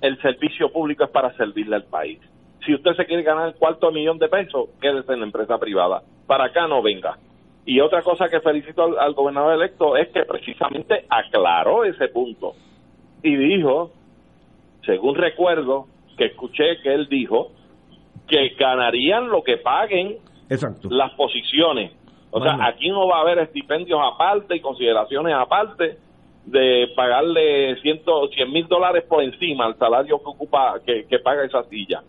[0.00, 2.18] El servicio público es para servirle al país.
[2.64, 6.02] Si usted se quiere ganar el cuarto millón de pesos, quédese en la empresa privada.
[6.26, 7.18] Para acá no venga.
[7.66, 12.54] Y otra cosa que felicito al, al gobernador electo es que precisamente aclaró ese punto
[13.22, 13.92] y dijo,
[14.86, 15.86] según recuerdo,
[16.16, 17.50] que escuché que él dijo
[18.26, 20.16] que ganarían lo que paguen
[20.48, 20.88] Exacto.
[20.90, 21.92] las posiciones.
[22.30, 25.98] O sea, aquí no va a haber estipendios aparte y consideraciones aparte.
[26.44, 31.44] de pagarle ciento, 100 mil dólares por encima al salario que ocupa, que, que paga
[31.44, 32.02] esa silla.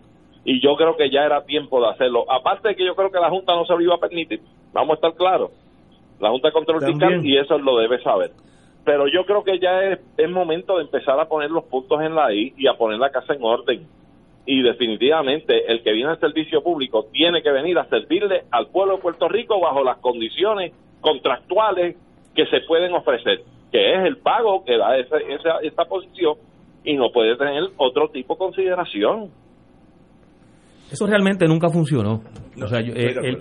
[0.46, 2.26] Y yo creo que ya era tiempo de hacerlo.
[2.32, 4.40] Aparte de que yo creo que la Junta no se lo iba a permitir,
[4.72, 5.52] vamos a estar claros.
[6.20, 6.86] La Junta de Control.
[6.86, 8.32] Fiscal y eso lo debe saber.
[8.86, 12.16] Pero yo creo que ya es, es momento de empezar a poner los puntos en
[12.16, 13.88] la I y a poner la casa en orden.
[14.52, 18.96] Y definitivamente el que viene al servicio público tiene que venir a servirle al pueblo
[18.96, 20.72] de Puerto Rico bajo las condiciones
[21.02, 21.96] contractuales
[22.36, 26.34] que se pueden ofrecer, que es el pago que da esa, esa, esta posición
[26.84, 29.30] y no puede tener otro tipo de consideración.
[30.92, 32.24] Eso realmente nunca funcionó.
[32.60, 33.38] o sea, yo- el-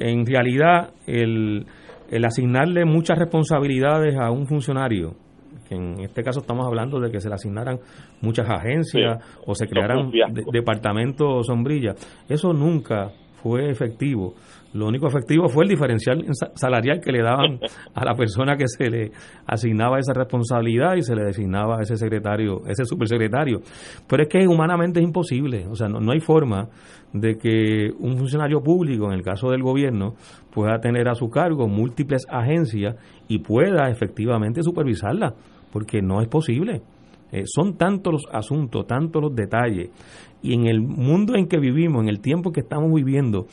[0.00, 1.66] en realidad, el,
[2.10, 5.12] el asignarle muchas responsabilidades a un funcionario,
[5.68, 7.78] que en este caso estamos hablando de que se le asignaran
[8.20, 9.40] muchas agencias Sí.
[9.46, 11.94] o se crearan de- departamentos sombrilla,
[12.28, 13.10] eso nunca
[13.42, 14.34] fue efectivo.
[14.74, 17.58] Lo único efectivo fue el diferencial sa- salarial que le daban
[17.94, 19.12] a la persona que se le
[19.46, 23.60] asignaba esa responsabilidad y se le designaba a ese secretario, ese supersecretario.
[24.08, 26.68] Pero es que humanamente es imposible, o sea, no, no hay forma
[27.14, 30.14] de que un funcionario público, en el caso del gobierno,
[30.52, 32.96] pueda tener a su cargo múltiples agencias
[33.28, 35.34] y pueda efectivamente supervisarlas,
[35.72, 36.82] porque no es posible.
[37.30, 39.90] Eh, son tantos los asuntos, tantos los detalles,
[40.42, 43.46] y en el mundo en que vivimos, en el tiempo que estamos viviendo,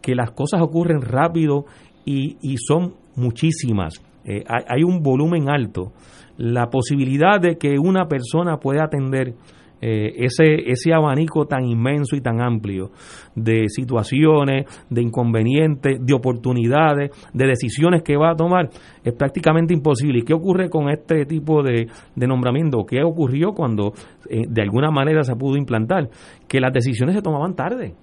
[0.00, 1.66] que las cosas ocurren rápido
[2.04, 4.02] y, y son muchísimas.
[4.24, 5.92] Eh, hay un volumen alto.
[6.36, 9.34] La posibilidad de que una persona pueda atender
[9.80, 12.90] eh, ese, ese abanico tan inmenso y tan amplio
[13.34, 18.68] de situaciones, de inconvenientes, de oportunidades, de decisiones que va a tomar,
[19.04, 20.20] es prácticamente imposible.
[20.20, 22.84] ¿Y qué ocurre con este tipo de, de nombramiento?
[22.84, 23.92] ¿Qué ocurrió cuando
[24.28, 26.08] eh, de alguna manera se pudo implantar?
[26.48, 27.94] Que las decisiones se tomaban tarde,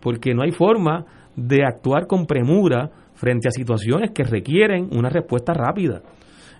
[0.00, 1.04] porque no hay forma
[1.36, 6.02] de actuar con premura frente a situaciones que requieren una respuesta rápida.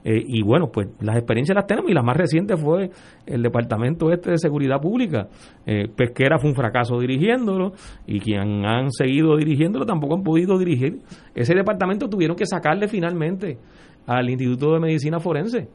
[0.05, 2.91] Eh, y bueno, pues las experiencias las tenemos y la más reciente fue
[3.27, 5.29] el Departamento Este de Seguridad Pública.
[5.65, 7.73] Eh, Pesquera fue un fracaso dirigiéndolo
[8.07, 10.99] y quien han seguido dirigiéndolo tampoco han podido dirigir.
[11.35, 13.59] Ese departamento tuvieron que sacarle finalmente
[14.07, 15.69] al Instituto de Medicina Forense.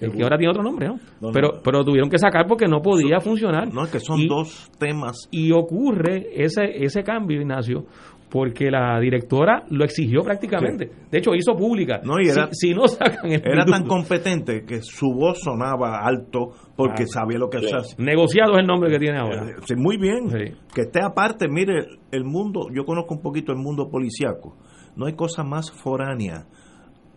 [0.00, 0.94] El que ahora tiene otro nombre, ¿no?
[1.20, 1.32] No, no.
[1.32, 3.72] pero, pero tuvieron que sacar porque no podía funcionar.
[3.72, 5.28] No, es que son Y- dos temas.
[5.30, 7.84] y ocurre ese, ese cambio, Ignacio,
[8.30, 10.90] porque la directora lo exigió prácticamente.
[11.10, 12.00] De hecho, hizo pública.
[12.04, 15.98] No, y era- si, si no sacan el Era tan competente que su voz sonaba
[16.06, 17.66] alto porque Ah, sabía lo que sí.
[17.74, 17.96] hacía.
[17.98, 19.46] Negociado es el nombre que tiene ahora.
[19.50, 20.28] Eh, sí, muy bien.
[20.74, 24.56] Que esté aparte, mire, el mundo, yo conozco un poquito el mundo policiaco.
[24.96, 26.46] No hay cosa más foránea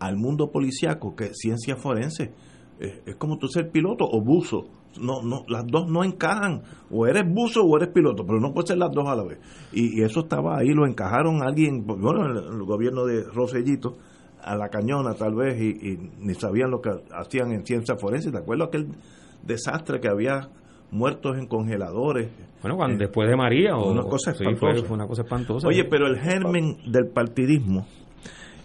[0.00, 2.32] al mundo policiaco que ciencia forense.
[2.80, 4.64] Es como tú ser piloto o buzo.
[5.00, 6.62] No, no, las dos no encajan.
[6.90, 9.38] O eres buzo o eres piloto, pero no puede ser las dos a la vez.
[9.72, 13.96] Y, y eso estaba ahí, lo encajaron a alguien, bueno, en el, gobierno de Rosellito,
[14.42, 18.30] a la cañona tal vez, y, y ni sabían lo que hacían en ciencia forense.
[18.30, 18.88] ¿Te acuerdas aquel
[19.42, 20.48] desastre que había
[20.90, 22.30] muertos en congeladores?
[22.62, 23.76] Bueno, cuando, Eh, después de María.
[23.76, 24.72] O, una cosa sí, espantosa.
[24.78, 25.66] fue, fue una cosa espantosa.
[25.68, 27.86] Oye, pero el germen del partidismo,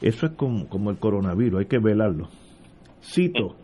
[0.01, 2.27] eso es como, como el coronavirus, hay que velarlo.
[3.01, 3.55] Cito,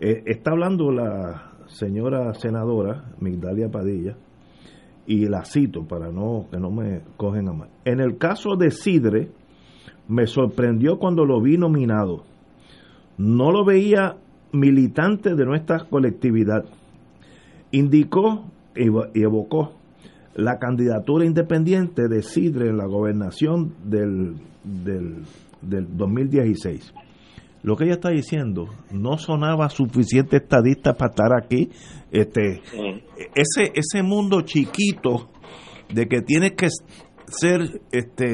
[0.00, 4.16] eh, está hablando la señora senadora Migdalia Padilla,
[5.06, 7.68] y la cito para no que no me cogen a mal.
[7.84, 9.30] En el caso de Sidre,
[10.08, 12.24] me sorprendió cuando lo vi nominado.
[13.18, 14.16] No lo veía
[14.52, 16.64] militante de nuestra colectividad.
[17.72, 18.44] Indicó
[18.74, 19.72] y evo- y evocó
[20.34, 25.22] la candidatura independiente de Sidre en la gobernación del, del,
[25.62, 26.92] del 2016.
[27.66, 31.68] Lo que ella está diciendo no sonaba suficiente estadista para estar aquí.
[32.12, 32.62] Este,
[33.34, 35.30] ese, ese mundo chiquito
[35.92, 36.68] de que tienes que
[37.26, 38.24] ser, este,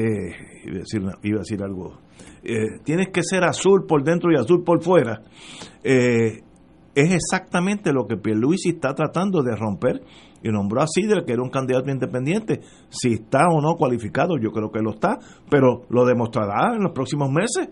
[0.65, 1.97] iba a decir, una- iba a decir algo,
[2.43, 5.23] eh, tienes que ser azul por dentro y azul por fuera,
[5.83, 6.41] eh,
[6.93, 10.03] es exactamente lo que Pierluisi está tratando de romper
[10.43, 12.59] y nombró a Sidre, que era un candidato independiente.
[12.89, 15.17] Si está o no cualificado, yo creo que lo está,
[15.49, 17.69] pero lo demostrará en los próximos meses.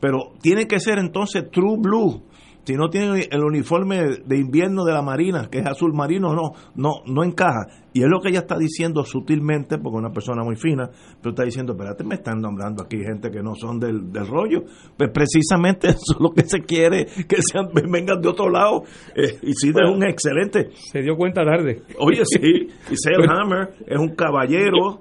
[0.00, 2.22] Pero tiene que ser entonces True Blue.
[2.64, 6.50] Si no tiene el uniforme de invierno de la Marina, que es azul marino, no,
[6.74, 7.66] no, no encaja.
[7.94, 10.90] Y es lo que ella está diciendo sutilmente, porque es una persona muy fina,
[11.22, 14.64] pero está diciendo, espérate, me están nombrando aquí gente que no son del, del rollo.
[14.98, 18.82] Pues precisamente eso es lo que se quiere, que sean, vengan de otro lado.
[19.16, 20.68] Eh, y sí, es un excelente.
[20.74, 21.80] Se dio cuenta tarde.
[21.98, 25.00] Oye, sí, y Sale Hammer es un caballero.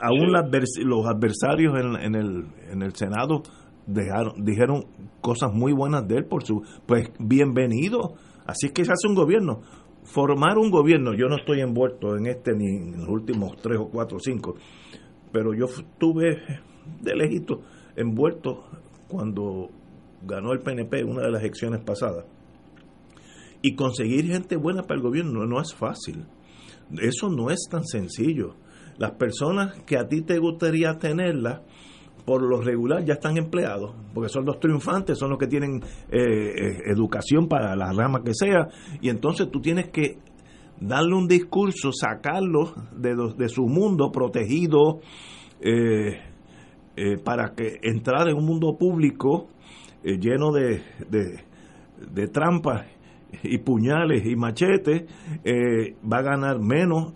[0.00, 3.42] Aún advers- los adversarios en, en el, en el Senado
[3.86, 4.86] dejaron, dijeron
[5.20, 6.62] cosas muy buenas de él por su.
[6.86, 8.14] Pues bienvenido.
[8.46, 9.62] Así que se hace un gobierno.
[10.04, 13.88] Formar un gobierno, yo no estoy envuelto en este ni en los últimos tres o
[13.88, 14.54] cuatro o cinco,
[15.32, 16.42] pero yo estuve
[17.00, 17.62] de lejito
[17.96, 18.64] envuelto
[19.08, 19.70] cuando
[20.22, 22.26] ganó el PNP una de las elecciones pasadas.
[23.62, 26.26] Y conseguir gente buena para el gobierno no es fácil.
[27.00, 28.56] Eso no es tan sencillo.
[28.98, 31.62] Las personas que a ti te gustaría tenerlas,
[32.24, 36.18] por lo regular ya están empleados, porque son los triunfantes, son los que tienen eh,
[36.18, 38.68] eh, educación para la rama que sea,
[39.00, 40.18] y entonces tú tienes que
[40.80, 45.00] darle un discurso, sacarlo de, de su mundo protegido,
[45.60, 46.20] eh,
[47.24, 49.48] para que entrar en un mundo público
[50.04, 52.86] lleno de, de, trampas
[53.42, 55.02] y puñales y machetes,
[56.04, 57.14] va a ganar menos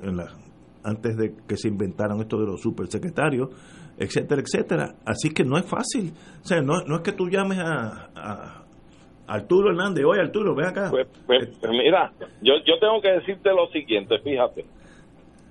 [0.83, 3.51] antes de que se inventaran esto de los supersecretarios,
[3.99, 4.95] etcétera, etcétera.
[5.05, 6.13] Así que no es fácil.
[6.43, 8.65] O sea, no, no es que tú llames a,
[9.27, 10.89] Arturo Hernández, oye Arturo, ven acá.
[10.91, 14.65] Pues, pues, pues, mira, yo, yo tengo que decirte lo siguiente, fíjate.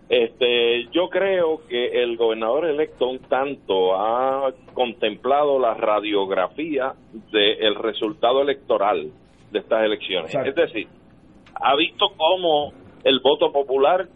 [0.09, 6.93] Este, yo creo que el gobernador electo un tanto ha contemplado la radiografía
[7.31, 9.11] del resultado electoral
[9.51, 10.33] de estas elecciones.
[10.33, 10.87] Es decir,
[11.55, 12.71] ha visto cómo
[13.03, 14.07] el voto popular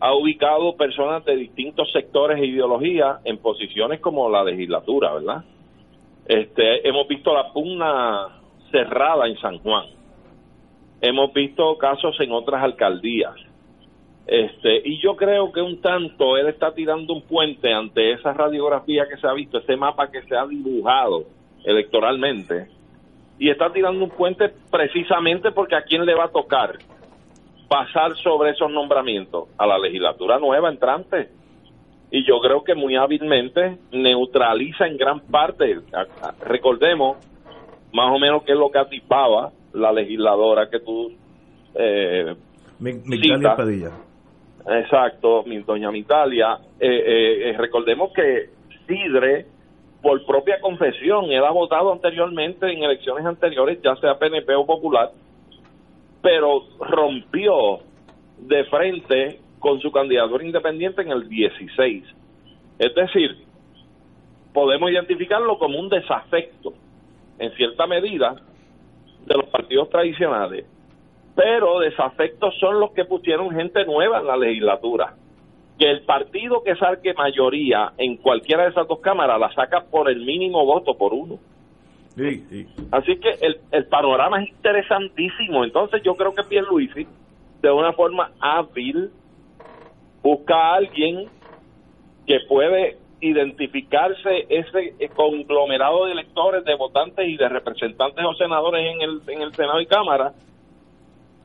[0.00, 5.44] ha ubicado personas de distintos sectores e ideologías en posiciones como la legislatura, ¿verdad?
[6.26, 8.40] Este, hemos visto la pugna
[8.70, 9.86] cerrada en San Juan.
[11.00, 13.34] Hemos visto casos en otras alcaldías.
[14.26, 19.06] Este, y yo creo que un tanto él está tirando un puente ante esa radiografía
[19.08, 21.24] que se ha visto, ese mapa que se ha dibujado
[21.64, 22.68] electoralmente,
[23.38, 26.78] y está tirando un puente precisamente porque a quién le va a tocar
[27.68, 31.28] pasar sobre esos nombramientos a la legislatura nueva entrante.
[32.10, 35.80] Y yo creo que muy hábilmente neutraliza en gran parte,
[36.40, 37.16] recordemos
[37.92, 41.12] más o menos qué es lo que atipaba la legisladora que tú
[41.74, 42.34] eh,
[42.78, 43.90] Mitalia Padilla.
[44.66, 46.58] Exacto, mi doña Mitalia.
[46.80, 48.50] Eh, eh, eh, recordemos que
[48.86, 49.46] Sidre,
[50.02, 55.10] por propia confesión, él ha votado anteriormente en elecciones anteriores, ya sea PNP o Popular,
[56.26, 57.78] pero rompió
[58.36, 62.02] de frente con su candidatura independiente en el 16.
[62.80, 63.44] Es decir,
[64.52, 66.74] podemos identificarlo como un desafecto,
[67.38, 68.34] en cierta medida,
[69.24, 70.66] de los partidos tradicionales.
[71.36, 75.14] Pero desafectos son los que pusieron gente nueva en la legislatura.
[75.78, 80.10] Que el partido que saque mayoría en cualquiera de esas dos cámaras la saca por
[80.10, 81.38] el mínimo voto, por uno.
[82.90, 85.64] Así que el, el panorama es interesantísimo.
[85.64, 87.06] Entonces yo creo que Pierluisi,
[87.60, 89.10] de una forma hábil,
[90.22, 91.28] busca a alguien
[92.26, 99.00] que puede identificarse ese conglomerado de electores, de votantes y de representantes o senadores en
[99.02, 100.32] el, en el Senado y Cámara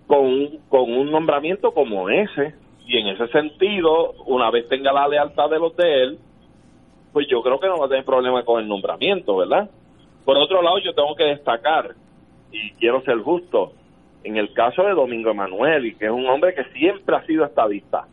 [0.08, 2.56] con, con un nombramiento como ese.
[2.86, 6.20] Y en ese sentido, una vez tenga la lealtad de los de él,
[7.14, 9.70] pues yo creo que no va a tener problema con el nombramiento, ¿verdad?
[10.26, 11.96] Por otro lado, yo tengo que destacar,
[12.52, 13.74] y quiero ser justo,
[14.24, 17.46] en el caso de Domingo Emanuel, y que es un hombre que siempre ha sido
[17.46, 18.06] estadista.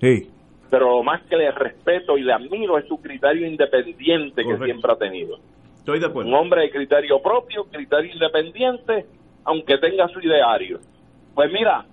[0.00, 0.30] Sí.
[0.70, 4.92] Pero lo más que le respeto y le admiro es su criterio independiente que siempre
[4.92, 5.38] ha tenido.
[5.78, 6.28] Estoy de acuerdo.
[6.28, 9.06] Un hombre de criterio propio, criterio independiente,
[9.44, 10.80] aunque tenga su ideario.
[11.34, 11.84] Pues mira,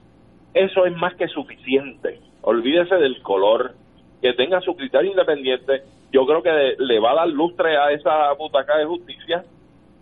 [0.54, 2.20] eso es más que suficiente.
[2.42, 3.74] Olvídese del color,
[4.22, 5.84] que tenga su criterio independiente.
[6.12, 9.44] Yo creo que le va a dar lustre a esa butaca de justicia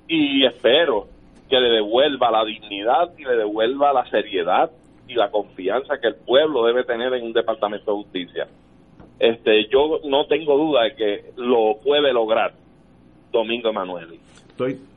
[0.07, 1.07] y espero
[1.49, 4.71] que le devuelva la dignidad y le devuelva la seriedad
[5.07, 8.47] y la confianza que el pueblo debe tener en un departamento de justicia.
[9.19, 12.53] Este, yo no tengo duda de que lo puede lograr
[13.31, 14.19] Domingo Emanuel.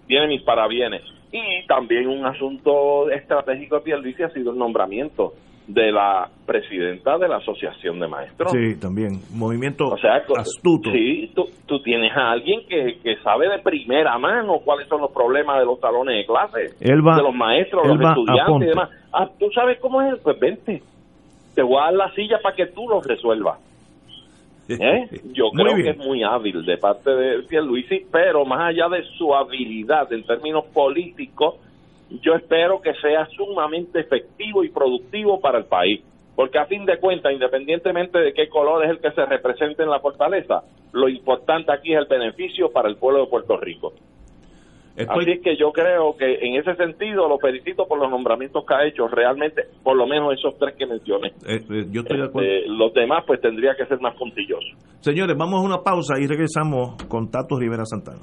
[0.07, 1.03] Tiene mis parabienes.
[1.33, 5.35] Y también un asunto estratégico de Pierluisi ha sido el nombramiento
[5.67, 8.53] de la presidenta de la Asociación de Maestros.
[8.53, 9.21] Sí, también.
[9.33, 10.91] Movimiento o sea, astuto.
[10.91, 15.11] Sí, tú, tú, tienes a alguien que, que sabe de primera mano cuáles son los
[15.13, 18.91] problemas de los salones de clase, de los maestros, los estudiantes y demás.
[19.13, 20.21] Ah, ¿tú sabes cómo es?
[20.21, 20.83] Pues vente.
[21.55, 23.59] Te voy a dar la silla para que tú lo resuelvas.
[24.69, 25.09] ¿Eh?
[25.33, 29.35] Yo creo que es muy hábil de parte de Pierluisi, pero más allá de su
[29.35, 31.57] habilidad en términos políticos,
[32.23, 36.03] yo espero que sea sumamente efectivo y productivo para el país.
[36.37, 39.91] Porque a fin de cuentas, independientemente de qué color es el que se represente en
[39.91, 40.63] la fortaleza,
[40.93, 43.93] lo importante aquí es el beneficio para el pueblo de Puerto Rico.
[44.97, 48.75] Así es que yo creo que en ese sentido lo felicito por los nombramientos que
[48.75, 51.29] ha hecho, realmente, por lo menos esos tres que mencioné.
[51.49, 52.49] Eh, eh, yo estoy de acuerdo.
[52.49, 54.71] Este, los demás pues tendría que ser más puntillosos.
[55.01, 58.23] Señores, vamos a una pausa y regresamos con Tato Rivera Santana.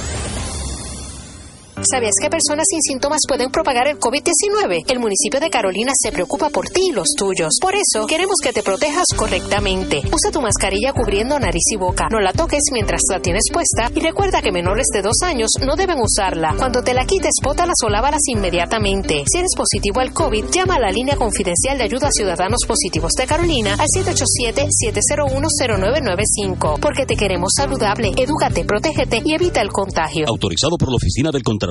[1.83, 4.83] ¿Sabías que personas sin síntomas pueden propagar el COVID-19?
[4.87, 7.57] El municipio de Carolina se preocupa por ti y los tuyos.
[7.59, 10.03] Por eso, queremos que te protejas correctamente.
[10.13, 12.07] Usa tu mascarilla cubriendo nariz y boca.
[12.11, 15.75] No la toques mientras la tienes puesta y recuerda que menores de dos años no
[15.75, 16.53] deben usarla.
[16.55, 19.23] Cuando te la quites, bótalas o lávalas inmediatamente.
[19.25, 23.13] Si eres positivo al COVID, llama a la línea confidencial de ayuda a ciudadanos positivos
[23.13, 26.79] de Carolina al 787-701-0995.
[26.79, 30.27] Porque te queremos saludable, edúcate, protégete y evita el contagio.
[30.27, 31.70] Autorizado por la Oficina del Contralor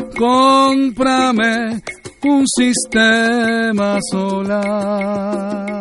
[0.17, 1.81] Cómprame
[2.23, 5.71] un sistema solar.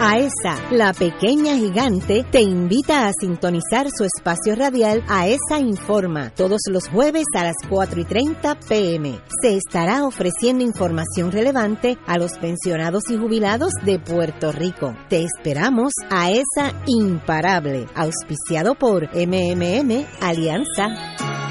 [0.00, 6.88] AESA, la pequeña gigante, te invita a sintonizar su espacio radial AESA Informa todos los
[6.88, 9.20] jueves a las 4 y 30 pm.
[9.42, 14.94] Se estará ofreciendo información relevante a los pensionados y jubilados de Puerto Rico.
[15.08, 21.47] Te esperamos AESA Imparable, auspiciado por MMM Alianza.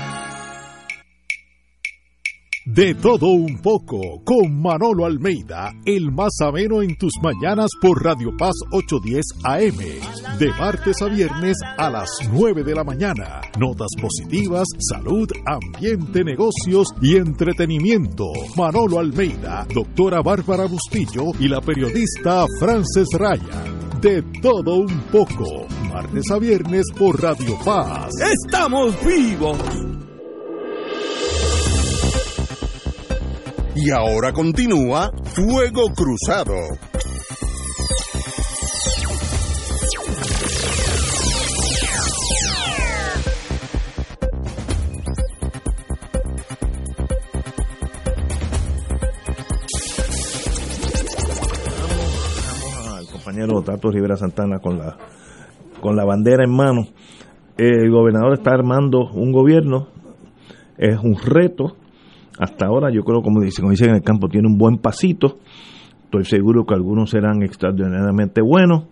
[2.68, 8.35] De todo un poco, con Manolo Almeida, el más ameno en tus mañanas por Radio
[8.38, 10.38] Paz 810 AM.
[10.38, 13.39] De martes a viernes a las 9 de la mañana.
[13.57, 18.26] Notas positivas, salud, ambiente, negocios y entretenimiento.
[18.57, 23.64] Manolo Almeida, doctora Bárbara Bustillo y la periodista Frances Raya.
[24.02, 28.11] De todo un poco, martes a viernes por Radio Paz.
[28.19, 29.97] ¡Estamos vivos!
[33.80, 36.56] Y ahora continúa Fuego Cruzado.
[53.12, 54.98] compañero Tato Rivera Santana con la
[55.82, 56.88] con la bandera en mano.
[57.58, 59.88] El gobernador está armando un gobierno,
[60.78, 61.76] es un reto.
[62.40, 65.38] Hasta ahora yo creo, como dicen, como dicen en el campo, tiene un buen pasito.
[66.04, 68.86] Estoy seguro que algunos serán extraordinariamente buenos,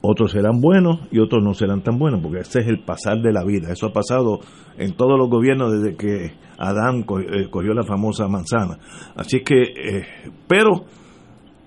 [0.00, 3.32] otros serán buenos y otros no serán tan buenos, porque ese es el pasar de
[3.32, 3.70] la vida.
[3.70, 4.40] Eso ha pasado
[4.78, 8.78] en todos los gobiernos desde que Adán eh, cogió la famosa manzana.
[9.16, 10.06] Así que, eh,
[10.46, 10.84] pero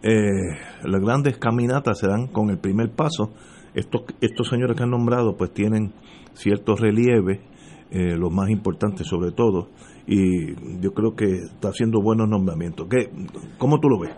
[0.03, 3.33] eh, las grandes caminatas se dan con el primer paso.
[3.73, 5.93] Estos, estos señores que han nombrado pues tienen
[6.33, 7.41] cierto relieve,
[7.89, 9.69] eh, los más importantes sobre todo,
[10.07, 12.87] y yo creo que está haciendo buenos nombramientos.
[12.89, 13.09] ¿Qué,
[13.57, 14.15] ¿Cómo tú lo ves?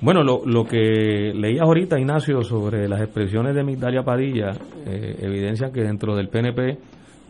[0.00, 4.50] Bueno, lo, lo que leías ahorita, Ignacio, sobre las expresiones de Migdalia Padilla,
[4.86, 6.78] eh, evidencia que dentro del PNP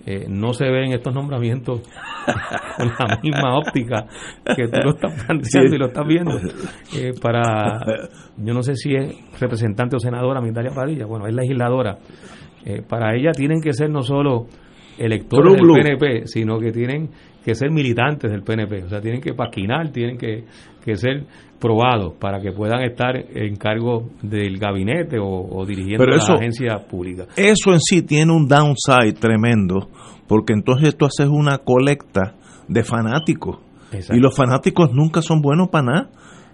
[0.05, 1.81] eh, no se ven estos nombramientos
[2.77, 4.07] con la misma óptica
[4.57, 6.39] que tú lo estás planteando y lo estás viendo.
[6.97, 7.79] Eh, para,
[8.37, 11.99] yo no sé si es representante o senadora Migdalia Padilla, bueno, es legisladora.
[12.65, 14.47] Eh, para ella tienen que ser no solo
[14.99, 15.85] electores Blue, del.
[15.85, 17.11] PNP, sino que tienen
[17.45, 20.45] que ser militantes del PNP, o sea, tienen que paquinar, tienen que,
[20.85, 21.25] que ser
[21.59, 26.35] probados para que puedan estar en cargo del gabinete o, o dirigiendo Pero las eso-
[26.35, 27.29] agencias públicas.
[27.37, 29.89] Eso en sí tiene un downside tremendo,
[30.27, 32.35] porque entonces tú haces una colecta
[32.69, 33.59] de fanáticos.
[33.93, 34.17] Exacto.
[34.17, 36.11] Y los fanáticos nunca son buenos para nada,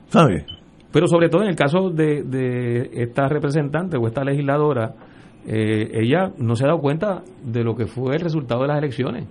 [0.09, 0.45] ¿sabes?
[0.91, 4.95] Pero sobre todo en el caso de, de esta representante o esta legisladora,
[5.47, 8.79] eh, ella no se ha dado cuenta de lo que fue el resultado de las
[8.79, 9.27] elecciones.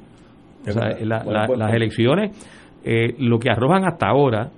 [0.69, 1.55] O sea, la- la- punto.
[1.59, 2.31] las elecciones,
[2.83, 4.49] eh, lo que arrojan hasta ahora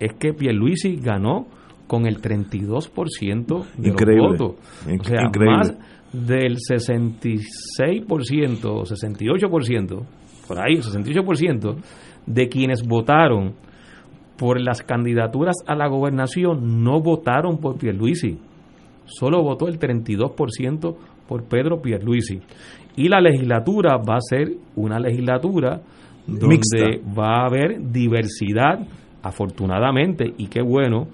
[0.00, 1.46] es que Pierluisi ganó
[1.86, 4.28] con el 32% de Increíble.
[4.28, 4.56] los votos.
[5.00, 5.56] O sea, increíble.
[5.56, 5.76] más
[6.12, 10.02] del 66% o 68%,
[10.48, 11.76] por ahí, 68%
[12.26, 13.54] de quienes votaron
[14.38, 18.38] por las candidaturas a la gobernación no votaron por Pierluisi.
[19.06, 20.96] Solo votó el 32%
[21.28, 22.40] por Pedro Pierluisi.
[22.96, 25.80] Y la legislatura va a ser una legislatura
[26.26, 26.86] donde Mixta.
[27.18, 28.86] va a haber diversidad,
[29.22, 31.08] afortunadamente, y qué bueno,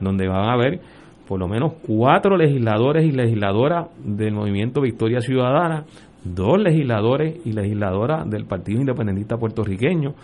[0.00, 0.80] donde van a haber
[1.26, 5.84] por lo menos cuatro legisladores y legisladoras del movimiento Victoria Ciudadana,
[6.22, 10.14] dos legisladores y legisladoras del Partido Independentista Puertorriqueño,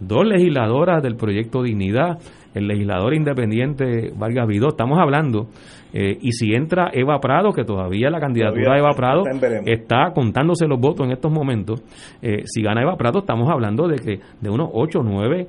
[0.00, 2.18] dos legisladoras del Proyecto Dignidad
[2.54, 4.68] el legislador independiente Vargas Vidó.
[4.68, 5.48] Estamos hablando,
[5.92, 9.24] eh, y si entra Eva Prado, que todavía la candidatura de Eva Prado
[9.66, 11.82] está contándose los votos en estos momentos,
[12.22, 15.48] eh, si gana Eva Prado, estamos hablando de que de unos 8 o 9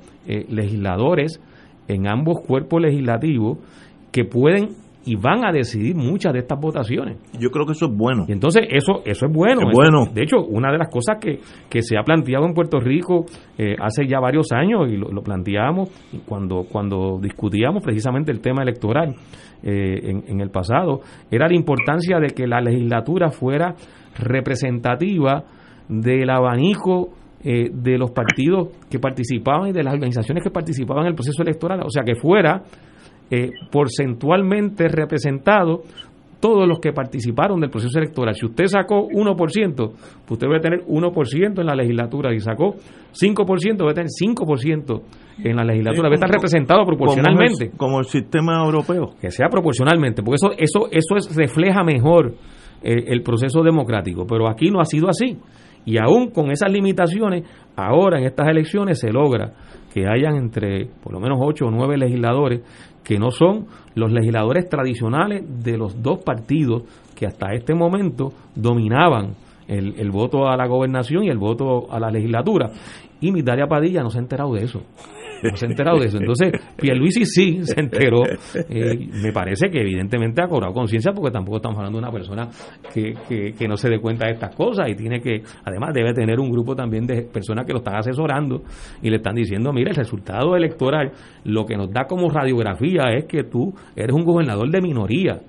[0.49, 1.39] legisladores
[1.87, 3.59] en ambos cuerpos legislativos
[4.11, 4.69] que pueden
[5.05, 7.17] y van a decidir muchas de estas votaciones.
[7.39, 8.25] Yo creo que eso es bueno.
[8.27, 9.61] Y entonces eso eso es bueno.
[9.71, 10.07] bueno.
[10.11, 13.25] De hecho, una de las cosas que, que se ha planteado en Puerto Rico
[13.57, 15.89] eh, hace ya varios años y lo, lo, planteamos
[16.25, 19.15] cuando, cuando discutíamos precisamente el tema electoral
[19.63, 23.75] eh, en, en el pasado, era la importancia de que la legislatura fuera
[24.17, 25.43] representativa
[25.87, 27.09] del abanico
[27.47, 31.43] eh, de los partidos que participaban y de las organizaciones que participaban en el proceso
[31.43, 31.79] electoral.
[31.85, 32.63] O sea, que fuera
[33.29, 35.83] eh, porcentualmente representado
[36.39, 38.35] todos los que participaron del proceso electoral.
[38.35, 39.97] Si usted sacó 1%, pues
[40.29, 42.31] usted debe tener 1% en la legislatura.
[42.31, 42.75] Si sacó
[43.13, 45.01] 5%, debe tener 5%
[45.43, 46.07] en la legislatura.
[46.07, 47.71] Debe estar representado proporcionalmente.
[47.75, 49.15] Como el, sistema europeo.
[49.19, 52.35] Que sea proporcionalmente, porque eso, eso, eso es, refleja mejor
[52.83, 54.27] eh, el proceso democrático.
[54.27, 55.39] Pero aquí no ha sido así.
[55.85, 57.43] Y aún con esas limitaciones,
[57.75, 59.53] ahora en estas elecciones se logra
[59.93, 62.61] que hayan entre por lo menos 8 o 9 legisladores
[63.05, 66.83] que no son los legisladores tradicionales de los dos partidos
[67.15, 69.35] que hasta este momento dominaban
[69.67, 72.71] el, el voto a la gobernación y el voto a la legislatura.
[73.21, 74.81] Y Mitaria Padilla no se ha enterado de eso
[75.43, 76.17] no se ha enterado de eso.
[76.17, 78.23] Entonces, Pierluisi sí se enteró.
[78.69, 82.49] Eh, me parece que evidentemente ha cobrado conciencia porque tampoco estamos hablando de una persona
[82.93, 86.13] que, que, que, no se dé cuenta de estas cosas y tiene que, además debe
[86.13, 88.63] tener un grupo también de personas que lo están asesorando
[89.01, 91.11] y le están diciendo, mira, el resultado electoral
[91.43, 95.41] lo que nos da como radiografía es que tú eres un gobernador de minoría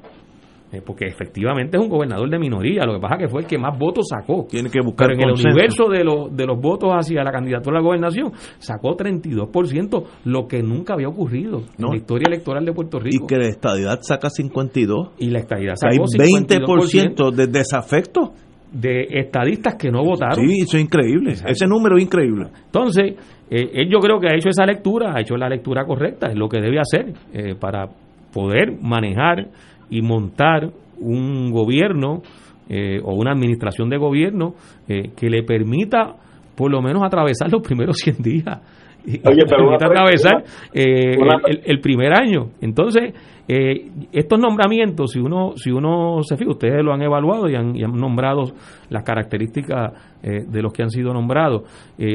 [0.77, 3.59] eh, porque efectivamente es un gobernador de minoría, lo que pasa que fue el que
[3.59, 4.47] más votos sacó.
[4.49, 7.79] Tiene que buscar Pero en el universo de los, de los votos hacia la candidatura
[7.79, 12.73] a la gobernación, sacó 32%, lo que nunca había ocurrido en la historia electoral de
[12.73, 13.25] Puerto Rico.
[13.25, 15.13] Y que la estadidad saca 52.
[15.19, 18.33] Y la estadidad sacó hay 20% de desafecto
[18.73, 20.47] de estadistas que no votaron.
[20.47, 21.33] Sí, eso es increíble.
[21.33, 22.49] Ese número es increíble.
[22.67, 23.15] Entonces,
[23.51, 26.37] eh, él yo creo que ha hecho esa lectura, ha hecho la lectura correcta, es
[26.37, 27.89] lo que debe hacer eh, para
[28.33, 29.49] poder manejar
[29.91, 32.23] y montar un gobierno
[32.69, 34.55] eh, o una administración de gobierno
[34.89, 36.17] eh, que le permita
[36.57, 38.61] por lo menos atravesar los primeros 100 días.
[39.07, 40.43] Oye, pero atravesar
[40.75, 41.15] eh,
[41.47, 42.49] el, el, primer año.
[42.61, 43.15] Entonces,
[43.47, 47.77] eh, estos nombramientos, si uno si uno se fija, ustedes lo han evaluado y han,
[47.77, 48.43] y han nombrado
[48.91, 49.93] las características
[50.25, 51.63] eh, de los que han sido nombrados,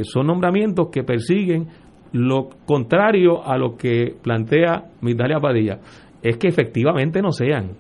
[0.03, 1.68] son nombramientos que persiguen
[2.11, 5.80] lo contrario a lo que plantea Migdalia Padilla
[6.22, 7.72] es que efectivamente no sean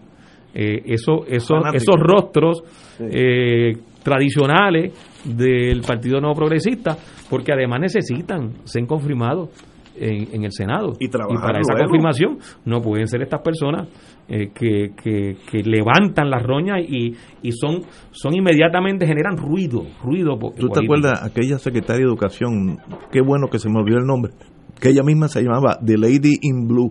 [0.53, 2.63] eh, eso, eso, esos rostros
[2.97, 3.05] sí.
[3.09, 4.93] eh, tradicionales
[5.23, 6.97] del Partido Nuevo Progresista,
[7.29, 9.49] porque además necesitan ser confirmados
[9.95, 10.93] en, en el Senado.
[10.99, 11.87] Y, y para esa luego.
[11.87, 13.87] confirmación no pueden ser estas personas
[14.27, 20.37] eh, que, que, que, levantan las roñas y, y son, son inmediatamente generan ruido, ruido.
[20.57, 22.77] ¿Tú te acuerdas aquella secretaria de Educación?
[23.11, 24.33] Qué bueno que se me olvidó el nombre,
[24.79, 26.89] que ella misma se llamaba The Lady in Blue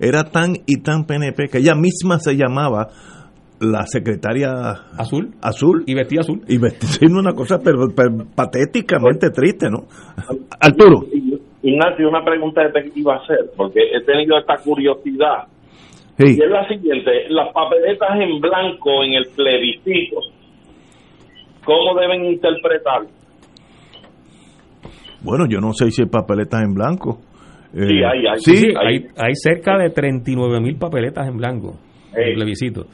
[0.00, 2.88] era tan y tan PNP que ella misma se llamaba
[3.60, 4.50] la secretaria
[4.98, 5.34] azul.
[5.40, 5.84] Azul.
[5.86, 6.42] Y vestía azul.
[6.48, 9.86] Y vestía una cosa pero, pero patéticamente triste no
[10.60, 11.06] Arturo.
[11.62, 15.48] Ignacio una pregunta que te iba a hacer porque he tenido esta curiosidad.
[16.16, 16.36] Sí.
[16.38, 20.20] y es la siguiente las papeletas en blanco en el plebiscito
[21.64, 23.02] cómo deben interpretar
[25.24, 27.18] bueno yo no sé si hay papeletas en blanco
[27.74, 31.80] eh, sí, hay, hay, sí, hay, hay, cerca de 39 mil papeletas en blanco
[32.14, 32.86] en el plebiscito.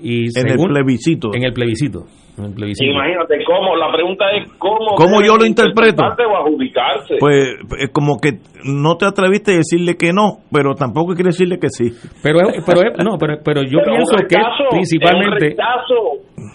[0.00, 1.30] Y en según, el plebiscito.
[1.34, 2.04] En el plebiscito.
[2.38, 2.90] En el plebiscito.
[2.90, 4.94] Imagínate cómo, la pregunta es cómo.
[4.96, 6.02] ¿Cómo yo lo interpreto?
[6.02, 7.16] O adjudicarse.
[7.18, 11.58] Pues es como que no te atreviste a decirle que no, pero tampoco quiere decirle
[11.58, 11.90] que sí.
[12.22, 15.46] Pero, pero no, pero, pero yo pero pienso rechazo, que principalmente.
[15.48, 15.96] Es un rechazo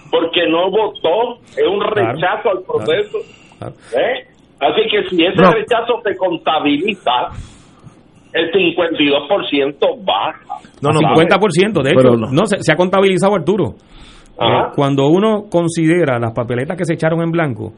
[0.10, 3.18] porque no votó, es un rechazo claro, al proceso.
[3.60, 4.08] Claro, claro.
[4.08, 4.36] ¿Eh?
[4.60, 5.52] Así que si ese no.
[5.52, 7.12] rechazo se contabiliza,
[8.36, 10.60] el 52% baja.
[10.82, 12.32] No, no, 50%, de hecho, no.
[12.32, 13.76] no se, se, ha contabilizado Arturo.
[14.38, 17.72] Eh, cuando uno considera las papeletas que se echaron en blanco,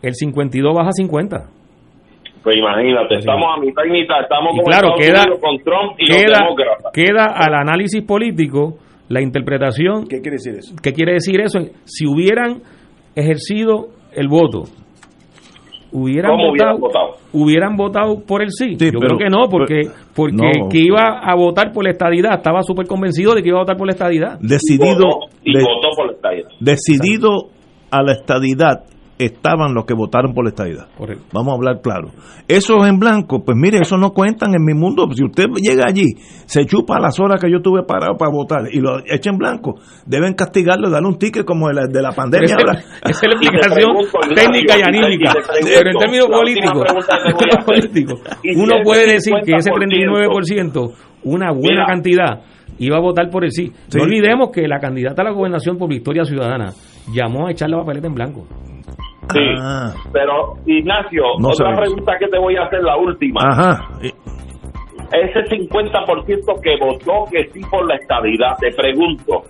[0.00, 1.36] el 52 baja a 50.
[2.42, 6.06] Pues imagínate, estamos a mitad y mitad, estamos y con, claro, queda, con Trump y
[6.06, 6.92] queda, los demócratas.
[6.94, 10.06] Queda al análisis político la interpretación.
[10.06, 10.74] ¿Qué quiere decir eso?
[10.80, 11.58] ¿Qué quiere decir eso?
[11.84, 12.62] Si hubieran
[13.16, 14.62] ejercido el voto
[15.92, 18.76] hubieran votado, hubieran votado, hubieran votado por el sí.
[18.78, 19.82] sí Yo pero, creo que no, porque
[20.14, 20.68] porque no.
[20.68, 23.76] que iba a votar por la estadidad, estaba súper convencido de que iba a votar
[23.76, 24.38] por la estadidad.
[24.40, 26.48] Decidido y votó, y de, votó por la estadidad.
[26.60, 27.30] Decidido
[27.90, 28.84] a la estadidad
[29.24, 30.88] estaban los que votaron por la estadidad.
[31.32, 32.10] Vamos a hablar claro.
[32.48, 35.06] Esos en blanco, pues mire, eso no cuentan en mi mundo.
[35.14, 36.06] Si usted llega allí,
[36.46, 39.74] se chupa las horas que yo tuve parado para votar y lo echa en blanco,
[40.06, 42.46] deben castigarlo, darle un ticket como el de la pandemia.
[42.46, 42.78] Esa, ahora.
[43.04, 43.88] esa es la explicación
[44.34, 45.32] técnica y anímica.
[45.62, 48.20] Pero en términos políticos,
[48.56, 50.92] uno puede decir que ese 39%,
[51.24, 52.40] una buena cantidad,
[52.78, 53.70] iba a votar por el sí.
[53.94, 56.72] No olvidemos que la candidata a la gobernación por Victoria Ciudadana
[57.12, 58.46] llamó a echar la papeleta en blanco.
[59.32, 59.40] Sí,
[60.12, 61.40] pero Ignacio, Ah.
[61.40, 63.40] No otra pregunta que te voy a hacer, la última.
[63.42, 63.88] Ajá.
[65.12, 69.42] Ese 50% que votó que sí por la estabilidad, te pregunto,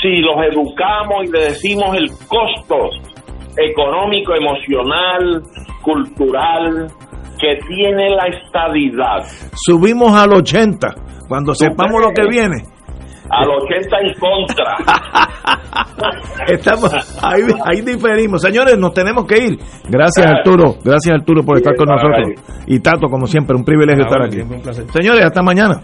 [0.00, 2.90] si los educamos y le decimos el costo
[3.56, 5.42] económico, emocional,
[5.82, 6.86] cultural
[7.38, 9.22] que tiene la estadidad,
[9.54, 10.94] Subimos al 80
[11.28, 12.62] cuando sepamos lo que viene.
[13.32, 14.76] Al 80 en contra.
[16.48, 16.92] Estamos,
[17.22, 18.42] ahí, ahí diferimos.
[18.42, 19.58] Señores, nos tenemos que ir.
[19.88, 20.76] Gracias, Arturo.
[20.84, 22.28] Gracias, Arturo, por estar con nosotros.
[22.66, 24.38] Y Tato, como siempre, un privilegio estar aquí.
[24.92, 25.80] Señores, hasta mañana.